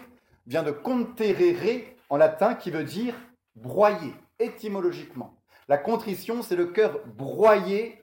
vient 0.47 0.63
de 0.63 0.71
conterere 0.71 1.95
en 2.09 2.17
latin 2.17 2.55
qui 2.55 2.71
veut 2.71 2.85
dire 2.85 3.15
broyer, 3.55 4.15
étymologiquement. 4.39 5.37
La 5.69 5.79
contrition, 5.79 6.43
c'est 6.43 6.57
le 6.57 6.67
cœur 6.67 7.01
broyé 7.07 8.03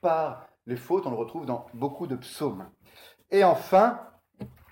par 0.00 0.46
les 0.66 0.76
fautes, 0.76 1.06
on 1.06 1.10
le 1.10 1.16
retrouve 1.16 1.46
dans 1.46 1.66
beaucoup 1.74 2.06
de 2.06 2.16
psaumes. 2.16 2.68
Et 3.30 3.44
enfin, 3.44 4.00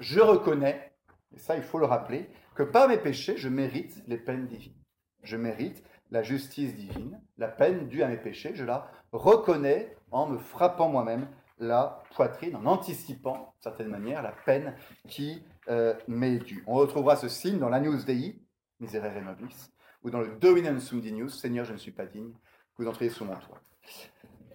je 0.00 0.20
reconnais, 0.20 0.93
et 1.34 1.38
ça 1.38 1.56
il 1.56 1.62
faut 1.62 1.78
le 1.78 1.86
rappeler, 1.86 2.28
que 2.54 2.62
par 2.62 2.88
mes 2.88 2.98
péchés, 2.98 3.36
je 3.36 3.48
mérite 3.48 4.02
les 4.06 4.18
peines 4.18 4.46
divines. 4.46 4.80
Je 5.22 5.36
mérite 5.36 5.82
la 6.10 6.22
justice 6.22 6.76
divine, 6.76 7.20
la 7.38 7.48
peine 7.48 7.88
due 7.88 8.02
à 8.02 8.08
mes 8.08 8.16
péchés, 8.16 8.52
je 8.54 8.64
la 8.64 8.90
reconnais 9.12 9.96
en 10.10 10.26
me 10.26 10.38
frappant 10.38 10.88
moi-même 10.88 11.26
la 11.58 12.02
poitrine 12.14 12.56
en 12.56 12.66
anticipant, 12.66 13.36
d'une 13.36 13.62
certaine 13.62 13.88
manière, 13.88 14.22
la 14.22 14.32
peine 14.32 14.74
qui 15.08 15.42
euh, 15.68 15.94
m'est 16.08 16.38
due. 16.38 16.62
On 16.66 16.74
retrouvera 16.74 17.16
ce 17.16 17.28
signe 17.28 17.58
dans 17.58 17.68
l'Agnus 17.68 18.04
Dei, 18.04 18.40
Miserere 18.80 19.22
Nobis, 19.22 19.70
ou 20.02 20.10
dans 20.10 20.20
le 20.20 20.36
Dominum 20.36 20.80
Sum 20.80 21.00
Dinius, 21.00 21.40
Seigneur, 21.40 21.64
je 21.64 21.72
ne 21.72 21.78
suis 21.78 21.92
pas 21.92 22.06
digne, 22.06 22.32
que 22.32 22.82
vous 22.82 22.88
entriez 22.88 23.10
sous 23.10 23.24
mon 23.24 23.36
toit. 23.36 23.60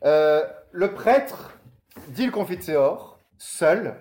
Euh, 0.05 0.47
le 0.71 0.93
prêtre 0.93 1.57
dit 2.09 2.25
le 2.25 2.31
confiteor, 2.31 3.19
seul, 3.37 3.95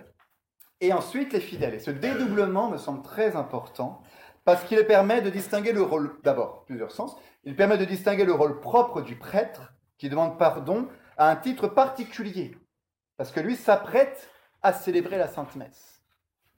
et 0.80 0.92
ensuite 0.92 1.32
les 1.32 1.40
fidèles. 1.40 1.74
Et 1.74 1.80
ce 1.80 1.90
dédoublement 1.90 2.70
me 2.70 2.78
semble 2.78 3.02
très 3.02 3.36
important, 3.36 4.02
parce 4.44 4.64
qu'il 4.64 4.84
permet 4.86 5.20
de 5.20 5.30
distinguer 5.30 5.72
le 5.72 5.82
rôle, 5.82 6.16
d'abord, 6.22 6.64
plusieurs 6.64 6.92
sens, 6.92 7.16
il 7.44 7.54
permet 7.54 7.78
de 7.78 7.84
distinguer 7.84 8.24
le 8.24 8.32
rôle 8.32 8.60
propre 8.60 9.02
du 9.02 9.16
prêtre, 9.16 9.74
qui 9.98 10.08
demande 10.08 10.38
pardon 10.38 10.88
à 11.16 11.30
un 11.30 11.36
titre 11.36 11.68
particulier, 11.68 12.56
parce 13.16 13.32
que 13.32 13.40
lui 13.40 13.56
s'apprête 13.56 14.30
à 14.62 14.72
célébrer 14.72 15.18
la 15.18 15.28
Sainte 15.28 15.54
Messe. 15.56 16.02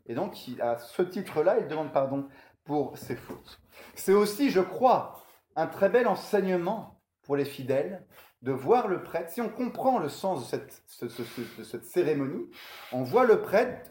Et 0.07 0.15
donc, 0.15 0.37
à 0.61 0.79
ce 0.79 1.03
titre-là, 1.03 1.59
il 1.61 1.69
demande 1.69 1.93
pardon 1.93 2.29
pour 2.65 2.97
ses 2.97 3.17
fautes. 3.17 3.61
C'est 3.95 4.13
aussi, 4.13 4.51
je 4.51 4.61
crois, 4.61 5.25
un 5.57 5.67
très 5.67 5.89
bel 5.89 6.07
enseignement 6.07 7.01
pour 7.23 7.37
les 7.37 7.45
fidèles 7.45 8.07
de 8.43 8.53
voir 8.53 8.89
le 8.89 9.03
prêtre. 9.03 9.31
Si 9.31 9.41
on 9.41 9.49
comprend 9.49 9.99
le 9.99 10.09
sens 10.09 10.51
de 10.51 10.59
cette, 10.87 11.85
cérémonie, 11.85 12.51
on 12.93 13.03
voit 13.03 13.25
le 13.25 13.41
prêtre, 13.41 13.91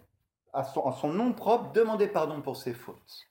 à 0.54 0.64
son, 0.64 1.10
nom 1.10 1.34
propre, 1.34 1.72
demander 1.72 2.08
pardon 2.08 2.42
pour 2.42 2.58
ses 2.58 2.74
fautes. 2.74 3.28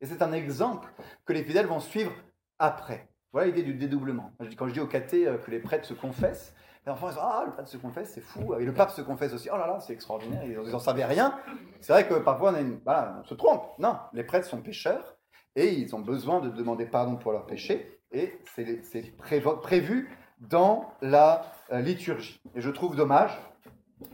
Et 0.00 0.06
c'est 0.06 0.22
un 0.22 0.32
exemple 0.32 0.92
que 1.24 1.32
les 1.32 1.44
fidèles 1.44 1.66
vont 1.66 1.80
suivre 1.80 2.12
après. 2.58 3.08
Voilà 3.32 3.48
l'idée 3.48 3.62
du 3.62 3.74
dédoublement. 3.74 4.32
Quand 4.56 4.68
je 4.68 4.72
dis 4.72 4.80
au 4.80 4.86
caté 4.86 5.26
euh, 5.26 5.38
que 5.38 5.50
les 5.50 5.58
prêtres 5.58 5.86
se 5.86 5.94
confessent, 5.94 6.54
les 6.86 6.92
enfants 6.92 7.08
disent 7.08 7.18
Ah, 7.20 7.42
le 7.46 7.52
prêtre 7.52 7.68
se 7.68 7.76
confesse, 7.76 8.12
c'est 8.14 8.20
fou. 8.20 8.54
Et 8.58 8.64
le 8.64 8.72
pape 8.72 8.90
se 8.90 9.02
confesse 9.02 9.32
aussi. 9.32 9.48
Oh 9.52 9.56
là 9.56 9.66
là, 9.66 9.80
c'est 9.80 9.92
extraordinaire. 9.92 10.42
Ils 10.44 10.70
n'en 10.70 10.78
savaient 10.78 11.04
rien. 11.04 11.38
C'est 11.80 11.92
vrai 11.92 12.06
que 12.06 12.14
parfois 12.14 12.54
on, 12.54 13.24
se 13.24 13.34
trompe. 13.34 13.62
Non, 13.78 13.96
les 14.12 14.24
prêtres 14.24 14.46
sont 14.46 14.62
pécheurs 14.62 15.16
et 15.56 15.72
ils 15.74 15.94
ont 15.96 16.00
besoin 16.00 16.40
de 16.40 16.48
demander 16.48 16.86
pardon 16.86 17.16
pour 17.16 17.32
leurs 17.32 17.46
péchés. 17.46 18.00
Et 18.12 18.38
c'est 18.44 19.16
prévu 19.16 20.16
dans 20.38 20.92
la 21.02 21.50
euh, 21.72 21.80
liturgie. 21.80 22.40
Et 22.54 22.60
je 22.60 22.70
trouve 22.70 22.94
dommage, 22.94 23.36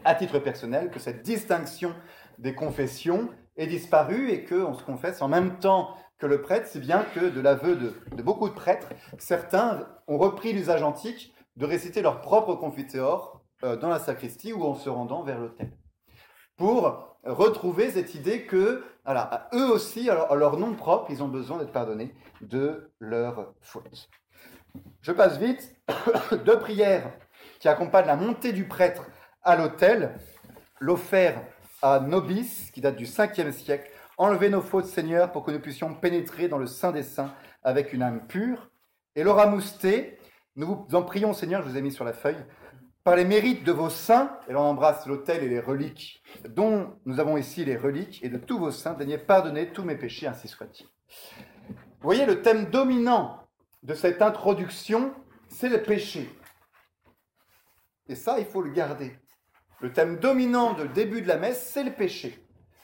à 0.04 0.14
titre 0.14 0.38
personnel, 0.38 0.90
que 0.90 0.98
cette 0.98 1.22
distinction 1.22 1.94
des 2.42 2.54
confessions 2.54 3.30
ait 3.56 3.66
disparu 3.66 4.30
et 4.30 4.44
qu'on 4.44 4.74
se 4.74 4.82
confesse 4.82 5.22
en 5.22 5.28
même 5.28 5.58
temps 5.58 5.96
que 6.18 6.26
le 6.26 6.42
prêtre, 6.42 6.66
si 6.66 6.78
bien 6.78 7.04
que 7.14 7.28
de 7.28 7.40
l'aveu 7.40 7.76
de, 7.76 8.22
beaucoup 8.22 8.48
de 8.48 8.54
prêtres, 8.54 8.88
certains 9.18 9.86
ont 10.06 10.18
repris 10.18 10.52
l'usage 10.52 10.82
antique 10.82 11.34
de 11.56 11.66
réciter 11.66 12.02
leur 12.02 12.20
propre 12.20 12.54
confiteor 12.54 13.42
euh, 13.64 13.76
dans 13.76 13.88
la 13.88 13.98
sacristie 13.98 14.52
ou 14.52 14.64
en 14.64 14.74
se 14.74 14.90
rendant 14.90 15.22
vers 15.22 15.38
l'autel. 15.38 15.72
Pour 16.56 17.16
retrouver 17.24 17.90
cette 17.90 18.14
idée 18.14 18.42
que, 18.42 18.84
voilà, 19.04 19.48
eux 19.54 19.70
aussi, 19.70 20.10
à 20.10 20.34
leur 20.34 20.58
nom 20.58 20.74
propre, 20.74 21.10
ils 21.10 21.22
ont 21.22 21.28
besoin 21.28 21.58
d'être 21.58 21.72
pardonnés 21.72 22.14
de 22.40 22.90
leurs 23.00 23.54
fautes. 23.60 24.08
Je 25.00 25.12
passe 25.12 25.38
vite. 25.38 25.76
Deux 26.44 26.58
prières 26.58 27.12
qui 27.60 27.68
accompagnent 27.68 28.06
la 28.06 28.16
montée 28.16 28.52
du 28.52 28.66
prêtre 28.66 29.06
à 29.42 29.56
l'autel. 29.56 30.18
L'offert 30.80 31.42
à 31.82 31.98
Nobis, 31.98 32.70
qui 32.72 32.80
date 32.80 32.96
du 32.96 33.04
5e 33.04 33.50
siècle. 33.52 33.90
Enlevez 34.16 34.48
nos 34.48 34.62
fautes, 34.62 34.86
Seigneur, 34.86 35.32
pour 35.32 35.44
que 35.44 35.50
nous 35.50 35.60
puissions 35.60 35.94
pénétrer 35.94 36.46
dans 36.46 36.58
le 36.58 36.66
Saint 36.66 36.92
des 36.92 37.02
Saints 37.02 37.34
avec 37.64 37.92
une 37.92 38.02
âme 38.02 38.26
pure. 38.26 38.70
Et 39.16 39.24
l'oramousté, 39.24 40.18
nous 40.54 40.86
vous 40.88 40.94
en 40.94 41.02
prions, 41.02 41.32
Seigneur, 41.32 41.62
je 41.62 41.68
vous 41.68 41.76
ai 41.76 41.82
mis 41.82 41.92
sur 41.92 42.04
la 42.04 42.12
feuille, 42.12 42.44
par 43.02 43.16
les 43.16 43.24
mérites 43.24 43.64
de 43.64 43.72
vos 43.72 43.90
saints, 43.90 44.38
et 44.48 44.52
l'on 44.52 44.60
embrasse 44.60 45.06
l'autel 45.06 45.42
et 45.42 45.48
les 45.48 45.58
reliques, 45.58 46.22
dont 46.48 46.96
nous 47.04 47.18
avons 47.18 47.36
ici 47.36 47.64
les 47.64 47.76
reliques, 47.76 48.22
et 48.22 48.28
de 48.28 48.38
tous 48.38 48.58
vos 48.58 48.70
saints, 48.70 48.94
daignez 48.94 49.18
pardonner 49.18 49.72
tous 49.72 49.82
mes 49.82 49.96
péchés, 49.96 50.28
ainsi 50.28 50.46
soit-il. 50.46 50.86
Vous 51.66 52.08
voyez, 52.08 52.26
le 52.26 52.42
thème 52.42 52.66
dominant 52.66 53.42
de 53.82 53.94
cette 53.94 54.22
introduction, 54.22 55.12
c'est 55.48 55.68
le 55.68 55.82
péché. 55.82 56.30
Et 58.06 58.14
ça, 58.14 58.38
il 58.38 58.46
faut 58.46 58.62
le 58.62 58.70
garder. 58.70 59.18
Le 59.82 59.92
thème 59.92 60.16
dominant 60.16 60.72
du 60.72 60.88
début 60.88 61.22
de 61.22 61.28
la 61.28 61.36
messe, 61.36 61.70
c'est 61.70 61.84
le 61.84 61.92
péché. 61.92 62.38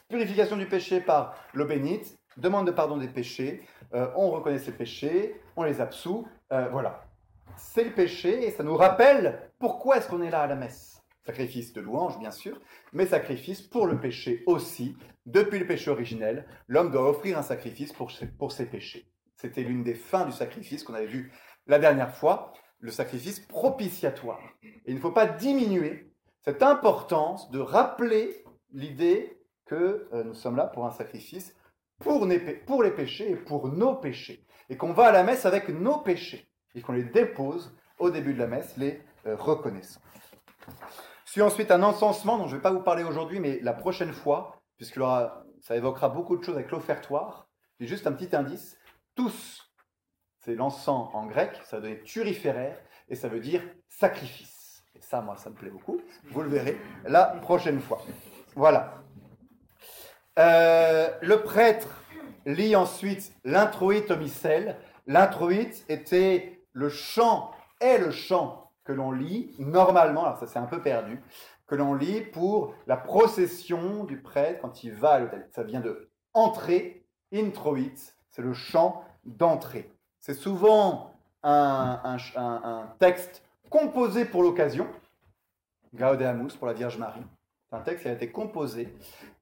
Purification 0.09 0.57
du 0.57 0.67
péché 0.67 1.01
par 1.01 1.37
l'eau 1.55 1.65
bénite, 1.65 2.19
demande 2.37 2.67
de 2.67 2.73
pardon 2.73 2.97
des 2.97 3.09
péchés, 3.09 3.63
euh, 3.95 4.09
on 4.17 4.31
reconnaît 4.31 4.59
ses 4.59 4.73
péchés, 4.73 5.41
on 5.57 5.63
les 5.63 5.81
absout, 5.81 6.27
euh, 6.53 6.69
voilà 6.71 7.09
c'est 7.59 7.85
le 7.85 7.91
péché 7.91 8.47
et 8.47 8.51
ça 8.51 8.63
nous 8.63 8.77
rappelle 8.77 9.51
pourquoi 9.59 9.99
est-ce 9.99 10.09
qu'on 10.09 10.23
est 10.23 10.31
là 10.31 10.43
à 10.43 10.47
la 10.47 10.57
messe. 10.57 11.03
Sacrifice 11.27 11.73
de 11.75 11.81
louange, 11.81 12.19
bien 12.19 12.31
sûr, 12.31 12.59
mais 12.93 13.07
sacrifice 13.07 13.61
pour 13.61 13.87
le 13.87 14.01
péché 14.01 14.43
aussi. 14.47 14.97
Depuis 15.27 15.59
le 15.59 15.67
péché 15.67 15.91
originel, 15.91 16.47
l'homme 16.69 16.91
doit 16.91 17.09
offrir 17.09 17.39
un 17.39 17.43
sacrifice 17.43 17.93
pour, 17.93 18.11
pour 18.39 18.53
ses 18.53 18.67
péchés. 18.67 19.11
C'était 19.37 19.63
l'une 19.63 19.83
des 19.83 19.95
fins 19.95 20.25
du 20.25 20.33
sacrifice 20.33 20.83
qu'on 20.83 20.95
avait 20.95 21.07
vu 21.07 21.33
la 21.67 21.79
dernière 21.79 22.15
fois, 22.15 22.55
le 22.81 22.91
sacrifice 22.91 23.41
propitiatoire. 23.41 24.41
Et 24.63 24.81
il 24.87 24.95
ne 24.95 25.01
faut 25.01 25.13
pas 25.13 25.27
diminuer 25.27 26.11
cette 26.43 26.63
importance 26.63 27.51
de 27.51 27.59
rappeler 27.59 28.45
l'idée 28.73 29.41
que 29.67 30.09
euh, 30.13 30.25
nous 30.25 30.35
sommes 30.35 30.57
là 30.57 30.67
pour 30.67 30.87
un 30.87 30.91
sacrifice 30.91 31.55
pour 31.99 32.27
les, 32.27 32.39
péchés 32.91 33.31
et 33.31 33.37
pour 33.37 33.69
nos 33.69 33.95
péchés. 33.97 34.45
Et 34.69 34.77
qu'on 34.77 34.93
va 34.93 35.07
à 35.07 35.13
la 35.13 35.25
messe 35.25 35.47
avec 35.47 35.69
nos 35.69 35.99
péchés 35.99 36.49
et 36.75 36.81
qu'on 36.81 36.93
les 36.93 37.05
dépose 37.05 37.75
au 37.99 38.11
début 38.11 38.35
de 38.35 38.39
la 38.39 38.47
messe, 38.47 38.77
les 38.77 39.03
euh, 39.27 39.35
reconnaissant. 39.37 40.01
Suit 41.25 41.43
ensuite 41.43 41.71
un 41.71 41.83
encensement 41.83 42.39
dont 42.39 42.47
je 42.47 42.53
ne 42.53 42.57
vais 42.57 42.63
pas 42.63 42.71
vous 42.71 42.83
parler 42.83 43.03
aujourd'hui, 43.03 43.41
mais 43.41 43.59
la 43.61 43.73
prochaine 43.73 44.13
fois, 44.13 44.61
puisque 44.77 45.01
ça 45.61 45.77
évoquera 45.77 46.09
beaucoup 46.09 46.37
de 46.37 46.45
choses 46.45 46.57
avec 46.57 46.71
l'offertoire. 46.71 47.49
C'est 47.79 47.87
juste 47.87 48.07
un 48.07 48.13
petit 48.13 48.35
indice. 48.35 48.79
Tous, 49.15 49.73
c'est 50.41 50.55
l'encens 50.55 51.11
en 51.13 51.27
grec, 51.27 51.59
ça 51.65 51.77
veut 51.77 51.83
donner 51.83 52.03
turiféraire, 52.03 52.79
et 53.09 53.17
ça 53.17 53.29
veut 53.29 53.41
dire 53.41 53.63
sacrifice. 53.89 54.58
Ça, 55.01 55.21
moi, 55.21 55.37
ça 55.37 55.51
me 55.51 55.55
plaît 55.55 55.71
beaucoup. 55.71 56.01
Vous 56.31 56.43
le 56.43 56.49
verrez 56.49 56.79
la 57.07 57.25
prochaine 57.25 57.81
fois. 57.81 58.03
Voilà. 58.55 58.95
Euh, 60.39 61.09
le 61.21 61.43
prêtre 61.43 61.89
lit 62.47 62.77
ensuite 62.77 63.33
l'introïte 63.45 64.11
au 64.11 64.17
missel. 64.17 64.77
L'introïte 65.07 65.85
était 65.89 66.63
le 66.73 66.89
chant, 66.89 67.51
est 67.81 67.99
le 67.99 68.11
chant 68.11 68.71
que 68.85 68.93
l'on 68.93 69.13
lit 69.13 69.55
normalement, 69.59 70.25
alors 70.25 70.39
ça 70.39 70.47
c'est 70.47 70.59
un 70.59 70.67
peu 70.67 70.81
perdu, 70.81 71.23
que 71.67 71.75
l'on 71.75 71.95
lit 71.95 72.23
pour 72.23 72.75
la 72.87 72.97
procession 72.97 74.05
du 74.05 74.21
prêtre 74.21 74.61
quand 74.63 74.83
il 74.83 74.95
va 74.95 75.11
à 75.11 75.19
l'hôtel. 75.19 75.47
Ça 75.55 75.63
vient 75.63 75.81
de 75.81 76.11
entrer, 76.33 77.05
introit, 77.33 77.79
c'est 78.31 78.43
le 78.43 78.55
chant 78.55 79.05
d'entrée. 79.25 79.93
C'est 80.21 80.35
souvent 80.35 81.15
un, 81.43 82.17
texte 82.99 83.43
composé 83.71 84.25
pour 84.25 84.43
l'occasion, 84.43 84.87
Gaudeamus 85.95 86.57
pour 86.57 86.67
la 86.67 86.73
Vierge 86.73 86.99
Marie. 86.99 87.25
Un 87.73 87.81
texte 87.81 88.03
qui 88.03 88.09
a 88.09 88.13
été 88.13 88.31
composé, 88.31 88.95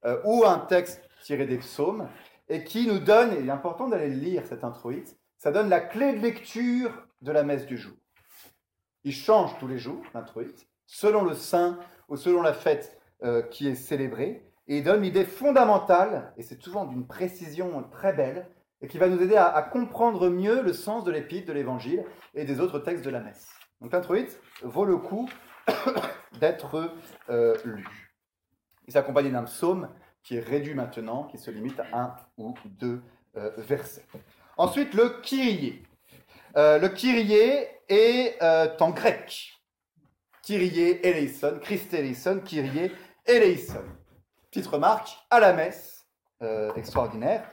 euh, 0.04 0.20
ou 0.24 0.44
un 0.44 0.58
texte 0.58 1.08
tiré 1.22 1.46
des 1.46 1.58
psaumes, 1.58 2.08
et 2.48 2.64
qui 2.64 2.86
nous 2.86 2.98
donne, 2.98 3.32
et 3.32 3.40
il 3.40 3.48
est 3.48 3.52
important 3.52 3.88
d'aller 3.88 4.08
lire 4.08 4.44
cet 4.46 4.64
introit, 4.64 4.92
ça 5.38 5.50
donne 5.50 5.68
la 5.68 5.80
clé 5.80 6.12
de 6.12 6.20
lecture 6.20 7.06
de 7.20 7.32
la 7.32 7.42
messe 7.42 7.66
du 7.66 7.76
jour. 7.76 7.94
Il 9.04 9.12
change 9.12 9.56
tous 9.58 9.68
les 9.68 9.78
jours, 9.78 10.02
l'introit, 10.14 10.44
selon 10.86 11.24
le 11.24 11.34
saint 11.34 11.78
ou 12.08 12.16
selon 12.16 12.42
la 12.42 12.52
fête 12.52 12.98
euh, 13.24 13.42
qui 13.42 13.68
est 13.68 13.74
célébrée, 13.74 14.42
et 14.68 14.78
il 14.78 14.84
donne 14.84 15.02
l'idée 15.02 15.24
fondamentale, 15.24 16.32
et 16.36 16.42
c'est 16.42 16.60
souvent 16.60 16.84
d'une 16.84 17.06
précision 17.06 17.84
très 17.90 18.12
belle, 18.12 18.48
et 18.82 18.88
qui 18.88 18.98
va 18.98 19.08
nous 19.08 19.22
aider 19.22 19.36
à, 19.36 19.62
comprendre 19.62 20.28
mieux 20.28 20.62
le 20.62 20.72
sens 20.72 21.04
de 21.04 21.10
l'épître, 21.10 21.46
de 21.46 21.52
l'évangile 21.52 22.04
et 22.34 22.44
des 22.44 22.60
autres 22.60 22.78
textes 22.78 23.04
de 23.04 23.10
la 23.10 23.20
messe. 23.20 23.48
Donc 23.80 23.92
l'introit 23.92 24.18
vaut 24.62 24.84
le 24.84 24.96
coup 24.96 25.28
d'être 26.40 26.92
euh, 27.28 27.56
lu. 27.64 28.12
Il 28.86 28.92
s'accompagne 28.92 29.32
d'un 29.32 29.44
psaume 29.44 29.88
qui 30.22 30.36
est 30.36 30.40
réduit 30.40 30.74
maintenant, 30.74 31.24
qui 31.24 31.38
se 31.38 31.50
limite 31.50 31.80
à 31.80 31.86
un 31.92 32.16
ou 32.36 32.54
deux 32.64 33.02
euh, 33.36 33.50
versets. 33.58 34.06
Ensuite, 34.56 34.94
le 34.94 35.20
Kyrie. 35.20 35.82
le 36.54 36.88
Kyrie 36.88 37.66
est 37.88 38.42
euh, 38.42 38.68
en 38.80 38.90
grec. 38.90 39.52
Kyrie 40.42 41.00
eleison, 41.02 41.58
Christ 41.60 41.92
eleison, 41.94 42.40
Kyrie 42.40 42.92
eleison. 43.24 43.84
Petite 44.50 44.66
remarque, 44.68 45.16
à 45.30 45.40
la 45.40 45.52
messe, 45.52 46.06
euh, 46.42 46.72
extraordinaire. 46.74 47.50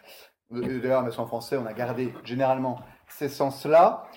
Euh, 0.52 0.80
d'ailleurs, 0.80 1.02
la 1.02 1.08
messe 1.08 1.20
en 1.20 1.26
français, 1.26 1.58
on 1.58 1.66
a 1.66 1.74
gardé 1.74 2.14
généralement 2.24 2.80
ces 3.08 3.30
sens-là, 3.30 4.08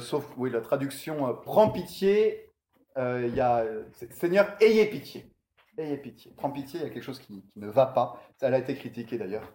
sauf, 0.00 0.24
oui, 0.36 0.50
la 0.50 0.60
traduction 0.60 1.34
prend 1.42 1.70
pitié, 1.70 2.48
il 2.96 3.34
y 3.34 3.40
a 3.40 3.64
Seigneur, 4.10 4.54
ayez 4.60 4.86
pitié. 4.86 5.30
Ayez 5.78 5.96
pitié. 5.96 6.32
Prends 6.36 6.50
pitié, 6.50 6.80
il 6.80 6.82
y 6.82 6.86
a 6.86 6.90
quelque 6.90 7.02
chose 7.02 7.18
qui, 7.18 7.42
ne 7.56 7.68
va 7.68 7.86
pas. 7.86 8.22
Ça 8.36 8.48
a 8.48 8.58
été 8.58 8.74
critiqué 8.74 9.18
d'ailleurs 9.18 9.50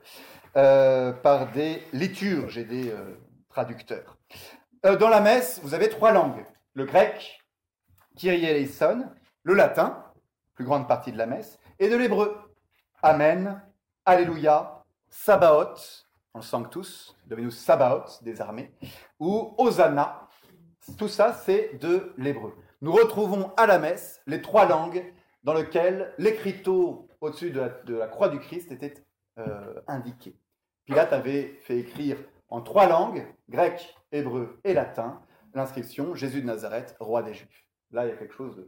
par 0.54 1.52
des 1.52 1.82
liturges 1.94 2.58
et 2.58 2.66
des 2.66 2.92
traducteurs. 3.50 4.18
Euh, 4.86 4.96
dans 4.96 5.10
la 5.10 5.22
messe, 5.22 5.60
vous 5.64 5.74
avez 5.74 5.90
trois 5.90 6.12
langues. 6.12 6.46
Le 6.74 6.86
grec, 6.86 7.44
Kyrie 8.16 8.46
eleison, 8.46 9.10
le 9.44 9.54
latin, 9.54 10.04
plus 10.54 10.66
grande 10.66 10.88
partie 10.88 11.12
de 11.12 11.18
la 11.18 11.26
messe, 11.26 11.58
et 11.80 11.90
de 11.90 11.96
l'hébreu. 11.96 12.38
Amen, 13.02 13.62
Alléluia, 14.06 14.84
Sabaoth, 15.10 16.07
on 16.38 16.42
le 16.42 16.44
Sanctus, 16.44 17.18
devenus 17.26 17.58
Sabaoth 17.58 18.24
des 18.24 18.42
armées, 18.42 18.72
ou 19.20 19.56
Hosanna. 19.58 20.28
Tout 20.98 21.08
ça, 21.08 21.34
c'est 21.34 21.80
de 21.82 22.14
l'hébreu. 22.18 22.54
Nous 22.82 22.92
retrouvons 22.92 23.52
à 23.58 23.66
la 23.66 23.80
messe 23.80 24.22
les 24.28 24.42
trois 24.42 24.68
langues 24.68 25.04
dans 25.44 25.54
lesquelles 25.54 26.14
l'écriteau 26.20 27.08
au-dessus 27.22 27.50
de, 27.50 27.72
la, 27.88 28.08
croix 28.08 28.30
du 28.30 28.40
Christ 28.40 28.72
était 28.72 28.94
euh, 29.40 29.82
indiqué. 29.88 30.36
Pilate 30.86 31.12
avait 31.12 31.60
fait 31.64 31.80
écrire 31.80 32.18
en 32.50 32.62
trois 32.62 32.88
langues, 32.88 33.26
grec, 33.50 33.96
hébreu 34.12 34.60
et 34.64 34.74
latin, 34.74 35.20
l'inscription 35.56 36.14
Jésus 36.14 36.42
de 36.42 36.46
Nazareth, 36.46 36.96
roi 37.00 37.24
des 37.24 37.34
Juifs. 37.34 37.66
Là, 37.92 38.06
il 38.06 38.10
y 38.10 38.14
a 38.14 38.16
quelque 38.16 38.36
chose 38.36 38.64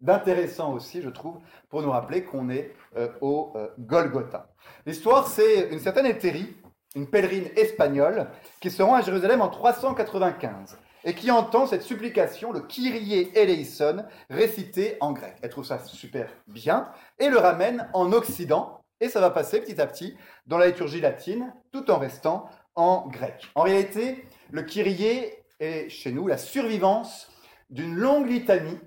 d'intéressant 0.00 0.72
aussi, 0.72 1.02
je 1.02 1.10
trouve, 1.10 1.38
pour 1.68 1.82
nous 1.82 1.90
rappeler 1.90 2.24
qu'on 2.24 2.48
est 2.48 2.74
euh, 2.96 3.08
au 3.20 3.52
euh, 3.54 3.68
Golgotha. 3.78 4.52
L'histoire, 4.84 5.28
c'est 5.28 5.68
une 5.70 5.78
certaine 5.78 6.06
Éthérie, 6.06 6.56
une 6.94 7.08
pèlerine 7.08 7.48
espagnole, 7.56 8.28
qui 8.60 8.70
se 8.70 8.82
rend 8.82 8.94
à 8.94 9.02
Jérusalem 9.02 9.40
en 9.40 9.48
395 9.48 10.78
et 11.04 11.14
qui 11.14 11.30
entend 11.30 11.66
cette 11.66 11.82
supplication, 11.82 12.52
le 12.52 12.60
Kyrie 12.60 13.30
eleison, 13.34 14.04
récité 14.30 14.96
en 15.00 15.12
grec. 15.12 15.36
Elle 15.42 15.50
trouve 15.50 15.64
ça 15.64 15.80
super 15.80 16.30
bien 16.46 16.88
et 17.18 17.28
le 17.28 17.38
ramène 17.38 17.88
en 17.92 18.12
Occident, 18.12 18.80
et 19.00 19.08
ça 19.08 19.20
va 19.20 19.30
passer 19.30 19.60
petit 19.60 19.80
à 19.80 19.86
petit 19.86 20.16
dans 20.46 20.58
la 20.58 20.66
liturgie 20.68 21.00
latine, 21.00 21.52
tout 21.72 21.90
en 21.90 21.98
restant 21.98 22.48
en 22.76 23.08
grec. 23.08 23.50
En 23.54 23.62
réalité, 23.62 24.24
le 24.50 24.62
Kyrie 24.62 25.24
est 25.58 25.88
chez 25.88 26.12
nous 26.12 26.28
la 26.28 26.38
survivance 26.38 27.30
d'une 27.70 27.96
longue 27.96 28.28
litanie 28.28 28.78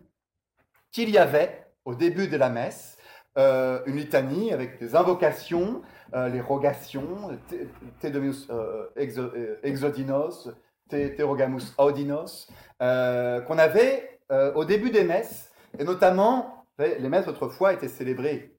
qu'il 0.91 1.10
y 1.10 1.18
avait 1.18 1.68
au 1.84 1.95
début 1.95 2.28
de 2.28 2.38
la 2.38 2.49
messe, 2.49 2.94
euh, 3.38 3.81
une 3.86 3.97
litanie 3.97 4.53
avec 4.53 4.79
des 4.79 4.95
invocations, 4.95 5.81
euh, 6.13 6.29
les 6.29 6.39
rogations, 6.39 7.38
Te 7.49 8.07
euh, 8.49 9.59
Exodinos, 9.61 10.49
Te 10.89 11.21
Rogamus 11.21 11.73
Audinos, 11.77 12.47
qu'on 12.79 13.57
avait 13.57 14.19
au 14.55 14.63
début 14.63 14.89
des 14.89 15.03
messes, 15.03 15.51
et 15.77 15.83
notamment, 15.83 16.65
les 16.79 17.09
messes 17.09 17.27
autrefois 17.27 17.73
étaient 17.73 17.89
célébrées, 17.89 18.57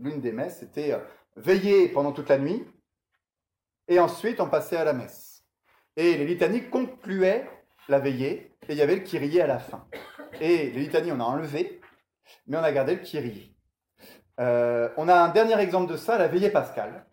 l'une 0.00 0.20
des 0.20 0.32
messes 0.32 0.62
était 0.62 1.00
veiller 1.36 1.88
pendant 1.88 2.10
toute 2.10 2.28
la 2.28 2.38
nuit, 2.38 2.66
et 3.86 4.00
ensuite 4.00 4.40
on 4.40 4.48
passait 4.48 4.76
à 4.76 4.84
la 4.84 4.92
messe. 4.92 5.44
Et 5.96 6.16
les 6.16 6.26
litanies 6.26 6.68
concluaient 6.68 7.48
la 7.88 8.00
veillée, 8.00 8.56
et 8.68 8.72
il 8.72 8.76
y 8.76 8.82
avait 8.82 8.96
le 8.96 9.02
Kyrie 9.02 9.40
à 9.40 9.46
la 9.46 9.58
fin. 9.58 9.86
Et 10.40 10.70
les 10.70 10.80
litanies, 10.80 11.12
on 11.12 11.20
a 11.20 11.24
enlevé, 11.24 11.80
mais 12.46 12.56
on 12.56 12.62
a 12.62 12.72
gardé 12.72 12.96
le 12.96 13.02
Kyrie. 13.02 13.54
Euh, 14.40 14.88
on 14.96 15.08
a 15.08 15.14
un 15.14 15.28
dernier 15.28 15.58
exemple 15.60 15.92
de 15.92 15.96
ça, 15.96 16.16
la 16.16 16.28
veillée 16.28 16.50
pascale, 16.50 17.04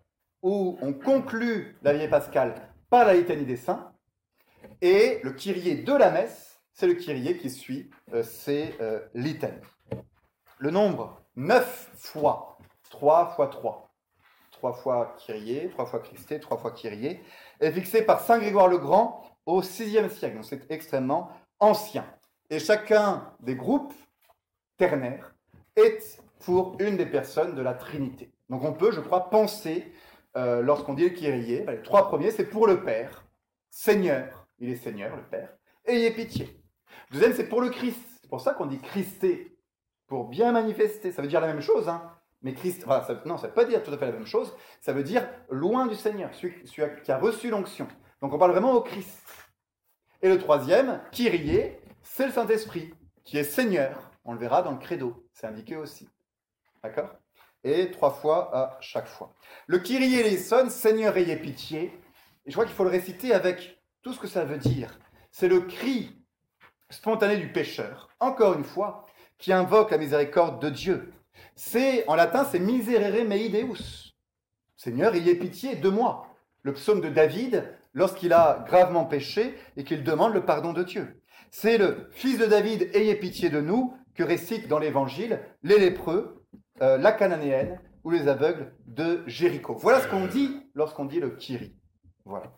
où 0.42 0.78
on 0.82 0.94
conclut 0.94 1.78
la 1.82 1.94
veillée 1.94 2.08
pascale 2.08 2.56
par 2.90 3.06
la 3.06 3.14
litanie 3.14 3.46
des 3.46 3.58
saints, 3.58 3.92
et 4.82 5.20
le 5.24 5.32
Kyrie 5.32 5.84
de 5.84 5.94
la 5.94 6.10
messe, 6.10 6.60
c'est 6.72 6.88
le 6.88 6.94
Kyrie 6.94 7.38
qui 7.38 7.50
suit 7.50 7.90
euh, 8.14 8.24
ces 8.24 8.76
euh. 8.80 9.00
Le 10.60 10.72
nombre 10.72 11.22
9 11.36 11.92
fois, 11.96 12.58
3 12.90 13.34
fois 13.36 13.48
3, 13.48 13.88
trois 14.52 14.74
fois 14.74 15.16
Kyrie, 15.20 15.70
trois 15.70 15.86
fois 15.86 16.00
Christé, 16.00 16.40
trois 16.40 16.58
fois 16.58 16.72
Kyrie, 16.72 17.20
est 17.60 17.72
fixé 17.72 18.02
par 18.02 18.22
Saint 18.22 18.40
Grégoire 18.40 18.68
le 18.68 18.78
Grand 18.78 19.24
au 19.46 19.62
VIe 19.62 20.10
siècle. 20.10 20.36
Donc 20.36 20.46
c'est 20.46 20.70
extrêmement 20.72 21.30
ancien. 21.60 22.06
Et 22.50 22.60
chacun 22.60 23.34
des 23.40 23.56
groupes 23.56 23.94
ternaires 24.78 25.36
est 25.76 26.20
pour 26.40 26.78
une 26.80 26.98
des 26.98 27.06
personnes 27.06 27.56
de 27.56 27.62
la 27.62 27.74
Trinité. 27.74 28.32
Donc 28.50 28.64
on 28.64 28.74
peut, 28.74 28.92
je 28.92 29.02
crois, 29.02 29.30
penser, 29.30 29.92
euh, 30.36 30.62
lorsqu'on 30.62 30.94
dit 30.94 31.04
le 31.04 31.10
Kyrie, 31.10 31.62
ben, 31.62 31.74
les 31.74 31.82
trois 31.82 32.08
premiers, 32.08 32.32
c'est 32.32 32.46
pour 32.46 32.68
le 32.68 32.84
Père, 32.84 33.26
Seigneur, 33.70 34.48
il 34.60 34.70
est 34.70 34.76
Seigneur, 34.76 35.16
le 35.16 35.24
Père, 35.24 35.50
ayez 35.86 36.12
pitié. 36.12 36.62
deuxième, 37.12 37.34
c'est 37.34 37.50
pour 37.50 37.62
le 37.62 37.70
Christ. 37.70 38.02
C'est 38.22 38.30
pour 38.30 38.42
ça 38.42 38.54
qu'on 38.54 38.66
dit 38.66 38.80
Christé, 38.80 39.58
pour 40.08 40.28
bien 40.28 40.52
manifester. 40.52 41.12
Ça 41.12 41.22
veut 41.22 41.28
dire 41.28 41.42
la 41.42 41.48
même 41.48 41.62
chose, 41.62 41.88
hein. 41.88 42.12
Mais 42.44 42.54
Christ, 42.54 42.86
ça, 42.86 43.22
non, 43.26 43.38
ça 43.38 43.44
ne 43.44 43.48
veut 43.48 43.54
pas 43.56 43.66
dire 43.66 43.82
tout 43.84 43.92
à 43.92 43.98
fait 43.98 44.06
la 44.06 44.12
même 44.12 44.28
chose. 44.28 44.56
Ça 44.80 44.94
veut 44.94 45.04
dire 45.04 45.28
loin 45.50 45.88
du 45.88 45.96
Seigneur, 45.96 46.34
celui, 46.36 46.54
qui 47.04 47.12
a 47.12 47.18
reçu 47.18 47.50
l'onction. 47.50 47.88
Donc 48.22 48.34
on 48.34 48.38
parle 48.38 48.52
vraiment 48.52 48.74
au 48.74 48.82
Christ. 48.82 49.24
Et 50.22 50.30
le 50.30 50.38
troisième, 50.38 51.02
Kyrie, 51.12 51.72
c'est 52.02 52.28
le 52.28 52.32
Saint-Esprit, 52.32 52.94
qui 53.24 53.38
est 53.38 53.44
Seigneur. 53.44 54.12
On 54.24 54.34
le 54.34 54.40
verra 54.40 54.62
dans 54.62 54.72
le 54.72 54.78
credo. 54.78 55.28
c'est 55.34 55.48
indiqué 55.48 55.76
aussi. 55.76 56.10
D'accord? 56.88 57.18
Et 57.66 57.92
trois 57.92 58.12
fois 58.12 58.56
à 58.56 58.78
chaque 58.80 59.08
fois. 59.08 59.34
Le 59.66 59.80
Kyrie 59.80 60.16
eleison, 60.16 60.70
Seigneur 60.70 61.18
ayez 61.18 61.36
pitié, 61.36 61.92
et 62.46 62.50
je 62.50 62.52
crois 62.54 62.66
qu'il 62.66 62.74
faut 62.74 62.86
le 62.86 62.90
réciter 62.90 63.34
avec 63.34 63.82
tout 64.04 64.14
ce 64.14 64.20
que 64.20 64.28
ça 64.28 64.46
veut 64.46 64.58
dire. 64.58 64.98
C'est 65.30 65.50
le 65.50 65.60
cri 65.60 66.16
spontané 66.90 67.36
du 67.36 67.52
pécheur, 67.52 68.08
encore 68.22 68.54
une 68.54 68.64
fois, 68.64 69.06
qui 69.38 69.52
invoque 69.52 69.92
la 69.92 69.98
miséricorde 69.98 70.62
de 70.62 70.70
Dieu. 70.70 71.14
C'est, 71.56 72.08
en 72.08 72.16
latin, 72.16 72.46
c'est 72.46 72.60
miserere 72.60 73.26
mei 73.26 73.50
Deus. 73.50 74.14
Seigneur, 74.78 75.14
ayez 75.14 75.36
pitié 75.36 75.76
de 75.76 75.90
moi. 75.90 76.28
Le 76.62 76.72
psaume 76.72 77.02
de 77.02 77.10
David, 77.10 77.68
lorsqu'il 77.94 78.32
a 78.32 78.64
gravement 78.66 79.04
péché 79.04 79.58
et 79.76 79.84
qu'il 79.84 80.06
demande 80.06 80.34
le 80.34 80.46
pardon 80.46 80.72
de 80.72 80.84
Dieu. 80.84 81.22
C'est 81.52 81.78
le 81.78 82.08
fils 82.12 82.38
de 82.38 82.46
David, 82.46 82.90
ayez 82.94 83.16
pitié 83.16 83.50
de 83.50 83.60
nous, 83.60 83.94
que 84.16 84.24
récitent 84.24 84.70
dans 84.70 84.80
l'évangile 84.80 85.42
les 85.64 85.80
lépreux, 85.80 86.37
euh, 86.82 86.98
la 86.98 87.12
cananéenne 87.12 87.80
ou 88.04 88.12
les 88.12 88.28
aveugles 88.28 88.74
de 88.86 89.24
Jéricho. 89.28 89.76
Voilà 89.76 90.02
ce 90.02 90.08
qu'on 90.08 90.28
dit 90.28 90.62
lorsqu'on 90.76 91.06
dit 91.06 91.20
le 91.20 91.32
Kiri. 91.32 91.76
Voilà. 92.26 92.52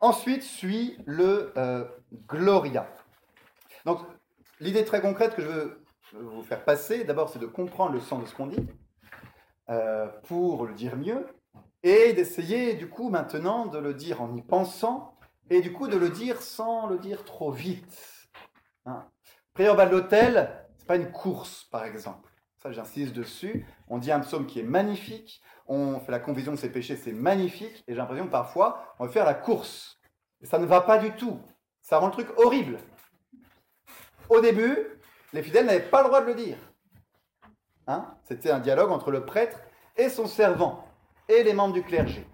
Ensuite 0.00 0.42
suit 0.42 0.96
le 1.06 1.52
euh, 1.56 1.84
Gloria. 2.28 2.88
Donc, 3.84 4.00
l'idée 4.60 4.84
très 4.84 5.00
concrète 5.00 5.34
que 5.34 5.42
je 5.42 5.48
veux 5.48 5.84
vous 6.12 6.42
faire 6.42 6.64
passer, 6.64 7.04
d'abord, 7.04 7.28
c'est 7.28 7.38
de 7.38 7.46
comprendre 7.46 7.92
le 7.92 8.00
sens 8.00 8.22
de 8.22 8.26
ce 8.26 8.34
qu'on 8.34 8.46
dit, 8.46 8.66
euh, 9.70 10.06
pour 10.24 10.66
le 10.66 10.74
dire 10.74 10.96
mieux, 10.96 11.26
et 11.82 12.12
d'essayer, 12.12 12.74
du 12.74 12.88
coup, 12.88 13.08
maintenant, 13.08 13.66
de 13.66 13.78
le 13.78 13.94
dire 13.94 14.22
en 14.22 14.34
y 14.34 14.42
pensant, 14.42 15.14
et 15.50 15.60
du 15.60 15.72
coup, 15.72 15.88
de 15.88 15.96
le 15.96 16.10
dire 16.10 16.42
sans 16.42 16.86
le 16.86 16.98
dire 16.98 17.24
trop 17.24 17.50
vite. 17.50 18.28
Hein. 18.86 19.06
Bas 19.56 19.86
de 19.86 19.90
l'hôtel, 19.90 20.66
c'est 20.76 20.86
pas 20.86 20.96
une 20.96 21.10
course, 21.10 21.64
par 21.64 21.84
exemple. 21.84 22.30
Ça, 22.62 22.72
j'insiste 22.72 23.12
dessus. 23.12 23.66
On 23.88 23.98
dit 23.98 24.10
un 24.10 24.20
psaume 24.20 24.46
qui 24.46 24.60
est 24.60 24.64
magnifique, 24.64 25.40
on 25.66 26.00
fait 26.00 26.10
la 26.10 26.18
convision 26.18 26.52
de 26.52 26.56
ses 26.56 26.70
péchés, 26.70 26.96
c'est 26.96 27.12
magnifique, 27.12 27.84
et 27.86 27.92
j'ai 27.92 27.98
l'impression 27.98 28.26
que 28.26 28.32
parfois, 28.32 28.94
on 28.98 29.06
veut 29.06 29.12
faire 29.12 29.24
la 29.24 29.34
course. 29.34 30.00
Ça 30.42 30.58
ne 30.58 30.66
va 30.66 30.80
pas 30.80 30.98
du 30.98 31.12
tout. 31.12 31.38
Ça 31.82 31.98
rend 31.98 32.06
le 32.06 32.12
truc 32.12 32.28
horrible. 32.36 32.78
Au 34.28 34.40
début, 34.40 34.76
les 35.32 35.42
fidèles 35.42 35.66
n'avaient 35.66 35.80
pas 35.80 36.02
le 36.02 36.08
droit 36.08 36.20
de 36.20 36.26
le 36.26 36.34
dire. 36.34 36.58
Hein? 37.86 38.14
C'était 38.24 38.50
un 38.50 38.58
dialogue 38.58 38.90
entre 38.90 39.10
le 39.10 39.24
prêtre 39.24 39.60
et 39.96 40.08
son 40.08 40.26
servant, 40.26 40.84
et 41.28 41.42
les 41.42 41.54
membres 41.54 41.74
du 41.74 41.82
clergé. 41.82 42.26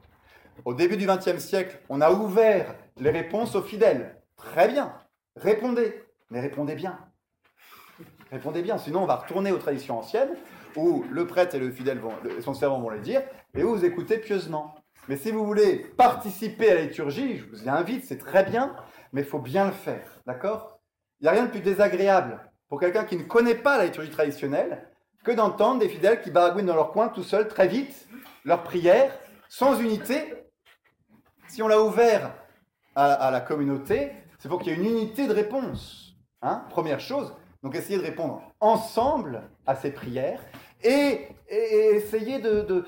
Au 0.65 0.75
début 0.75 0.97
du 0.97 1.07
XXe 1.07 1.39
siècle, 1.39 1.81
on 1.89 2.01
a 2.01 2.11
ouvert 2.11 2.75
les 2.97 3.11
réponses 3.11 3.55
aux 3.57 3.63
fidèles. 3.63 4.23
Très 4.37 4.69
bien, 4.69 4.97
répondez, 5.37 6.03
mais 6.31 6.41
répondez 6.41 6.75
bien. 6.75 6.99
Répondez 8.35 8.63
bien, 8.63 8.79
sinon 8.79 9.05
on 9.05 9.07
va 9.07 9.15
retourner 9.15 9.53
aux 9.53 9.59
traditions 9.59 9.97
anciennes, 9.97 10.35
où 10.75 11.05
le 11.09 11.25
prêtre 11.25 11.55
et 11.55 11.61
le 11.61 11.71
fidèle 11.71 12.01
vont, 12.01 12.11
son 12.41 12.53
servant 12.53 12.81
vont 12.81 12.91
les 12.91 12.99
dire, 12.99 13.23
et 13.55 13.63
où 13.63 13.77
vous 13.77 13.85
écoutez 13.85 14.19
pieusement. 14.19 14.75
Mais 15.07 15.17
si 15.17 15.31
vous 15.31 15.47
voulez 15.47 15.77
participer 15.97 16.69
à 16.69 16.75
la 16.75 16.81
liturgie, 16.81 17.37
je 17.37 17.45
vous 17.45 17.63
y 17.63 17.69
invite, 17.69 18.05
c'est 18.05 18.19
très 18.19 18.43
bien, 18.43 18.75
mais 19.13 19.21
il 19.21 19.27
faut 19.27 19.39
bien 19.39 19.67
le 19.67 19.73
faire, 19.73 20.21
d'accord? 20.27 20.81
Il 21.21 21.25
n'y 21.25 21.29
a 21.29 21.31
rien 21.31 21.45
de 21.45 21.51
plus 21.51 21.61
désagréable 21.61 22.41
pour 22.69 22.81
quelqu'un 22.81 23.05
qui 23.05 23.17
ne 23.17 23.23
connaît 23.23 23.55
pas 23.55 23.79
la 23.79 23.85
liturgie 23.85 24.11
traditionnelle 24.11 24.91
que 25.23 25.31
d'entendre 25.31 25.79
des 25.79 25.89
fidèles 25.89 26.21
qui 26.21 26.33
baragouinent 26.33 26.67
dans 26.67 26.75
leur 26.75 26.91
coin 26.91 27.11
tout 27.11 27.23
seuls, 27.23 27.47
très 27.47 27.69
vite, 27.69 28.09
leur 28.45 28.65
prière, 28.65 29.17
sans 29.49 29.81
unité. 29.81 30.35
Si 31.47 31.63
on 31.63 31.69
l'a 31.69 31.81
ouvert 31.81 32.35
à, 32.97 33.31
la 33.31 33.41
communauté, 33.41 34.11
c'est 34.41 34.49
pour 34.49 34.59
qu'il 34.59 34.73
y 34.73 34.75
ait 34.75 34.79
une 34.79 34.91
unité 34.91 35.29
de 35.29 35.33
réponse. 35.33 36.17
Hein? 36.43 36.65
Première 36.71 36.99
chose, 36.99 37.33
donc 37.65 37.75
essayez 37.75 37.99
de 37.99 38.05
répondre 38.05 38.43
ensemble 38.61 39.43
à 39.67 39.75
ces 39.75 39.91
prières 39.91 40.41
et, 40.83 41.29
essayez 41.49 42.39
de, 42.39 42.85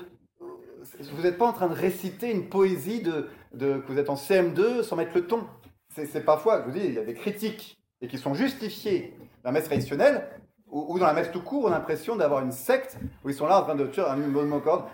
Vous 1.13 1.23
n'êtes 1.23 1.39
pas 1.39 1.47
en 1.47 1.53
train 1.53 1.67
de 1.67 1.73
réciter 1.73 2.31
une 2.31 2.47
poésie 2.47 3.01
de, 3.01 3.27
que 3.57 3.91
vous 3.91 3.97
êtes 3.97 4.11
en 4.11 4.15
CM2 4.15 4.83
sans 4.83 4.95
mettre 4.95 5.15
le 5.15 5.25
ton. 5.25 5.47
C'est 5.89 6.23
parfois, 6.23 6.61
je 6.61 6.65
vous 6.65 6.77
dis, 6.77 6.85
il 6.85 6.93
y 6.93 6.99
a 6.99 7.03
des 7.03 7.15
critiques 7.15 7.79
et 8.01 8.07
qui 8.07 8.19
sont 8.19 8.35
justifiées 8.35 9.17
la 9.43 9.51
messe 9.51 9.65
traditionnelle, 9.65 10.27
ou, 10.69 10.99
dans 10.99 11.07
la 11.07 11.13
messe 11.13 11.31
tout 11.31 11.41
court, 11.41 11.65
on 11.65 11.67
a 11.67 11.71
l'impression 11.71 12.15
d'avoir 12.15 12.43
une 12.43 12.51
secte 12.51 12.99
où 13.23 13.29
ils 13.29 13.35
sont 13.35 13.47
là 13.47 13.61
en 13.61 13.63
train 13.63 13.75
de 13.75 13.87
tuer 13.87 14.03
un 14.03 14.17
de 14.17 14.59
corde. 14.59 14.85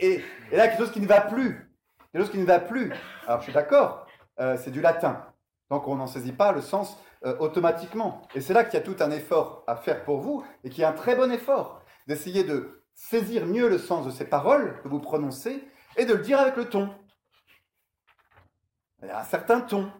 Et, 0.00 0.20
et, 0.50 0.56
là, 0.56 0.66
quelque 0.68 0.78
chose 0.78 0.90
qui 0.90 1.00
ne 1.00 1.06
va 1.06 1.20
plus. 1.20 1.70
Quelque 2.10 2.22
chose 2.22 2.32
qui 2.32 2.38
ne 2.38 2.46
va 2.46 2.58
plus. 2.58 2.92
Alors, 3.26 3.40
je 3.40 3.44
suis 3.44 3.52
d'accord, 3.52 4.06
euh, 4.40 4.56
c'est 4.56 4.70
du 4.70 4.80
latin. 4.80 5.22
Donc, 5.70 5.86
on 5.86 5.96
n'en 5.96 6.06
saisit 6.06 6.32
pas 6.32 6.52
le 6.52 6.62
sens 6.62 6.98
euh, 7.24 7.36
automatiquement. 7.38 8.22
Et 8.34 8.40
c'est 8.40 8.52
là 8.52 8.64
qu'il 8.64 8.74
y 8.74 8.82
a 8.82 8.84
tout 8.84 8.96
un 9.00 9.10
effort 9.10 9.64
à 9.66 9.76
faire 9.76 10.04
pour 10.04 10.18
vous, 10.18 10.44
et 10.62 10.70
qui 10.70 10.82
est 10.82 10.84
un 10.84 10.92
très 10.92 11.16
bon 11.16 11.32
effort, 11.32 11.80
d'essayer 12.06 12.44
de 12.44 12.82
saisir 12.94 13.46
mieux 13.46 13.68
le 13.68 13.78
sens 13.78 14.04
de 14.04 14.10
ces 14.10 14.26
paroles 14.26 14.78
que 14.82 14.88
vous 14.88 15.00
prononcez, 15.00 15.66
et 15.96 16.04
de 16.04 16.12
le 16.14 16.20
dire 16.20 16.38
avec 16.38 16.56
le 16.56 16.66
ton. 16.66 16.90
Il 19.02 19.08
y 19.08 19.10
a 19.10 19.20
un 19.20 19.24
certain 19.24 19.60
ton. 19.60 19.90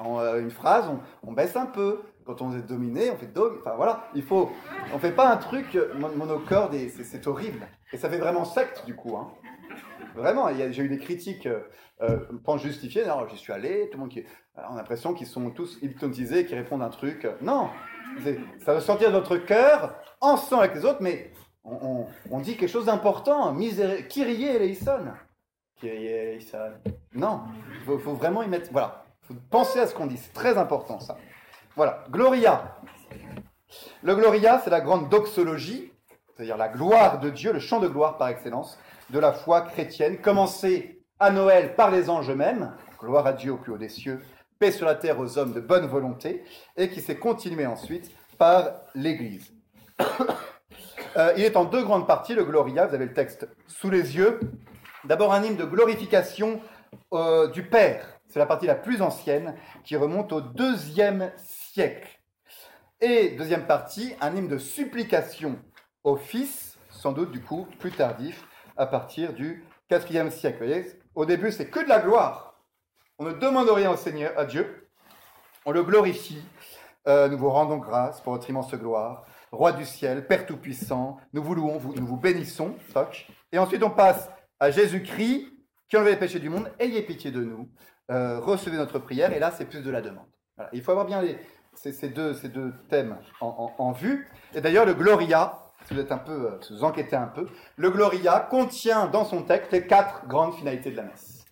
En 0.00 0.20
euh, 0.20 0.40
une 0.40 0.50
phrase, 0.50 0.90
on, 1.22 1.32
baisse 1.32 1.56
un 1.56 1.66
peu. 1.66 2.02
Quand 2.24 2.42
on 2.42 2.52
est 2.52 2.62
dominé, 2.62 3.10
on 3.10 3.16
fait 3.16 3.26
dog. 3.26 3.58
Enfin 3.60 3.74
voilà, 3.76 4.08
il 4.14 4.22
faut. 4.22 4.50
On 4.94 4.98
fait 4.98 5.12
pas 5.12 5.32
un 5.32 5.36
truc 5.36 5.78
monocorde 5.94 6.74
et 6.74 6.88
c'est 6.88 7.26
horrible. 7.26 7.66
Et 7.92 7.96
ça 7.96 8.08
fait 8.10 8.18
vraiment 8.18 8.44
secte 8.44 8.84
du 8.86 8.94
coup. 8.94 9.16
Hein. 9.16 9.32
Vraiment, 10.14 10.48
j'ai 10.52 10.82
eu 10.82 10.88
des 10.88 10.98
critiques, 10.98 11.46
euh, 11.46 11.60
euh 12.02 12.18
pas 12.44 12.56
justifiées. 12.56 13.04
Alors 13.04 13.28
j'y 13.28 13.36
suis 13.36 13.52
allé, 13.52 13.88
tout 13.90 13.98
le 13.98 14.00
monde 14.00 14.10
qui. 14.10 14.24
On 14.56 14.74
a 14.74 14.76
l'impression 14.76 15.14
qu'ils 15.14 15.26
sont 15.26 15.50
tous 15.50 15.78
hypnotisés, 15.82 16.44
qui 16.44 16.54
répondent 16.54 16.82
un 16.82 16.88
truc. 16.88 17.28
Non, 17.40 17.70
ça 18.64 18.74
veut 18.74 18.80
sortir 18.80 19.10
de 19.10 19.14
notre 19.14 19.36
cœur, 19.36 19.94
ensemble 20.20 20.64
avec 20.64 20.74
les 20.74 20.84
autres, 20.84 21.00
mais 21.00 21.32
on, 21.64 22.40
dit 22.40 22.56
quelque 22.56 22.70
chose 22.70 22.86
d'important. 22.86 23.54
Kyrie 24.08 24.44
eleison. 24.44 25.04
Kyrie 25.76 26.06
eleison. 26.06 26.72
Non, 27.14 27.42
il 27.74 27.80
faut, 27.84 27.98
faut, 27.98 28.14
vraiment 28.14 28.42
y 28.42 28.48
mettre. 28.48 28.70
Voilà. 28.72 29.04
Pensez 29.50 29.78
à 29.78 29.86
ce 29.86 29.94
qu'on 29.94 30.06
dit, 30.06 30.16
c'est 30.16 30.32
très 30.32 30.56
important 30.56 30.98
ça. 31.00 31.18
Voilà, 31.76 32.04
Gloria. 32.10 32.76
Le 34.02 34.16
Gloria, 34.16 34.60
c'est 34.64 34.70
la 34.70 34.80
grande 34.80 35.08
doxologie, 35.08 35.92
c'est-à-dire 36.32 36.56
la 36.56 36.68
gloire 36.68 37.20
de 37.20 37.30
Dieu, 37.30 37.52
le 37.52 37.60
chant 37.60 37.78
de 37.78 37.88
gloire 37.88 38.16
par 38.16 38.28
excellence 38.28 38.78
de 39.10 39.18
la 39.18 39.32
foi 39.32 39.62
chrétienne, 39.62 40.18
commencé 40.18 41.02
à 41.18 41.30
Noël 41.30 41.74
par 41.74 41.90
les 41.90 42.10
anges 42.10 42.30
eux-mêmes, 42.30 42.74
gloire 42.98 43.26
à 43.26 43.32
Dieu 43.32 43.52
au 43.52 43.56
plus 43.56 43.72
haut 43.72 43.78
des 43.78 43.88
cieux, 43.88 44.20
paix 44.58 44.72
sur 44.72 44.86
la 44.86 44.94
terre 44.94 45.18
aux 45.18 45.38
hommes 45.38 45.52
de 45.52 45.60
bonne 45.60 45.86
volonté, 45.86 46.44
et 46.76 46.90
qui 46.90 47.00
s'est 47.00 47.18
continué 47.18 47.66
ensuite 47.66 48.10
par 48.38 48.72
l'Église. 48.94 49.52
Euh, 51.16 51.32
il 51.36 51.42
est 51.42 51.56
en 51.56 51.64
deux 51.64 51.82
grandes 51.82 52.06
parties, 52.06 52.34
le 52.34 52.44
Gloria, 52.44 52.86
vous 52.86 52.94
avez 52.94 53.06
le 53.06 53.14
texte 53.14 53.48
sous 53.66 53.88
les 53.88 54.16
yeux. 54.16 54.38
D'abord 55.04 55.32
un 55.32 55.42
hymne 55.42 55.56
de 55.56 55.64
glorification 55.64 56.60
euh, 57.14 57.48
du 57.48 57.64
Père, 57.64 58.20
c'est 58.28 58.38
la 58.38 58.46
partie 58.46 58.66
la 58.66 58.74
plus 58.74 59.00
ancienne 59.00 59.54
qui 59.84 59.96
remonte 59.96 60.32
au 60.32 60.40
deuxième 60.42 61.32
siècle. 61.38 62.20
Et 63.00 63.30
deuxième 63.30 63.66
partie, 63.66 64.14
un 64.20 64.36
hymne 64.36 64.48
de 64.48 64.58
supplication 64.58 65.58
au 66.04 66.16
Fils, 66.16 66.78
sans 66.90 67.12
doute 67.12 67.32
du 67.32 67.40
coup 67.40 67.66
plus 67.78 67.90
tardif, 67.90 68.46
à 68.78 68.86
partir 68.86 69.34
du 69.34 69.64
quatrième 69.88 70.30
siècle. 70.30 70.58
Vous 70.60 70.66
voyez 70.66 70.86
au 71.14 71.26
début, 71.26 71.52
c'est 71.52 71.68
que 71.68 71.80
de 71.80 71.88
la 71.88 71.98
gloire. 71.98 72.54
On 73.18 73.24
ne 73.24 73.32
demande 73.32 73.68
rien 73.68 73.90
au 73.90 73.96
Seigneur, 73.96 74.32
à 74.38 74.44
Dieu. 74.44 74.88
On 75.66 75.72
le 75.72 75.82
glorifie. 75.82 76.42
Euh, 77.08 77.28
nous 77.28 77.36
vous 77.36 77.50
rendons 77.50 77.78
grâce 77.78 78.20
pour 78.20 78.32
votre 78.32 78.48
immense 78.48 78.72
gloire. 78.74 79.26
Roi 79.50 79.72
du 79.72 79.84
ciel, 79.84 80.26
Père 80.26 80.46
Tout-Puissant, 80.46 81.16
nous 81.32 81.42
vous 81.42 81.54
louons, 81.54 81.80
nous 81.96 82.06
vous 82.06 82.16
bénissons. 82.16 82.74
Et 83.50 83.58
ensuite, 83.58 83.82
on 83.82 83.90
passe 83.90 84.30
à 84.60 84.70
Jésus-Christ, 84.70 85.46
qui 85.88 85.96
enlevait 85.96 86.12
les 86.12 86.16
péchés 86.18 86.38
du 86.38 86.50
monde. 86.50 86.70
Ayez 86.78 87.02
pitié 87.02 87.30
de 87.30 87.42
nous. 87.42 87.68
Euh, 88.10 88.38
recevez 88.40 88.76
notre 88.76 88.98
prière, 88.98 89.32
et 89.32 89.38
là 89.38 89.50
c'est 89.50 89.64
plus 89.64 89.82
de 89.82 89.90
la 89.90 90.00
demande. 90.00 90.26
Il 90.72 90.82
faut 90.82 90.92
avoir 90.92 91.06
bien 91.06 91.22
ces 91.74 92.08
deux 92.08 92.72
thèmes 92.88 93.18
en, 93.40 93.92
vue. 93.92 94.28
Et 94.54 94.60
d'ailleurs, 94.60 94.86
le 94.86 94.94
Gloria, 94.94 95.67
si 95.88 95.94
vous 95.94 96.00
êtes 96.00 96.12
un 96.12 96.18
peu, 96.18 96.52
euh, 96.52 96.60
vous 96.70 96.84
enquêtez 96.84 97.16
un 97.16 97.26
peu, 97.26 97.48
le 97.76 97.90
Gloria 97.90 98.46
contient 98.50 99.06
dans 99.06 99.24
son 99.24 99.42
texte 99.42 99.72
les 99.72 99.86
quatre 99.86 100.26
grandes 100.26 100.54
finalités 100.54 100.90
de 100.90 100.96
la 100.96 101.04
messe. 101.04 101.46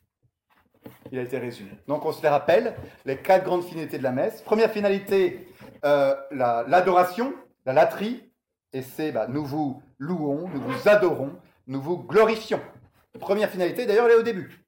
Il 1.11 1.18
a 1.18 1.22
été 1.22 1.39
résumé. 1.39 1.70
Donc 1.89 2.05
on 2.05 2.12
se 2.12 2.22
les 2.22 2.28
rappelle, 2.28 2.76
les 3.07 3.16
quatre 3.16 3.45
grandes 3.45 3.64
finalités 3.64 3.97
de 3.97 4.03
la 4.03 4.12
messe. 4.12 4.43
Première 4.43 4.70
finalité, 4.70 5.49
euh, 5.87 6.14
l'adoration, 6.30 7.32
la, 7.64 7.72
latrie, 7.72 8.30
et 8.74 8.82
c'est 8.82 9.11
bah, 9.11 9.26
nous 9.26 9.45
vous 9.45 9.82
louons, 9.99 10.49
nous 10.49 10.61
vous 10.61 10.87
adorons, 10.87 11.32
nous 11.66 11.80
vous 11.80 11.97
glorifions. 11.97 12.61
Première 13.18 13.49
finalité, 13.49 13.87
d'ailleurs, 13.87 14.05
elle 14.05 14.12
est 14.12 14.16
au 14.16 14.22
début. 14.22 14.66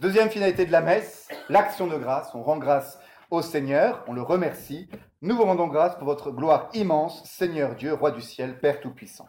Deuxième 0.00 0.28
finalité 0.28 0.66
de 0.66 0.72
la 0.72 0.80
messe, 0.80 1.28
l'action 1.48 1.86
de 1.86 1.96
grâce. 1.96 2.34
On 2.34 2.42
rend 2.42 2.56
grâce 2.56 2.98
au 3.30 3.42
Seigneur, 3.42 4.04
on 4.08 4.12
le 4.12 4.22
remercie. 4.22 4.88
Nous 5.24 5.36
vous 5.36 5.44
rendons 5.44 5.68
grâce 5.68 5.94
pour 5.94 6.04
votre 6.04 6.30
gloire 6.30 6.68
immense, 6.74 7.24
Seigneur 7.24 7.76
Dieu, 7.76 7.94
Roi 7.94 8.10
du 8.10 8.20
ciel, 8.20 8.60
Père 8.60 8.78
Tout-Puissant. 8.78 9.26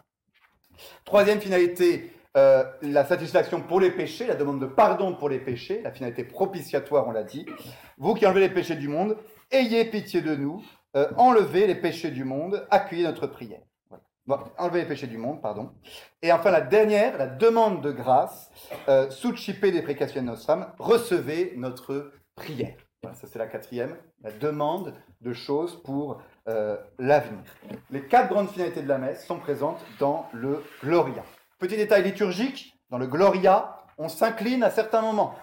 Troisième 1.06 1.40
finalité, 1.40 2.12
euh, 2.36 2.64
la 2.82 3.06
satisfaction 3.06 3.62
pour 3.62 3.80
les 3.80 3.90
péchés, 3.90 4.26
la 4.26 4.34
demande 4.34 4.60
de 4.60 4.66
pardon 4.66 5.14
pour 5.14 5.30
les 5.30 5.38
péchés, 5.38 5.80
la 5.82 5.90
finalité 5.90 6.22
propitiatoire, 6.22 7.08
on 7.08 7.12
l'a 7.12 7.22
dit. 7.22 7.46
Vous 7.96 8.12
qui 8.12 8.26
enlevez 8.26 8.40
les 8.40 8.50
péchés 8.50 8.76
du 8.76 8.88
monde, 8.88 9.16
ayez 9.50 9.86
pitié 9.86 10.20
de 10.20 10.36
nous, 10.36 10.62
euh, 10.96 11.08
enlever 11.16 11.66
les 11.66 11.76
péchés 11.76 12.10
du 12.10 12.24
monde, 12.24 12.66
accueillir 12.70 13.08
notre 13.08 13.26
prière. 13.26 13.62
Voilà. 14.26 14.44
enlever 14.58 14.80
les 14.80 14.88
péchés 14.88 15.06
du 15.06 15.16
monde, 15.16 15.40
pardon. 15.40 15.70
Et 16.20 16.30
enfin, 16.30 16.50
la 16.50 16.60
dernière, 16.60 17.16
la 17.16 17.26
demande 17.26 17.82
de 17.82 17.90
grâce, 17.90 18.50
euh, 18.90 19.08
des 19.62 19.80
des 19.80 20.20
nos 20.20 20.50
âmes, 20.50 20.74
recevez 20.78 21.54
notre 21.56 22.12
prière. 22.34 22.85
Ça 23.14 23.26
c'est 23.26 23.38
la 23.38 23.46
quatrième, 23.46 23.96
la 24.22 24.30
demande 24.32 24.94
de 25.20 25.32
choses 25.32 25.82
pour 25.82 26.20
euh, 26.48 26.76
l'avenir. 26.98 27.44
Les 27.90 28.02
quatre 28.02 28.28
grandes 28.28 28.50
finalités 28.50 28.82
de 28.82 28.88
la 28.88 28.98
messe 28.98 29.26
sont 29.26 29.38
présentes 29.38 29.84
dans 29.98 30.28
le 30.32 30.62
Gloria. 30.82 31.24
Petit 31.58 31.76
détail 31.76 32.04
liturgique, 32.04 32.78
dans 32.90 32.98
le 32.98 33.06
Gloria, 33.06 33.84
on 33.98 34.08
s'incline 34.08 34.62
à 34.62 34.70
certains 34.70 35.00
moments. 35.00 35.34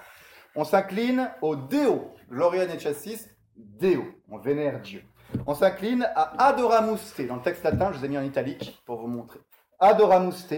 On 0.56 0.64
s'incline 0.64 1.32
au 1.42 1.56
Deo, 1.56 2.14
Gloria 2.30 2.78
Chassis, 2.78 3.28
Deo, 3.56 4.04
on 4.30 4.38
vénère 4.38 4.80
Dieu. 4.82 5.04
On 5.48 5.56
s'incline 5.56 6.08
à 6.16 6.48
Adoramuste, 6.48 7.20
dans 7.26 7.38
le 7.38 7.42
texte 7.42 7.64
latin, 7.64 7.92
je 7.92 7.98
vous 7.98 8.06
ai 8.06 8.08
mis 8.08 8.18
en 8.18 8.24
italique 8.24 8.82
pour 8.86 9.00
vous 9.00 9.08
montrer. 9.08 9.40
Adoramuste, 9.80 10.56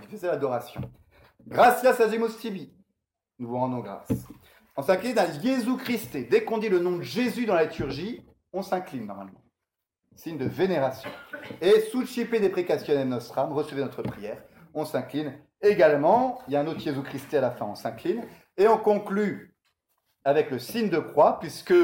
qui 0.00 0.08
faisait 0.08 0.26
l'adoration. 0.26 0.80
Gracias 1.46 2.00
azimus 2.00 2.36
tibi, 2.38 2.74
nous 3.38 3.48
vous 3.48 3.56
rendons 3.56 3.78
grâce. 3.78 4.08
On 4.78 4.82
s'incline 4.82 5.18
à 5.18 5.32
Jésus 5.32 5.76
Christ. 5.78 6.18
Dès 6.28 6.44
qu'on 6.44 6.58
dit 6.58 6.68
le 6.68 6.78
nom 6.78 6.98
de 6.98 7.02
Jésus 7.02 7.46
dans 7.46 7.54
la 7.54 7.64
liturgie, 7.64 8.22
on 8.52 8.60
s'incline 8.60 9.06
normalement. 9.06 9.40
Signe 10.14 10.36
de 10.36 10.44
vénération. 10.44 11.08
Et 11.62 11.80
Sucipe 11.80 12.32
de 12.32 13.02
nostram, 13.04 13.52
recevez 13.54 13.80
notre 13.80 14.02
prière. 14.02 14.42
On 14.74 14.84
s'incline 14.84 15.32
également. 15.62 16.40
Il 16.46 16.52
y 16.52 16.56
a 16.56 16.60
un 16.60 16.66
autre 16.66 16.80
Jésus 16.80 17.02
Christ 17.02 17.32
à 17.32 17.40
la 17.40 17.52
fin, 17.52 17.64
on 17.64 17.74
s'incline. 17.74 18.22
Et 18.58 18.68
on 18.68 18.76
conclut 18.76 19.56
avec 20.24 20.50
le 20.50 20.58
signe 20.58 20.90
de 20.90 20.98
croix, 20.98 21.38
puisque 21.40 21.74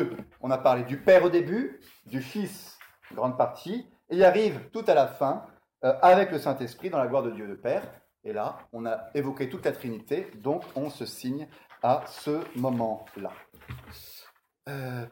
on 0.43 0.51
a 0.51 0.59
parlé 0.59 0.82
du 0.82 0.99
Père 0.99 1.24
au 1.24 1.30
début, 1.30 1.80
du 2.05 2.20
Fils, 2.20 2.78
grande 3.14 3.38
partie, 3.38 3.86
et 4.11 4.16
il 4.16 4.24
arrive 4.24 4.68
tout 4.70 4.84
à 4.86 4.93
la 4.93 5.07
fin 5.07 5.47
euh, 5.84 5.95
avec 6.03 6.30
le 6.30 6.38
Saint-Esprit 6.38 6.90
dans 6.90 6.99
la 6.99 7.07
gloire 7.07 7.22
de 7.22 7.30
Dieu 7.30 7.47
le 7.47 7.59
Père. 7.59 7.84
Et 8.24 8.34
là, 8.34 8.59
on 8.72 8.84
a 8.84 9.09
évoqué 9.14 9.49
toute 9.49 9.64
la 9.64 9.72
Trinité, 9.72 10.30
donc 10.34 10.62
on 10.76 10.90
se 10.90 11.07
signe 11.07 11.49
à 11.82 12.04
ce 12.06 12.40
moment-là. 12.56 13.32
Euh, 14.68 15.04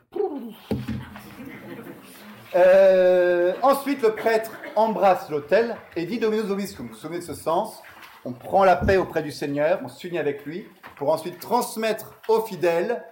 euh, 2.54 3.52
ensuite, 3.62 4.02
le 4.02 4.14
prêtre 4.14 4.52
embrasse 4.76 5.28
l'autel 5.30 5.76
et 5.96 6.06
dit 6.06 6.18
Dominus 6.18 6.46
Vobiscum. 6.46 6.86
Vous 6.86 6.92
vous 6.92 6.98
souvenez 6.98 7.18
de 7.18 7.24
ce 7.24 7.34
sens? 7.34 7.82
On 8.24 8.32
prend 8.32 8.64
la 8.64 8.76
paix 8.76 8.96
auprès 8.96 9.22
du 9.22 9.32
Seigneur, 9.32 9.80
on 9.82 9.88
s'unit 9.88 10.18
avec 10.18 10.44
lui 10.44 10.68
pour 10.96 11.10
ensuite 11.10 11.40
transmettre 11.40 12.20
aux 12.28 12.42
fidèles 12.42 13.02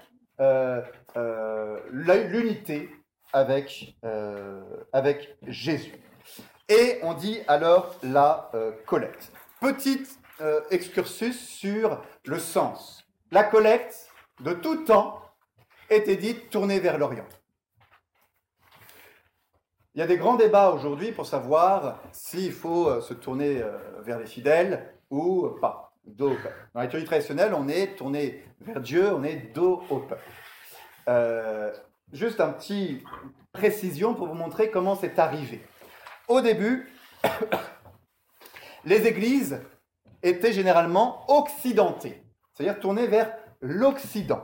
euh, 0.40 0.82
l'unité 1.90 2.90
avec, 3.32 3.96
avec 4.92 5.36
Jésus. 5.46 5.94
Et 6.68 6.98
on 7.02 7.14
dit 7.14 7.40
alors 7.48 7.96
la 8.02 8.50
collecte. 8.86 9.32
Petite 9.60 10.20
excursus 10.70 11.38
sur 11.48 12.02
le 12.26 12.38
sens 12.38 13.07
la 13.30 13.44
collecte 13.44 14.10
de 14.40 14.52
tout 14.52 14.84
temps 14.84 15.20
était 15.90 16.16
dite 16.16 16.50
tournée 16.50 16.80
vers 16.80 16.98
l'Orient. 16.98 17.26
Il 19.94 20.00
y 20.00 20.02
a 20.02 20.06
des 20.06 20.16
grands 20.16 20.36
débats 20.36 20.70
aujourd'hui 20.70 21.12
pour 21.12 21.26
savoir 21.26 22.00
s'il 22.12 22.52
faut 22.52 22.88
euh, 22.88 23.00
se 23.00 23.14
tourner 23.14 23.60
euh, 23.60 23.76
vers 24.00 24.18
les 24.18 24.26
fidèles 24.26 24.94
ou 25.10 25.48
pas. 25.60 25.92
Dans 26.04 26.32
la 26.74 26.86
théorie 26.86 27.04
traditionnelle, 27.04 27.52
on 27.52 27.68
est 27.68 27.96
tourné 27.96 28.44
vers 28.60 28.80
Dieu, 28.80 29.12
on 29.12 29.24
est 29.24 29.52
dos 29.54 29.82
au 29.90 29.98
peuple. 29.98 30.22
Euh, 31.08 31.72
juste 32.12 32.40
un 32.40 32.50
petit 32.50 33.02
précision 33.52 34.14
pour 34.14 34.28
vous 34.28 34.34
montrer 34.34 34.70
comment 34.70 34.94
c'est 34.94 35.18
arrivé. 35.18 35.66
Au 36.28 36.40
début, 36.40 36.90
les 38.84 39.06
églises 39.06 39.60
étaient 40.22 40.52
généralement 40.52 41.24
occidentées 41.28 42.22
c'est-à-dire 42.58 42.80
tourner 42.80 43.06
vers 43.06 43.32
l'Occident. 43.60 44.42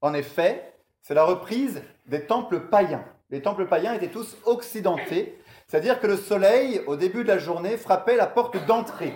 En 0.00 0.14
effet, 0.14 0.74
c'est 1.02 1.12
la 1.12 1.24
reprise 1.24 1.82
des 2.06 2.24
temples 2.24 2.68
païens. 2.70 3.04
Les 3.28 3.42
temples 3.42 3.66
païens 3.66 3.92
étaient 3.92 4.08
tous 4.08 4.38
occidentés, 4.46 5.38
c'est-à-dire 5.66 6.00
que 6.00 6.06
le 6.06 6.16
soleil, 6.16 6.80
au 6.86 6.96
début 6.96 7.22
de 7.22 7.28
la 7.28 7.36
journée, 7.36 7.76
frappait 7.76 8.16
la 8.16 8.26
porte 8.26 8.56
d'entrée. 8.64 9.14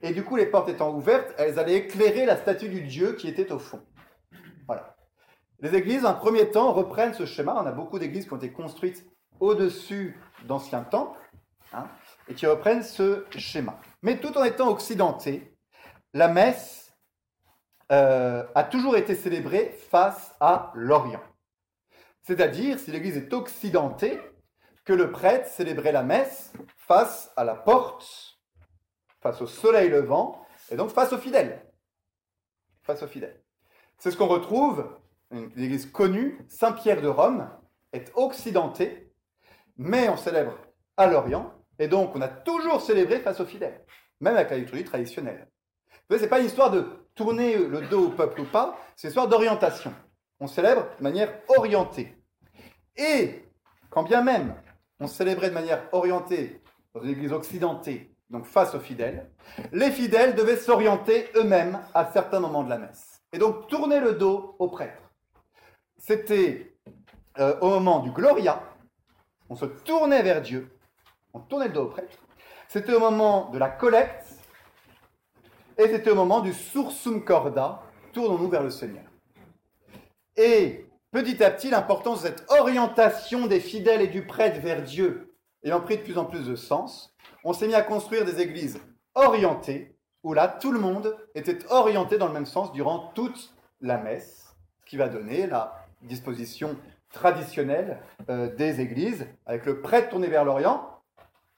Et 0.00 0.14
du 0.14 0.24
coup, 0.24 0.34
les 0.36 0.46
portes 0.46 0.70
étant 0.70 0.94
ouvertes, 0.94 1.34
elles 1.36 1.58
allaient 1.58 1.76
éclairer 1.76 2.24
la 2.24 2.38
statue 2.38 2.70
du 2.70 2.80
Dieu 2.80 3.12
qui 3.16 3.28
était 3.28 3.52
au 3.52 3.58
fond. 3.58 3.82
Voilà. 4.66 4.96
Les 5.60 5.74
églises, 5.74 6.06
en 6.06 6.14
premier 6.14 6.50
temps, 6.50 6.72
reprennent 6.72 7.12
ce 7.12 7.26
schéma. 7.26 7.54
On 7.54 7.66
a 7.66 7.72
beaucoup 7.72 7.98
d'églises 7.98 8.24
qui 8.24 8.32
ont 8.32 8.38
été 8.38 8.50
construites 8.50 9.06
au-dessus 9.40 10.18
d'anciens 10.46 10.84
temples, 10.84 11.20
hein, 11.74 11.86
et 12.28 12.34
qui 12.34 12.46
reprennent 12.46 12.82
ce 12.82 13.26
schéma. 13.36 13.78
Mais 14.00 14.18
tout 14.18 14.36
en 14.38 14.44
étant 14.44 14.70
occidentés, 14.70 15.51
la 16.14 16.28
messe 16.28 16.94
euh, 17.90 18.44
a 18.54 18.64
toujours 18.64 18.96
été 18.96 19.14
célébrée 19.14 19.76
face 19.90 20.34
à 20.40 20.72
l'Orient. 20.74 21.22
C'est-à-dire, 22.22 22.78
si 22.78 22.90
l'Église 22.90 23.16
est 23.16 23.32
occidentée, 23.32 24.20
que 24.84 24.92
le 24.92 25.12
prêtre 25.12 25.48
célébrait 25.48 25.92
la 25.92 26.02
messe 26.02 26.52
face 26.76 27.30
à 27.36 27.44
la 27.44 27.54
porte, 27.54 28.38
face 29.20 29.40
au 29.40 29.46
soleil 29.46 29.88
levant, 29.88 30.44
et 30.70 30.76
donc 30.76 30.90
face 30.90 31.12
aux 31.12 31.18
fidèles. 31.18 31.64
Face 32.82 33.02
aux 33.02 33.08
fidèles. 33.08 33.40
C'est 33.98 34.10
ce 34.10 34.16
qu'on 34.16 34.26
retrouve, 34.26 34.88
une 35.30 35.50
église 35.56 35.86
connue, 35.86 36.44
Saint-Pierre 36.48 37.00
de 37.00 37.08
Rome, 37.08 37.48
est 37.92 38.10
occidentée, 38.14 39.12
mais 39.76 40.08
on 40.08 40.16
célèbre 40.16 40.58
à 40.96 41.06
l'Orient, 41.06 41.52
et 41.78 41.88
donc 41.88 42.16
on 42.16 42.20
a 42.20 42.28
toujours 42.28 42.80
célébré 42.80 43.20
face 43.20 43.40
aux 43.40 43.46
fidèles, 43.46 43.84
même 44.20 44.36
avec 44.36 44.50
la 44.50 44.58
liturgie 44.58 44.84
traditionnelle. 44.84 45.48
Ce 46.18 46.22
n'est 46.22 46.28
pas 46.28 46.40
une 46.40 46.46
histoire 46.46 46.70
de 46.70 46.86
tourner 47.14 47.56
le 47.56 47.82
dos 47.82 48.06
au 48.06 48.10
peuple 48.10 48.42
ou 48.42 48.44
pas, 48.44 48.78
c'est 48.96 49.08
une 49.08 49.10
histoire 49.10 49.28
d'orientation. 49.28 49.92
On 50.40 50.46
célèbre 50.46 50.86
de 50.98 51.02
manière 51.02 51.32
orientée. 51.48 52.16
Et 52.96 53.44
quand 53.90 54.02
bien 54.02 54.22
même 54.22 54.54
on 55.02 55.08
célébrait 55.08 55.48
de 55.48 55.54
manière 55.54 55.82
orientée 55.92 56.60
dans 56.94 57.02
une 57.02 57.10
église 57.10 57.32
occidentée, 57.32 58.14
donc 58.30 58.46
face 58.46 58.74
aux 58.74 58.80
fidèles, 58.80 59.28
les 59.72 59.90
fidèles 59.90 60.34
devaient 60.34 60.56
s'orienter 60.56 61.28
eux-mêmes 61.34 61.80
à 61.92 62.10
certains 62.12 62.38
moments 62.38 62.62
de 62.62 62.70
la 62.70 62.78
messe. 62.78 63.20
Et 63.32 63.38
donc 63.38 63.66
tourner 63.66 63.98
le 63.98 64.12
dos 64.12 64.54
au 64.58 64.68
prêtre. 64.68 65.02
C'était 65.98 66.76
euh, 67.38 67.58
au 67.60 67.70
moment 67.70 68.00
du 68.00 68.12
Gloria, 68.12 68.62
on 69.48 69.56
se 69.56 69.64
tournait 69.64 70.22
vers 70.22 70.40
Dieu, 70.40 70.70
on 71.32 71.40
tournait 71.40 71.68
le 71.68 71.74
dos 71.74 71.84
au 71.84 71.88
prêtre. 71.88 72.18
C'était 72.68 72.94
au 72.94 73.00
moment 73.00 73.50
de 73.50 73.58
la 73.58 73.68
collecte, 73.68 74.31
et 75.78 75.88
c'était 75.88 76.10
au 76.10 76.14
moment 76.14 76.40
du 76.40 76.52
sursum 76.52 77.24
corda, 77.24 77.82
tournons-nous 78.12 78.48
vers 78.48 78.62
le 78.62 78.70
Seigneur. 78.70 79.04
Et 80.36 80.86
petit 81.10 81.42
à 81.42 81.50
petit, 81.50 81.70
l'importance 81.70 82.22
de 82.22 82.28
cette 82.28 82.44
orientation 82.50 83.46
des 83.46 83.60
fidèles 83.60 84.00
et 84.02 84.08
du 84.08 84.26
prêtre 84.26 84.60
vers 84.60 84.82
Dieu 84.82 85.32
ayant 85.64 85.80
pris 85.80 85.98
de 85.98 86.02
plus 86.02 86.18
en 86.18 86.24
plus 86.24 86.46
de 86.46 86.56
sens, 86.56 87.14
on 87.44 87.52
s'est 87.52 87.66
mis 87.66 87.74
à 87.74 87.82
construire 87.82 88.24
des 88.24 88.40
églises 88.40 88.80
orientées, 89.14 89.96
où 90.22 90.32
là, 90.34 90.48
tout 90.48 90.72
le 90.72 90.78
monde 90.78 91.16
était 91.34 91.58
orienté 91.70 92.18
dans 92.18 92.26
le 92.26 92.32
même 92.32 92.46
sens 92.46 92.72
durant 92.72 93.10
toute 93.14 93.54
la 93.80 93.98
messe, 93.98 94.54
ce 94.80 94.90
qui 94.90 94.96
va 94.96 95.08
donner 95.08 95.46
la 95.46 95.86
disposition 96.02 96.76
traditionnelle 97.12 97.98
euh, 98.28 98.54
des 98.54 98.80
églises, 98.80 99.26
avec 99.46 99.66
le 99.66 99.80
prêtre 99.80 100.10
tourné 100.10 100.28
vers 100.28 100.44
l'Orient, 100.44 100.92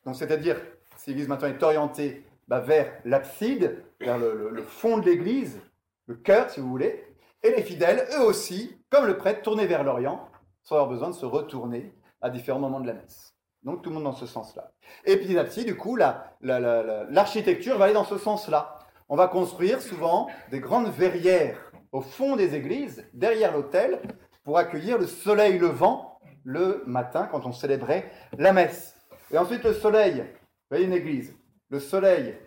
donc 0.05 0.17
c'est-à-dire, 0.17 0.61
si 0.97 1.11
l'église 1.11 1.29
maintenant 1.29 1.49
est 1.49 1.63
orientée 1.63 2.25
bah, 2.49 2.61
vers 2.61 2.93
l'abside, 3.05 3.85
vers 4.01 4.19
le, 4.19 4.63
fond 4.63 4.99
de 4.99 5.07
l'église, 5.07 5.61
le 6.07 6.17
cœur 6.17 6.51
si 6.51 6.61
vous 6.61 6.69
voulez, 6.69 7.05
et 7.43 7.51
les 7.51 7.63
fidèles, 7.63 8.07
eux 8.17 8.25
aussi, 8.25 8.79
comme 8.91 9.07
le 9.07 9.17
prêtre, 9.17 9.43
tournés 9.43 9.67
vers 9.67 9.85
l'Orient, 9.85 10.29
sans 10.63 10.77
avoir 10.77 10.89
besoin 10.89 11.11
de 11.11 11.15
se 11.15 11.27
retourner 11.27 11.93
à 12.21 12.31
différents 12.31 12.59
moments 12.59 12.81
de 12.81 12.87
la 12.87 12.95
messe. 12.95 13.35
Donc 13.63 13.83
tout 13.83 13.91
le 13.91 13.95
monde 13.95 14.05
dans 14.05 14.13
ce 14.13 14.27
sens-là. 14.27 14.73
Et 15.05 15.17
petit 15.17 15.39
à 15.39 15.45
du 15.65 15.77
coup, 15.77 15.97
l'architecture 15.97 17.79
va 17.79 17.87
aller 17.87 17.95
dans 17.95 18.05
ce 18.05 18.19
sens-là. 18.19 18.79
On 19.09 19.17
va 19.17 19.29
construire 19.29 19.83
souvent 19.83 20.29
des 20.51 20.61
grandes 20.61 20.89
verrières 20.89 21.73
au 21.93 22.01
fond 22.01 22.37
des 22.37 22.55
églises, 22.55 23.07
derrière 23.15 23.53
l'autel, 23.53 24.01
pour 24.43 24.59
accueillir 24.59 24.99
le 24.99 25.07
soleil 25.07 25.59
levant 25.59 26.19
le 26.45 26.83
matin 26.87 27.29
quand 27.31 27.47
on 27.47 27.53
célébrait 27.53 28.11
la 28.37 28.53
messe. 28.53 28.97
Et 29.31 29.39
ensuite 29.39 29.65
le 29.65 29.73
soleil, 29.73 30.21
vous 30.21 30.71
voyez 30.71 30.85
une 30.85 30.93
église, 30.93 31.35
le 31.75 31.81
soleil, 31.81 32.39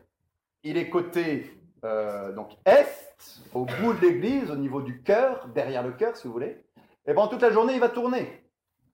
il 0.64 0.78
est 0.78 0.90
côté 0.90 1.54
euh, 1.84 2.32
donc 2.32 2.52
est, 2.66 3.34
au 3.54 3.66
bout 3.66 3.92
de 3.92 4.00
l'église, 4.00 4.50
au 4.50 4.56
niveau 4.56 4.82
du 4.82 5.04
cœur, 5.04 5.50
derrière 5.50 5.84
le 5.84 5.92
cœur, 5.92 6.16
si 6.16 6.28
vous 6.28 6.34
voulez. 6.34 6.64
Et 7.06 7.14
pendant 7.14 7.28
toute 7.28 7.42
la 7.42 7.52
journée, 7.52 7.74
il 7.74 7.82
va 7.82 7.90
tourner. 7.90 8.42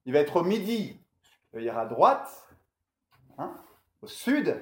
Il 0.08 0.14
va 0.14 0.20
être 0.20 0.38
au 0.38 0.44
midi, 0.44 1.00
il 1.54 1.70
va 1.70 1.82
à 1.82 1.86
droite, 1.86 2.48
hein, 3.38 3.54
au 4.02 4.08
sud. 4.08 4.58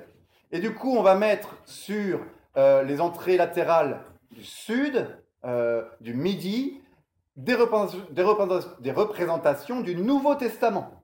Et 0.51 0.59
du 0.59 0.73
coup, 0.73 0.97
on 0.97 1.03
va 1.03 1.15
mettre 1.15 1.55
sur 1.63 2.19
euh, 2.57 2.83
les 2.83 2.99
entrées 2.99 3.37
latérales 3.37 4.03
du 4.29 4.43
sud, 4.43 5.07
euh, 5.45 5.85
du 6.01 6.13
midi, 6.13 6.81
des 7.37 7.55
représentations, 7.55 9.79
du 9.79 9.95
Nouveau 9.95 10.35
Testament. 10.35 11.01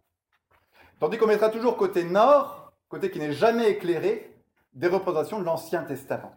Tandis 1.00 1.18
qu'on 1.18 1.28
mettra 1.28 1.50
toujours 1.50 1.78
côté 1.78 2.04
nord, 2.04 2.74
côté 2.90 3.10
qui 3.10 3.20
n'est 3.20 3.32
jamais 3.32 3.70
éclairé, 3.70 4.34
des 4.78 4.88
représentations 4.88 5.40
de 5.40 5.44
l'Ancien 5.44 5.84
Testament. 5.84 6.36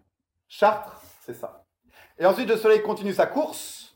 Chartres, 0.49 1.01
c'est 1.25 1.35
ça. 1.35 1.65
Et 2.19 2.25
ensuite, 2.25 2.49
le 2.49 2.57
soleil 2.57 2.83
continue 2.83 3.13
sa 3.13 3.27
course 3.27 3.95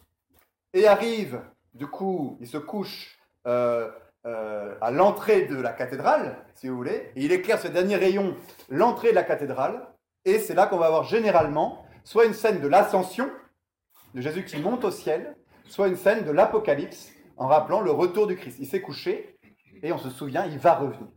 et 0.74 0.86
arrive, 0.86 1.40
du 1.72 1.86
coup, 1.86 2.36
il 2.40 2.46
se 2.46 2.58
couche 2.58 3.18
euh, 3.46 3.90
euh, 4.26 4.74
à 4.80 4.90
l'entrée 4.90 5.46
de 5.46 5.56
la 5.56 5.72
cathédrale, 5.72 6.36
si 6.54 6.68
vous 6.68 6.76
voulez, 6.76 7.10
et 7.16 7.24
il 7.24 7.32
éclaire 7.32 7.58
ce 7.58 7.68
dernier 7.68 7.96
rayon, 7.96 8.36
l'entrée 8.68 9.10
de 9.10 9.14
la 9.14 9.24
cathédrale, 9.24 9.88
et 10.26 10.38
c'est 10.38 10.54
là 10.54 10.66
qu'on 10.66 10.78
va 10.78 10.86
avoir 10.86 11.04
généralement 11.04 11.86
soit 12.04 12.26
une 12.26 12.34
scène 12.34 12.60
de 12.60 12.68
l'ascension, 12.68 13.30
de 14.14 14.20
Jésus 14.20 14.44
qui 14.44 14.58
monte 14.58 14.84
au 14.84 14.90
ciel, 14.90 15.36
soit 15.66 15.88
une 15.88 15.96
scène 15.96 16.24
de 16.24 16.30
l'Apocalypse, 16.30 17.12
en 17.36 17.48
rappelant 17.48 17.80
le 17.80 17.90
retour 17.90 18.26
du 18.26 18.36
Christ. 18.36 18.58
Il 18.60 18.66
s'est 18.66 18.82
couché, 18.82 19.38
et 19.82 19.90
on 19.90 19.98
se 19.98 20.10
souvient, 20.10 20.44
il 20.46 20.58
va 20.58 20.74
revenir. 20.74 21.08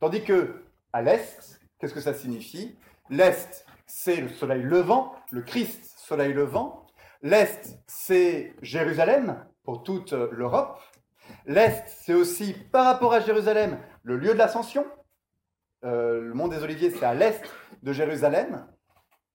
Tandis 0.00 0.24
que, 0.24 0.64
à 0.92 1.02
l'est, 1.02 1.61
qu'est-ce 1.82 1.94
que 1.94 2.00
ça 2.00 2.14
signifie? 2.14 2.78
L'est, 3.10 3.66
c'est 3.86 4.20
le 4.20 4.28
soleil 4.28 4.62
levant, 4.62 5.16
le 5.32 5.42
Christ, 5.42 5.92
soleil 5.98 6.32
levant. 6.32 6.86
L'est, 7.22 7.76
c'est 7.88 8.54
Jérusalem, 8.62 9.44
pour 9.64 9.82
toute 9.82 10.12
l'Europe. 10.12 10.78
L'Est, 11.44 11.82
c'est 11.88 12.14
aussi, 12.14 12.54
par 12.70 12.84
rapport 12.84 13.12
à 13.12 13.18
Jérusalem, 13.18 13.80
le 14.04 14.16
lieu 14.16 14.32
de 14.32 14.38
l'ascension. 14.38 14.86
Euh, 15.84 16.20
le 16.20 16.34
mont 16.34 16.46
des 16.46 16.62
Oliviers, 16.62 16.90
c'est 16.90 17.04
à 17.04 17.14
l'Est 17.14 17.42
de 17.82 17.92
Jérusalem. 17.92 18.64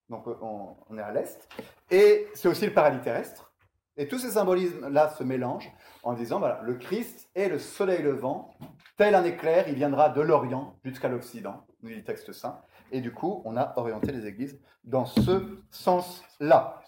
Donc 0.07 0.25
on, 0.25 0.97
est 0.97 1.01
à 1.01 1.11
l'Est. 1.11 1.49
Et 1.91 2.29
c'est 2.33 2.47
aussi 2.47 2.65
le 2.65 2.73
paradis 2.73 3.01
terrestre. 3.01 3.51
Et 3.97 4.07
tous 4.07 4.19
ces 4.19 4.31
symbolismes-là 4.31 5.09
se 5.09 5.23
mélangent 5.25 5.69
en 6.03 6.13
disant, 6.13 6.39
voilà, 6.39 6.61
le 6.63 6.75
Christ 6.75 7.29
est 7.35 7.49
le 7.49 7.59
soleil 7.59 8.03
levant, 8.03 8.55
tel 8.97 9.15
un 9.15 9.23
éclair, 9.23 9.67
il 9.67 9.75
viendra 9.75 10.09
de 10.09 10.21
l'Orient 10.21 10.75
jusqu'à 10.83 11.07
l'Occident, 11.07 11.65
nous 11.81 11.89
dit 11.89 11.95
le 11.95 12.03
texte 12.03 12.33
saint. 12.33 12.59
Et 12.91 12.99
du 12.99 13.11
coup, 13.11 13.41
on 13.45 13.55
a 13.55 13.73
orienté 13.77 14.11
les 14.11 14.25
églises 14.25 14.59
dans 14.83 15.05
ce 15.05 15.59
sens-là. 15.69 16.81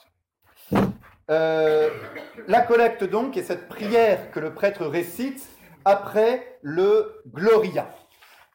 Euh, 1.29 1.89
la 2.47 2.61
collecte 2.61 3.03
donc 3.03 3.37
est 3.37 3.43
cette 3.43 3.67
prière 3.67 4.31
que 4.31 4.39
le 4.39 4.53
prêtre 4.53 4.85
récite 4.85 5.47
après 5.85 6.57
le 6.61 7.21
Gloria. 7.27 7.87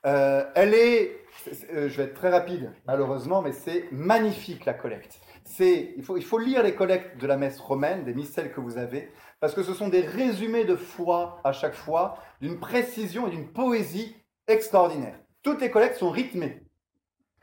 Euh, 0.06 0.44
elle 0.54 0.74
est, 0.74 1.24
euh, 1.72 1.88
je 1.88 1.96
vais 1.96 2.04
être 2.04 2.14
très 2.14 2.30
rapide 2.30 2.72
malheureusement, 2.86 3.42
mais 3.42 3.52
c'est 3.52 3.86
magnifique 3.92 4.64
la 4.64 4.74
collecte. 4.74 5.20
C'est, 5.44 5.94
il, 5.96 6.02
faut, 6.02 6.16
il 6.16 6.24
faut 6.24 6.38
lire 6.38 6.62
les 6.62 6.74
collectes 6.74 7.18
de 7.18 7.26
la 7.26 7.36
messe 7.36 7.60
romaine, 7.60 8.04
des 8.04 8.14
missels 8.14 8.52
que 8.52 8.60
vous 8.60 8.78
avez, 8.78 9.12
parce 9.40 9.54
que 9.54 9.62
ce 9.62 9.74
sont 9.74 9.88
des 9.88 10.00
résumés 10.00 10.64
de 10.64 10.74
foi 10.76 11.40
à 11.44 11.52
chaque 11.52 11.74
fois, 11.74 12.18
d'une 12.40 12.58
précision 12.58 13.26
et 13.26 13.30
d'une 13.30 13.52
poésie 13.52 14.16
extraordinaire. 14.46 15.18
Toutes 15.42 15.60
les 15.60 15.70
collectes 15.70 15.96
sont 15.96 16.10
rythmées, 16.10 16.64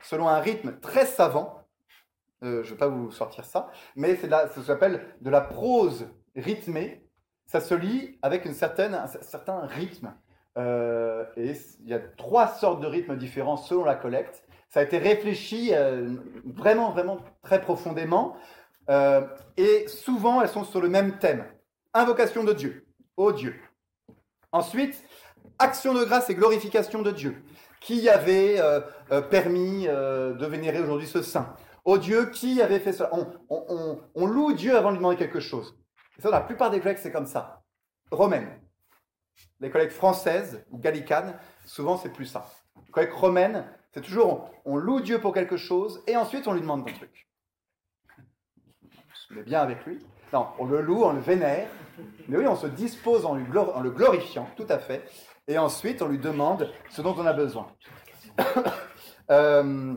selon 0.02 0.28
un 0.28 0.40
rythme 0.40 0.78
très 0.80 1.06
savant, 1.06 1.62
euh, 2.42 2.62
je 2.64 2.68
ne 2.68 2.72
vais 2.72 2.78
pas 2.78 2.88
vous 2.88 3.10
sortir 3.12 3.44
ça, 3.44 3.70
mais 3.94 4.16
c'est 4.16 4.28
ça 4.28 4.48
s'appelle 4.48 5.06
de 5.20 5.30
la 5.30 5.40
prose 5.40 6.08
rythmée. 6.34 7.06
Ça 7.46 7.60
se 7.60 7.74
lit 7.74 8.18
avec 8.22 8.44
une 8.44 8.54
certaine, 8.54 8.94
un 8.94 9.06
certain 9.06 9.66
rythme. 9.66 10.14
Euh, 10.58 11.24
et 11.36 11.52
il 11.80 11.88
y 11.88 11.94
a 11.94 11.98
trois 11.98 12.46
sortes 12.48 12.80
de 12.80 12.86
rythmes 12.86 13.16
différents 13.16 13.56
selon 13.56 13.84
la 13.84 13.94
collecte. 13.94 14.44
Ça 14.72 14.80
a 14.80 14.82
été 14.84 14.98
réfléchi 14.98 15.70
euh, 15.72 16.14
vraiment, 16.44 16.90
vraiment 16.90 17.18
très 17.42 17.60
profondément. 17.60 18.36
et 19.56 19.86
souvent, 19.86 20.40
elles 20.42 20.48
sont 20.48 20.64
sur 20.64 20.80
le 20.80 20.88
même 20.88 21.18
thème. 21.18 21.44
Invocation 21.94 22.42
de 22.42 22.52
Dieu, 22.52 22.86
ô 23.16 23.32
Dieu. 23.32 23.54
Ensuite, 24.50 25.02
action 25.58 25.94
de 25.94 26.04
grâce 26.04 26.30
et 26.30 26.34
glorification 26.34 27.02
de 27.02 27.10
Dieu. 27.10 27.42
Qui 27.80 28.08
avait 28.08 28.60
permis 29.30 29.86
de 29.86 30.46
vénérer 30.46 30.80
aujourd'hui 30.80 31.06
ce 31.06 31.20
saint? 31.20 31.54
Au 31.84 31.98
Dieu 31.98 32.26
qui 32.26 32.62
avait 32.62 32.78
fait 32.78 32.92
ça? 32.92 33.10
On, 33.50 34.26
loue 34.26 34.52
Dieu 34.52 34.76
avant 34.76 34.90
de 34.90 34.94
lui 34.94 34.98
demander 34.98 35.16
quelque 35.16 35.40
chose. 35.40 35.76
Et 36.18 36.22
ça, 36.22 36.30
la 36.30 36.40
plupart 36.40 36.70
des 36.70 36.80
collègues, 36.80 36.98
c'est 37.00 37.12
comme 37.12 37.26
ça. 37.26 37.62
Romaine. 38.10 38.60
Les 39.60 39.70
collègues 39.70 39.90
françaises 39.90 40.64
ou 40.70 40.78
gallicanes, 40.78 41.36
souvent, 41.64 41.96
c'est 41.96 42.10
plus 42.10 42.26
ça. 42.26 42.46
Les 42.86 42.92
collègues 42.92 43.12
romaines, 43.12 43.64
c'est 43.92 44.00
toujours 44.00 44.50
on, 44.64 44.76
loue 44.76 45.00
Dieu 45.00 45.20
pour 45.20 45.34
quelque 45.34 45.56
chose 45.56 46.02
et 46.06 46.16
ensuite 46.16 46.46
on 46.46 46.52
lui 46.52 46.60
demande 46.60 46.88
un 46.88 46.92
truc. 46.92 47.28
On 49.30 49.38
est 49.38 49.42
bien 49.44 49.60
avec 49.60 49.84
lui. 49.86 49.98
Non, 50.32 50.48
on 50.58 50.66
le 50.66 50.80
loue, 50.80 51.02
on 51.02 51.12
le 51.12 51.20
vénère. 51.20 51.68
Mais 52.28 52.38
oui, 52.38 52.46
on 52.46 52.56
se 52.56 52.66
dispose 52.66 53.26
en, 53.26 53.34
lui 53.34 53.46
en 53.56 53.80
le 53.80 53.90
glorifiant, 53.90 54.48
tout 54.56 54.66
à 54.68 54.78
fait. 54.78 55.02
Et 55.48 55.58
ensuite, 55.58 56.02
on 56.02 56.08
lui 56.08 56.18
demande 56.18 56.70
ce 56.90 57.02
dont 57.02 57.14
on 57.18 57.26
a 57.26 57.32
besoin. 57.32 57.66
euh, 59.30 59.94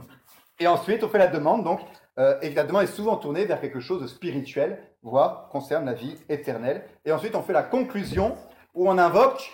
et 0.60 0.68
ensuite, 0.68 1.04
on 1.04 1.10
fait 1.10 1.20
la 1.20 1.28
demande, 1.28 1.64
donc, 1.64 1.80
euh, 2.18 2.40
et 2.42 2.50
la 2.54 2.64
demande 2.64 2.84
est 2.84 2.88
souvent 2.88 3.18
tournée 3.18 3.46
vers 3.46 3.62
quelque 3.62 3.80
chose 3.80 4.02
de 4.02 4.08
spirituel, 4.08 4.90
voire 5.04 5.50
concerne 5.50 5.86
la 5.86 5.94
vie 5.94 6.18
éternelle. 6.30 6.86
Et 7.06 7.12
ensuite, 7.12 7.36
on 7.36 7.42
fait 7.42 7.54
la 7.54 7.64
conclusion 7.64 8.36
où 8.74 8.90
on 8.90 8.98
invoque 8.98 9.52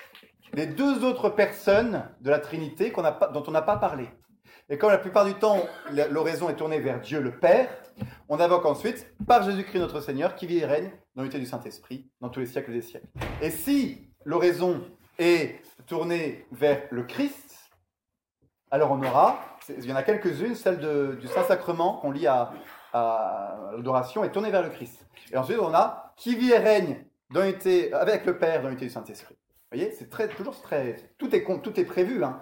les 0.53 0.65
deux 0.65 1.03
autres 1.03 1.29
personnes 1.29 2.03
de 2.21 2.29
la 2.29 2.39
Trinité 2.39 2.91
dont 3.33 3.43
on 3.47 3.51
n'a 3.51 3.61
pas 3.61 3.77
parlé. 3.77 4.09
Et 4.71 4.77
comme 4.77 4.89
la 4.89 4.97
plupart 4.97 5.25
du 5.25 5.33
temps, 5.33 5.67
l'oraison 6.09 6.49
est 6.49 6.55
tournée 6.55 6.79
vers 6.79 7.01
Dieu 7.01 7.19
le 7.19 7.37
Père, 7.37 7.67
on 8.29 8.39
invoque 8.39 8.65
ensuite 8.65 9.05
par 9.27 9.43
Jésus-Christ 9.43 9.79
notre 9.79 9.99
Seigneur 9.99 10.33
qui 10.33 10.47
vit 10.47 10.59
et 10.59 10.65
règne 10.65 10.91
dans 11.13 11.23
l'unité 11.23 11.39
du 11.39 11.45
Saint-Esprit 11.45 12.09
dans 12.21 12.29
tous 12.29 12.39
les 12.39 12.45
siècles 12.45 12.71
des 12.71 12.81
siècles. 12.81 13.07
Et 13.41 13.51
si 13.51 14.09
l'oraison 14.23 14.81
est 15.19 15.59
tournée 15.87 16.47
vers 16.53 16.83
le 16.89 17.03
Christ, 17.03 17.69
alors 18.71 18.91
on 18.91 19.03
aura 19.03 19.41
il 19.67 19.85
y 19.85 19.91
en 19.91 19.97
a 19.97 20.03
quelques-unes, 20.03 20.55
celle 20.55 20.79
du 21.19 21.27
Saint-Sacrement 21.27 21.97
qu'on 21.97 22.11
lit 22.11 22.27
à, 22.27 22.53
l'adoration 22.93 24.23
est 24.23 24.31
tournée 24.31 24.51
vers 24.51 24.63
le 24.63 24.69
Christ. 24.69 25.05
Et 25.33 25.37
ensuite, 25.37 25.59
on 25.59 25.73
a 25.73 26.13
qui 26.15 26.37
vit 26.37 26.51
et 26.51 26.57
règne 26.57 27.03
avec 27.35 28.25
le 28.25 28.37
Père 28.37 28.61
dans 28.61 28.69
l'unité 28.69 28.85
du 28.85 28.91
Saint-Esprit. 28.91 29.35
Vous 29.35 29.77
voyez, 29.77 29.91
c'est 29.91 30.09
toujours 30.35 30.61
très. 30.61 30.95
Tout 31.17 31.33
est, 31.35 31.45
tout 31.61 31.79
est 31.79 31.85
prévu. 31.85 32.23
Hein. 32.23 32.41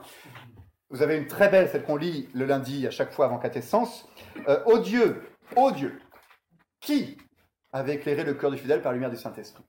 Vous 0.89 1.03
avez 1.03 1.17
une 1.17 1.27
très 1.27 1.49
belle, 1.49 1.69
celle 1.69 1.83
qu'on 1.83 1.97
lit 1.97 2.29
le 2.33 2.45
lundi 2.45 2.87
à 2.87 2.91
chaque 2.91 3.11
fois 3.11 3.25
avant 3.25 3.37
quatessence. 3.37 4.07
Euh, 4.47 4.63
ô 4.65 4.79
Dieu, 4.79 5.21
ô 5.55 5.71
Dieu, 5.71 5.99
qui 6.79 7.17
avait 7.71 7.95
éclairé 7.95 8.23
le 8.23 8.33
cœur 8.33 8.49
du 8.49 8.57
fidèle 8.57 8.81
par 8.81 8.91
la 8.91 8.95
lumière 8.95 9.11
du 9.11 9.17
Saint-Esprit 9.17 9.63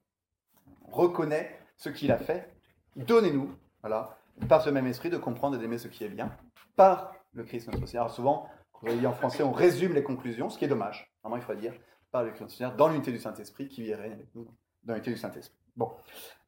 Reconnaît 0.90 1.60
ce 1.76 1.90
qu'il 1.90 2.10
a 2.10 2.16
fait. 2.16 2.48
Donnez-nous, 2.96 3.54
voilà, 3.82 4.18
par 4.48 4.62
ce 4.62 4.70
même 4.70 4.86
esprit, 4.86 5.10
de 5.10 5.18
comprendre 5.18 5.56
et 5.56 5.58
d'aimer 5.58 5.78
ce 5.78 5.88
qui 5.88 6.04
est 6.04 6.08
bien, 6.08 6.34
par 6.74 7.14
le 7.34 7.44
Christ 7.44 7.68
notre 7.68 7.86
Seigneur. 7.86 8.04
Alors 8.04 8.14
souvent, 8.14 8.48
quand 8.72 8.88
on 8.88 8.96
dit 8.96 9.06
en 9.06 9.12
français, 9.12 9.42
on 9.42 9.52
résume 9.52 9.92
les 9.94 10.02
conclusions, 10.02 10.48
ce 10.48 10.58
qui 10.58 10.64
est 10.64 10.68
dommage. 10.68 11.12
Normalement, 11.22 11.44
il 11.44 11.46
faut 11.46 11.60
dire 11.60 11.74
par 12.10 12.22
le 12.22 12.30
Christ 12.30 12.40
notre 12.40 12.54
Seigneur, 12.54 12.76
dans 12.76 12.88
l'unité 12.88 13.12
du 13.12 13.18
Saint-Esprit, 13.18 13.68
qui 13.68 13.82
vit 13.82 13.92
avec 13.92 14.34
nous, 14.34 14.48
dans 14.84 14.94
l'unité 14.94 15.12
du 15.12 15.18
Saint-Esprit. 15.18 15.56
Bon, 15.76 15.92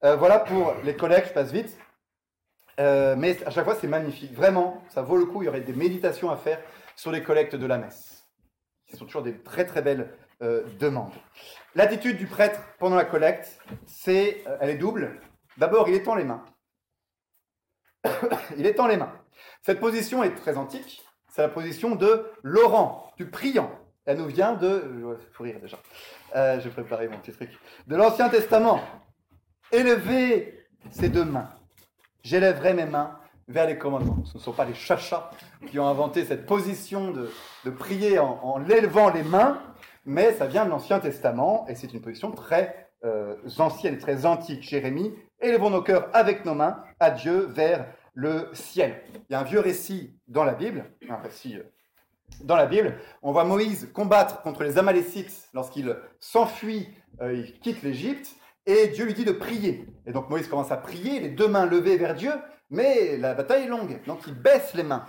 euh, 0.05 0.17
voilà 0.17 0.41
pour 0.41 0.75
les 0.83 0.97
collègues, 0.97 1.27
je 1.29 1.33
passe 1.33 1.53
vite. 1.53 1.79
Euh, 2.81 3.15
mais 3.17 3.43
à 3.45 3.51
chaque 3.51 3.65
fois, 3.65 3.77
c'est 3.81 3.89
magnifique. 3.89 4.33
Vraiment, 4.35 4.83
ça 4.89 5.03
vaut 5.03 5.17
le 5.17 5.27
coup. 5.27 5.43
Il 5.43 5.47
y 5.47 5.49
aurait 5.49 5.61
des 5.61 5.73
méditations 5.73 6.31
à 6.31 6.37
faire 6.37 6.61
sur 6.97 7.13
les 7.13 7.23
collectes 7.23 7.57
de 7.57 7.67
la 7.67 7.79
messe, 7.79 8.27
qui 8.87 8.97
sont 8.97 9.07
toujours 9.07 9.23
des 9.23 9.43
très 9.43 9.67
très 9.67 9.83
belles 9.83 10.15
euh, 10.43 10.65
demandes. 10.79 11.15
L'attitude 11.75 12.17
du 12.17 12.27
prêtre 12.27 12.61
pendant 12.79 12.97
la 12.97 13.05
collecte, 13.05 13.59
c'est, 13.87 14.45
elle 14.61 14.71
est 14.71 14.77
double. 14.77 15.21
D'abord, 15.59 15.89
il 15.89 15.95
étend 15.95 16.15
les 16.15 16.25
mains. 16.25 16.45
il 18.57 18.67
étend 18.67 18.87
les 18.87 18.97
mains. 18.97 19.13
Cette 19.63 19.81
position 19.81 20.23
est 20.23 20.35
très 20.35 20.57
antique. 20.57 21.05
C'est 21.29 21.43
la 21.43 21.49
position 21.49 21.95
de 21.95 22.27
Laurent, 22.43 23.11
du 23.17 23.31
priant. 23.31 23.71
Elle 24.05 24.19
nous 24.19 24.27
vient 24.27 24.55
de. 24.55 25.17
Faut 25.33 25.45
rire 25.45 25.61
déjà. 25.61 25.79
Euh, 26.35 26.61
J'ai 26.61 26.71
préparé 26.71 27.09
mon 27.09 27.19
petit 27.19 27.33
truc. 27.33 27.51
De 27.87 27.97
l'Ancien 27.97 28.29
Testament. 28.29 28.81
Élevez 29.71 30.67
ces 30.91 31.09
deux 31.09 31.25
mains. 31.25 31.49
J'élèverai 32.23 32.75
mes 32.75 32.87
mains 32.87 33.19
vers 33.49 33.67
les 33.67 33.77
commandements. 33.77 34.25
Ce 34.25 34.39
ne 34.39 34.43
sont 34.43 34.53
pas 34.53 34.65
les 34.65 34.75
chachas 34.75 35.31
qui 35.67 35.79
ont 35.79 35.87
inventé 35.87 36.25
cette 36.25 36.47
position 36.47 37.11
de, 37.11 37.71
prier 37.71 38.19
en, 38.19 38.65
élevant 38.69 39.11
les 39.11 39.23
mains, 39.23 39.61
mais 40.05 40.33
ça 40.33 40.47
vient 40.47 40.65
de 40.65 40.71
l'Ancien 40.71 41.01
Testament 41.01 41.67
et 41.69 41.75
c'est 41.75 41.93
une 41.93 42.01
position 42.01 42.31
très 42.31 42.89
euh, 43.05 43.35
ancienne, 43.59 43.99
très 43.99 44.27
antique. 44.27 44.63
Jérémie, 44.63 45.13
élevons 45.41 45.71
nos 45.71 45.83
cœurs 45.83 46.09
avec 46.13 46.45
nos 46.45 46.55
mains 46.55 46.83
à 47.01 47.11
Dieu 47.11 47.47
vers 47.47 47.87
le 48.15 48.49
ciel. 48.53 49.03
Il 49.29 49.33
y 49.33 49.35
a 49.35 49.41
un 49.41 49.45
vieux 49.45 49.61
récit 49.61 50.15
dans 50.29 50.45
la 50.45 50.55
Bible, 50.55 50.85
un 51.09 51.17
récit 51.17 51.57
euh, 51.57 51.63
dans 52.45 52.57
la 52.57 52.67
Bible, 52.67 52.95
on 53.23 53.33
voit 53.33 53.45
Moïse 53.45 53.91
combattre 53.93 54.43
contre 54.43 54.65
les 54.65 54.79
Amalécites 54.79 55.51
lorsqu'il 55.53 55.97
s'enfuit, 56.19 56.89
euh, 57.21 57.35
il 57.35 57.59
quitte 57.61 57.83
l'Égypte, 57.83 58.35
et 58.67 58.89
Dieu 58.89 59.05
lui 59.05 59.15
dit 59.15 59.25
de 59.25 59.33
prier. 59.33 59.87
Et 60.07 60.13
donc 60.13 60.29
Moïse 60.31 60.49
commence 60.49 60.73
à 60.73 60.77
prier, 60.77 61.21
les 61.21 61.29
deux 61.29 61.49
mains 61.49 61.67
levées 61.67 61.97
vers 61.97 62.15
Dieu, 62.15 62.33
mais 62.71 63.17
la 63.19 63.35
bataille 63.35 63.65
est 63.65 63.69
longue, 63.69 64.01
donc 64.07 64.21
il 64.27 64.35
baisse 64.35 64.75
les 64.75 64.83
mains, 64.83 65.05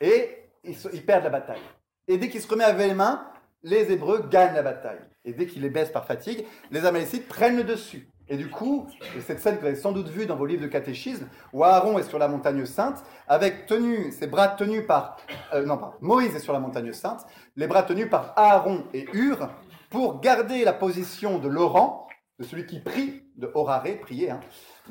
et 0.00 0.50
il, 0.64 1.06
perd 1.06 1.24
la 1.24 1.30
bataille. 1.30 1.62
Et 2.08 2.18
dès 2.18 2.28
qu'il 2.28 2.40
se 2.40 2.48
remet 2.48 2.70
lever 2.70 2.88
les 2.88 2.94
mains, 2.94 3.26
les 3.62 3.90
Hébreux 3.90 4.26
gagnent 4.28 4.54
la 4.54 4.62
bataille. 4.62 5.00
Et 5.24 5.32
dès 5.32 5.46
qu'il 5.46 5.62
les 5.62 5.70
baisse 5.70 5.90
par 5.90 6.06
fatigue, 6.06 6.44
les 6.70 6.84
Amalécites 6.84 7.26
prennent 7.26 7.56
le 7.56 7.64
dessus. 7.64 8.08
Et 8.28 8.36
du 8.36 8.50
coup, 8.50 8.88
cette 9.24 9.40
scène 9.40 9.56
que 9.56 9.60
vous 9.60 9.66
avez 9.68 9.76
sans 9.76 9.92
doute 9.92 10.08
vue 10.08 10.26
dans 10.26 10.36
vos 10.36 10.46
livres 10.46 10.62
de 10.62 10.68
catéchisme, 10.68 11.28
où 11.52 11.62
Aaron 11.62 11.98
est 11.98 12.08
sur 12.08 12.18
la 12.18 12.28
montagne 12.28 12.64
sainte, 12.64 13.04
avec 13.28 13.72
ses 14.10 14.26
bras 14.26 14.48
tenus 14.48 14.84
par, 14.86 15.16
euh, 15.54 15.64
non 15.64 15.78
pas, 15.78 15.96
Moïse 16.00 16.34
est 16.34 16.40
sur 16.40 16.52
la 16.52 16.58
montagne 16.60 16.92
sainte, 16.92 17.24
les 17.54 17.68
bras 17.68 17.84
tenus 17.84 18.10
par 18.10 18.32
Aaron 18.36 18.84
et 18.92 19.06
Hur, 19.12 19.48
pour 19.90 20.20
garder 20.20 20.64
la 20.64 20.72
position 20.72 21.38
de 21.38 21.48
Laurent, 21.48 22.05
de 22.38 22.44
celui 22.44 22.66
qui 22.66 22.80
prie, 22.80 23.22
de 23.36 23.50
orare, 23.54 23.84
prier, 24.00 24.30
hein, 24.30 24.40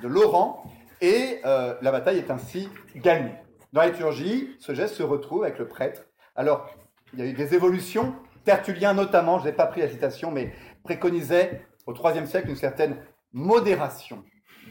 de 0.01 0.07
Laurent, 0.07 0.63
et 1.01 1.39
euh, 1.45 1.75
la 1.81 1.91
bataille 1.91 2.17
est 2.17 2.31
ainsi 2.31 2.69
gagnée. 2.95 3.35
Dans 3.73 3.81
la 3.81 3.87
liturgie, 3.87 4.55
ce 4.59 4.73
geste 4.73 4.95
se 4.95 5.03
retrouve 5.03 5.43
avec 5.43 5.59
le 5.59 5.67
prêtre. 5.67 6.03
Alors, 6.35 6.69
il 7.13 7.19
y 7.19 7.21
a 7.21 7.25
eu 7.25 7.33
des 7.33 7.53
évolutions. 7.53 8.15
Tertullien 8.43 8.93
notamment, 8.93 9.39
je 9.39 9.45
n'ai 9.45 9.53
pas 9.53 9.65
pris 9.65 9.81
la 9.81 9.89
citation, 9.89 10.31
mais 10.31 10.53
préconisait 10.83 11.65
au 11.85 11.93
IIIe 11.93 12.27
siècle 12.27 12.49
une 12.49 12.55
certaine 12.55 12.97
modération 13.33 14.23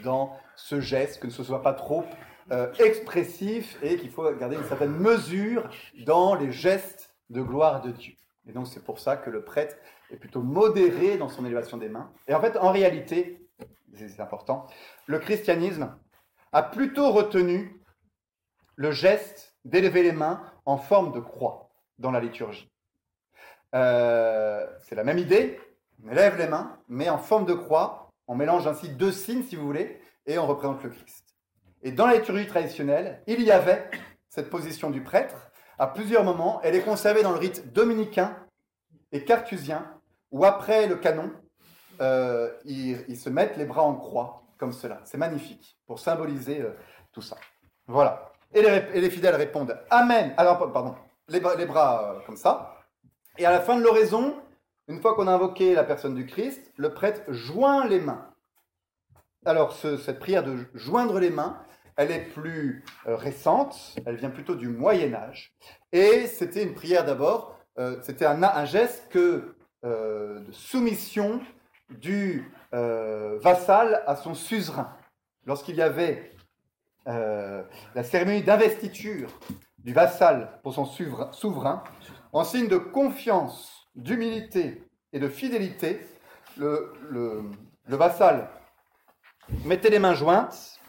dans 0.03 0.33
ce 0.57 0.81
geste, 0.81 1.21
que 1.21 1.31
ce 1.31 1.43
ne 1.43 1.47
soit 1.47 1.63
pas 1.63 1.75
trop 1.75 2.05
euh, 2.51 2.73
expressif 2.79 3.79
et 3.83 3.97
qu'il 3.97 4.11
faut 4.11 4.31
garder 4.35 4.57
une 4.57 4.65
certaine 4.65 4.93
mesure 4.93 5.69
dans 6.07 6.35
les 6.35 6.53
gestes 6.53 7.15
de 7.31 7.43
gloire 7.43 7.81
de 7.83 7.91
Dieu. 7.91 8.15
Et 8.47 8.53
donc 8.53 8.67
c'est 8.67 8.85
pour 8.85 8.99
ça 8.99 9.17
que 9.17 9.31
le 9.31 9.45
prêtre 9.45 9.77
plutôt 10.17 10.43
modéré 10.43 11.17
dans 11.17 11.29
son 11.29 11.45
élévation 11.45 11.77
des 11.77 11.89
mains. 11.89 12.11
Et 12.29 12.35
en 12.35 12.41
fait, 12.41 12.57
en 12.57 12.71
réalité, 12.73 13.49
c'est 13.95 14.21
important, 14.21 14.67
le 15.07 15.19
christianisme 15.19 15.97
a 16.53 16.63
plutôt 16.63 17.11
retenu 17.11 17.81
le 18.77 18.91
geste 18.91 19.55
d'élever 19.65 20.03
les 20.03 20.13
mains 20.13 20.43
en 20.67 20.77
forme 20.77 21.13
de 21.13 21.21
croix 21.21 21.71
dans 21.99 22.11
la 22.11 22.21
liturgie. 22.21 22.71
Euh, 23.75 24.67
c'est 24.83 24.95
la 24.95 25.05
même 25.05 25.19
idée, 25.19 25.59
on 26.05 26.11
élève 26.11 26.37
les 26.39 26.47
mains, 26.47 26.79
mais 26.89 27.09
en 27.09 27.19
forme 27.19 27.47
de 27.47 27.55
croix, 27.55 28.11
on 28.27 28.35
mélange 28.35 28.67
ainsi 28.67 28.89
deux 28.89 29.13
signes, 29.13 29.43
si 29.43 29.57
vous 29.57 29.67
voulez, 29.67 30.01
et 30.27 30.39
on 30.39 30.47
représente 30.47 30.83
le 30.83 30.91
Christ. 30.91 31.25
Et 31.83 31.93
dans 31.93 32.07
la 32.07 32.15
liturgie 32.15 32.47
traditionnelle, 32.47 33.23
il 33.27 33.43
y 33.43 33.51
avait 33.51 33.91
cette 34.29 34.51
position 34.51 34.91
du 34.91 35.03
prêtre 35.03 35.51
à 35.79 35.87
plusieurs 35.87 36.25
moments. 36.25 36.61
Elle 36.63 36.75
est 36.75 36.83
conservée 36.83 37.23
dans 37.23 37.33
le 37.33 37.39
rite 37.39 37.73
dominicain 37.73 38.37
et 39.13 39.25
cartusien, 39.25 39.94
où 40.35 40.45
après 40.45 40.89
le 40.89 40.97
canon, 40.97 41.31
euh, 42.01 42.51
ils, 42.65 43.17
se 43.17 43.31
mettent 43.31 43.57
les 43.57 43.65
bras 43.65 43.83
en 43.83 43.95
croix, 43.95 44.43
comme 44.59 44.73
cela. 44.73 45.01
C'est 45.05 45.17
magnifique, 45.17 45.79
pour 45.87 46.01
symboliser 46.01 46.61
euh, 46.61 46.73
tout 47.13 47.23
ça. 47.23 47.37
Voilà. 47.87 48.33
Et 48.53 48.61
les, 48.61 49.11
fidèles 49.11 49.37
répondent 49.37 49.79
Amen. 49.91 50.35
Alors, 50.37 50.73
pardon, 50.73 50.97
les, 51.29 51.39
bras, 51.39 52.17
euh, 52.17 52.21
comme 52.27 52.37
ça. 52.37 52.75
Et 53.39 53.47
à 53.47 53.53
la 53.53 53.61
fin 53.61 53.77
de 53.77 53.83
l'oraison, 53.85 54.35
une 54.89 55.01
fois 55.01 55.15
qu'on 55.15 55.29
a 55.29 55.33
invoqué 55.33 55.73
la 55.77 55.85
personne 55.85 56.17
du 56.17 56.27
Christ, 56.27 56.73
le 56.77 56.93
prêtre 56.93 57.23
joint 57.29 57.87
les 57.87 58.01
mains. 58.01 58.29
Alors, 59.47 59.73
cette 59.73 60.19
prière 60.19 60.43
de 60.43 60.67
joindre 60.75 61.21
les 61.21 61.31
mains, 61.31 61.61
elle 61.97 62.11
est 62.11 62.33
plus 62.33 62.85
récente, 63.05 63.95
elle 64.05 64.17
vient 64.17 64.31
plutôt 64.31 64.57
du 64.57 64.69
Moyen 64.69 65.15
Âge. 65.15 65.55
Et 65.93 66.27
c'était 66.27 66.65
une 66.65 66.75
prière 66.75 67.05
d'abord, 67.05 67.57
c'était 68.03 68.25
un, 68.25 68.65
geste 68.65 69.09
que, 69.11 69.54
euh, 69.85 70.41
de 70.41 70.53
soumission 70.53 71.41
du 71.91 72.51
vassal 72.73 74.03
à 74.07 74.17
son 74.17 74.35
suzerain. 74.35 74.97
Lorsqu'il 75.47 75.77
y 75.77 75.83
avait 75.83 76.33
la 77.07 78.03
cérémonie 78.03 78.43
d'investiture 78.43 79.29
du 79.79 79.93
vassal 79.93 80.59
pour 80.63 80.75
son 80.75 80.85
souverain, 80.85 81.85
en 82.33 82.43
signe 82.43 82.67
de 82.67 82.79
confiance 82.79 83.87
d'humilité 83.95 84.83
et 85.13 85.21
de 85.21 85.29
fidélité, 85.29 86.01
le, 86.57 86.93
le, 87.11 87.97
vassal 87.97 88.49
mettait 89.65 89.91
les 89.91 89.99
mains 89.99 90.15
jointes 90.15 90.81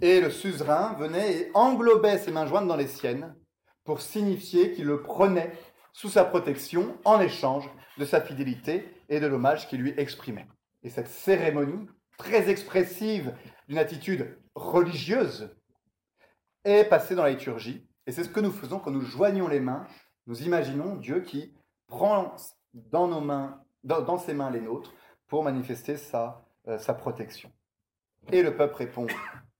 et 0.00 0.20
le 0.20 0.30
suzerain 0.30 0.94
venait 0.98 1.36
et 1.36 1.50
englobait 1.54 2.18
ses 2.18 2.30
mains 2.30 2.46
jointes 2.46 2.68
dans 2.68 2.76
les 2.76 2.86
siennes 2.86 3.34
pour 3.84 4.00
signifier 4.00 4.72
qu'il 4.72 4.86
le 4.86 5.02
prenait 5.02 5.52
sous 5.96 6.10
sa 6.10 6.26
protection 6.26 6.98
en 7.06 7.20
échange 7.20 7.70
de 7.96 8.04
sa 8.04 8.20
fidélité 8.20 8.86
et 9.08 9.18
de 9.18 9.26
l'hommage 9.26 9.66
qu'il 9.66 9.80
lui 9.80 9.94
exprimait. 9.96 10.46
Et 10.82 10.90
cette 10.90 11.08
cérémonie, 11.08 11.88
très 12.18 12.50
expressive 12.50 13.34
d'une 13.66 13.78
attitude 13.78 14.38
religieuse, 14.54 15.56
est 16.64 16.84
passée 16.84 17.14
dans 17.14 17.22
la 17.22 17.30
liturgie. 17.30 17.88
Et 18.06 18.12
c'est 18.12 18.24
ce 18.24 18.28
que 18.28 18.40
nous 18.40 18.52
faisons 18.52 18.78
quand 18.78 18.90
nous 18.90 19.00
joignons 19.00 19.48
les 19.48 19.58
mains. 19.58 19.86
Nous 20.26 20.42
imaginons 20.42 20.96
Dieu 20.96 21.20
qui 21.20 21.54
prend 21.86 22.36
dans, 22.74 24.18
ses 24.18 24.34
mains 24.34 24.50
les 24.50 24.60
nôtres 24.60 24.92
pour 25.28 25.44
manifester 25.44 25.96
sa, 25.96 26.44
euh, 26.68 26.76
sa 26.76 26.92
protection. 26.92 27.50
Et 28.30 28.42
le 28.42 28.54
peuple 28.54 28.74
répond 28.74 29.06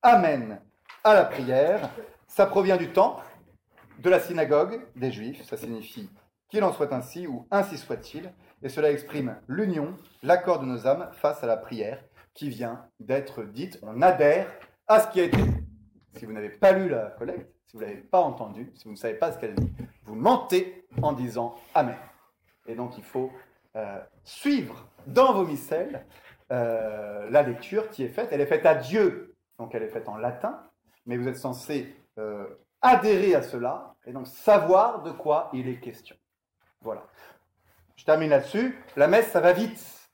Amen 0.03 0.61
à 1.03 1.15
la 1.15 1.25
prière. 1.25 1.89
Ça 2.29 2.45
provient 2.45 2.77
du 2.77 2.93
temple, 2.93 3.25
de 4.01 4.11
la 4.11 4.21
synagogue 4.21 4.87
des 4.97 5.11
Juifs. 5.11 5.43
Ça 5.45 5.57
signifie 5.57 6.11
qu'il 6.49 6.65
en 6.65 6.73
soit 6.73 6.93
ainsi 6.93 7.27
ou 7.27 7.47
ainsi 7.51 7.77
soit-il. 7.79 8.33
Et 8.63 8.69
cela 8.69 8.91
exprime 8.91 9.37
l'union, 9.49 9.95
l'accord 10.23 10.61
de 10.61 10.67
nos 10.67 10.87
âmes 10.87 11.09
face 11.13 11.43
à 11.45 11.47
la 11.47 11.57
prière 11.57 12.03
qui 12.35 12.49
vient 12.49 12.87
d'être 13.01 13.43
dite. 13.43 13.79
On 13.83 14.03
adhère 14.03 14.49
à 14.87 15.01
ce 15.01 15.09
qui 15.09 15.21
a 15.21 15.25
été 15.25 15.39
Si 16.17 16.25
vous 16.25 16.33
n'avez 16.33 16.51
pas 16.51 16.73
lu 16.73 16.89
la 16.89 17.11
collecte, 17.19 17.53
si 17.67 17.77
vous 17.77 17.83
ne 17.83 17.89
l'avez 17.89 18.01
pas 18.01 18.21
entendu, 18.21 18.73
si 18.75 18.85
vous 18.85 18.93
ne 18.93 18.97
savez 18.97 19.15
pas 19.15 19.33
ce 19.33 19.39
qu'elle 19.39 19.55
dit, 19.55 19.73
vous 20.05 20.15
mentez 20.15 20.87
en 21.03 21.13
disant 21.13 21.57
Amen. 21.75 21.97
Et 22.67 22.75
donc 22.75 22.97
il 22.99 23.05
faut 23.05 23.31
euh, 23.77 23.99
suivre 24.25 24.89
dans 25.07 25.35
vos 25.35 25.45
missels 25.45 26.05
euh, 26.53 27.29
la 27.31 27.43
lecture 27.43 27.91
qui 27.91 28.05
est 28.05 28.09
faite. 28.09 28.29
Elle 28.33 28.41
est 28.41 28.47
faite 28.47 28.67
à 28.67 28.75
Dieu, 28.75 29.35
donc 29.59 29.75
elle 29.75 29.83
est 29.83 29.89
faite 29.89 30.09
en 30.09 30.17
latin, 30.17 30.63
mais 31.07 31.17
vous 31.17 31.29
êtes 31.29 31.37
censé 31.37 31.95
euh, 32.19 32.47
adhérer 32.81 33.35
à 33.35 33.43
cela 33.43 33.95
et 34.07 34.13
donc 34.13 34.27
savoir 34.27 35.03
de 35.03 35.11
quoi 35.11 35.51
il 35.53 35.69
est 35.69 35.81
question. 35.81 36.17
Voilà. 36.87 37.03
Je 37.97 38.05
termine 38.05 38.31
là-dessus. 38.31 38.79
La 38.95 39.09
messe, 39.09 39.33
ça 39.33 39.41
va 39.41 39.53
vite. 39.53 40.09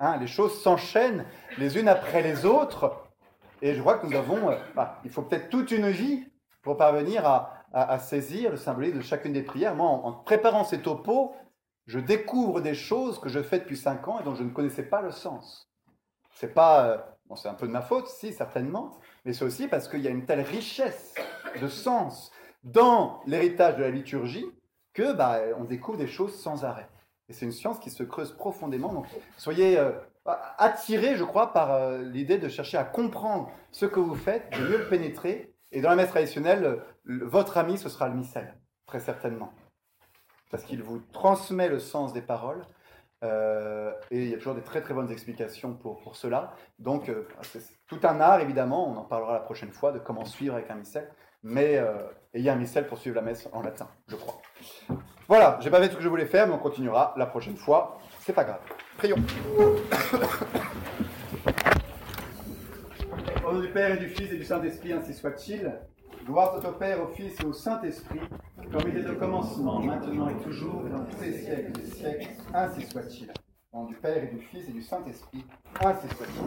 Hein, 0.00 0.18
les 0.18 0.26
choses 0.26 0.62
s'enchaînent 0.62 1.24
les 1.56 1.78
unes 1.78 1.88
après 1.88 2.20
les 2.20 2.44
autres. 2.44 3.04
Et 3.62 3.72
je 3.72 3.80
crois 3.80 3.96
que 3.96 4.06
nous 4.06 4.14
avons, 4.14 4.54
bah, 4.74 5.00
il 5.02 5.10
faut 5.10 5.22
peut-être 5.22 5.48
toute 5.48 5.70
une 5.70 5.88
vie 5.88 6.26
pour 6.60 6.76
parvenir 6.76 7.24
à, 7.72 7.98
saisir 8.00 8.50
le 8.50 8.58
symbolisme 8.58 8.98
de 8.98 9.02
chacune 9.02 9.32
des 9.32 9.42
prières. 9.42 9.74
Moi, 9.74 9.86
en, 9.86 10.08
en 10.08 10.12
préparant 10.12 10.62
ces 10.62 10.82
topos, 10.82 11.34
je 11.86 11.98
découvre 11.98 12.60
des 12.60 12.74
choses 12.74 13.18
que 13.18 13.30
je 13.30 13.42
fais 13.42 13.60
depuis 13.60 13.78
cinq 13.78 14.06
ans 14.06 14.20
et 14.20 14.22
dont 14.22 14.34
je 14.34 14.42
ne 14.42 14.50
connaissais 14.50 14.82
pas 14.82 15.00
le 15.00 15.12
sens. 15.12 15.70
C'est 16.32 16.52
pas, 16.52 16.84
euh, 16.84 16.98
bon, 17.30 17.34
c'est 17.34 17.48
un 17.48 17.54
peu 17.54 17.66
de 17.66 17.72
ma 17.72 17.80
faute, 17.80 18.08
si 18.08 18.34
certainement, 18.34 18.98
mais 19.24 19.32
c'est 19.32 19.46
aussi 19.46 19.68
parce 19.68 19.88
qu'il 19.88 20.00
y 20.00 20.06
a 20.06 20.10
une 20.10 20.26
telle 20.26 20.42
richesse 20.42 21.14
de 21.58 21.68
sens 21.68 22.30
dans 22.62 23.22
l'héritage 23.26 23.76
de 23.76 23.82
la 23.84 23.90
liturgie 23.90 24.44
bah, 25.14 25.40
on 25.58 25.64
découvre 25.64 25.98
des 25.98 26.06
choses 26.06 26.34
sans 26.34 26.64
arrêt. 26.64 26.88
Et 27.28 27.32
c'est 27.32 27.46
une 27.46 27.52
science 27.52 27.78
qui 27.78 27.90
se 27.90 28.02
creuse 28.02 28.32
profondément. 28.32 28.92
Donc, 28.92 29.06
soyez 29.36 29.78
euh, 29.78 29.92
attirés, 30.58 31.16
je 31.16 31.24
crois, 31.24 31.52
par 31.52 31.72
euh, 31.72 32.02
l'idée 32.02 32.38
de 32.38 32.48
chercher 32.48 32.76
à 32.76 32.84
comprendre 32.84 33.50
ce 33.70 33.86
que 33.86 34.00
vous 34.00 34.16
faites, 34.16 34.50
de 34.58 34.66
mieux 34.66 34.78
le 34.78 34.88
pénétrer. 34.88 35.54
Et 35.72 35.80
dans 35.80 35.90
la 35.90 35.96
messe 35.96 36.10
traditionnelle, 36.10 36.82
votre 37.04 37.58
ami, 37.58 37.78
ce 37.78 37.88
sera 37.88 38.08
le 38.08 38.14
missel, 38.14 38.56
très 38.86 38.98
certainement 38.98 39.52
parce 40.50 40.64
qu'il 40.64 40.82
vous 40.82 41.00
transmet 41.12 41.68
le 41.68 41.78
sens 41.78 42.12
des 42.12 42.20
paroles. 42.20 42.66
Euh, 43.22 43.92
et 44.10 44.24
il 44.24 44.30
y 44.30 44.34
a 44.34 44.38
toujours 44.38 44.54
des 44.54 44.62
très 44.62 44.80
très 44.80 44.94
bonnes 44.94 45.10
explications 45.10 45.74
pour, 45.74 46.00
pour 46.00 46.16
cela. 46.16 46.54
Donc, 46.78 47.10
c'est 47.42 47.62
tout 47.86 48.00
un 48.02 48.20
art, 48.20 48.40
évidemment, 48.40 48.88
on 48.88 48.96
en 48.96 49.04
parlera 49.04 49.34
la 49.34 49.40
prochaine 49.40 49.72
fois 49.72 49.92
de 49.92 49.98
comment 49.98 50.24
suivre 50.24 50.54
avec 50.54 50.70
un 50.70 50.74
missel. 50.74 51.10
Mais 51.42 51.76
euh, 51.76 51.94
ayez 52.34 52.50
un 52.50 52.56
missel 52.56 52.86
pour 52.86 52.98
suivre 52.98 53.16
la 53.16 53.22
messe 53.22 53.48
en 53.52 53.62
latin, 53.62 53.88
je 54.08 54.16
crois. 54.16 54.40
Voilà, 55.28 55.58
j'ai 55.62 55.70
pas 55.70 55.80
fait 55.80 55.90
ce 55.90 55.96
que 55.96 56.02
je 56.02 56.08
voulais 56.08 56.26
faire, 56.26 56.46
mais 56.46 56.52
on 56.54 56.58
continuera 56.58 57.14
la 57.16 57.26
prochaine 57.26 57.56
fois. 57.56 57.98
C'est 58.20 58.32
pas 58.32 58.44
grave. 58.44 58.60
Prions. 58.98 59.16
Au 63.46 63.52
nom 63.52 63.60
du 63.60 63.68
Père 63.68 63.94
et 63.94 63.98
du 63.98 64.08
Fils 64.08 64.32
et 64.32 64.36
du 64.36 64.44
Saint-Esprit, 64.44 64.92
ainsi 64.92 65.14
soit-il. 65.14 65.72
Gloire 66.26 66.60
au 66.64 66.72
Père, 66.72 67.02
au 67.02 67.08
Fils 67.08 67.40
et 67.40 67.44
au 67.44 67.52
Saint-Esprit, 67.52 68.20
comme 68.70 68.82
il 68.88 68.98
est 68.98 69.08
au 69.08 69.16
commencement, 69.16 69.80
maintenant 69.80 70.28
et 70.28 70.36
toujours, 70.44 70.86
et 70.86 70.90
dans 70.90 71.04
tous 71.04 71.22
les 71.22 71.32
siècles 71.32 71.72
des 71.72 71.86
siècles, 71.86 72.28
ainsi 72.52 72.86
soit-il. 72.86 73.32
Au 73.72 73.78
nom 73.78 73.84
du 73.86 73.96
Père 73.96 74.22
et 74.22 74.26
du 74.26 74.40
Fils 74.40 74.68
et 74.68 74.72
du 74.72 74.82
Saint-Esprit, 74.82 75.44
ainsi 75.82 76.06
soit-il. 76.16 76.42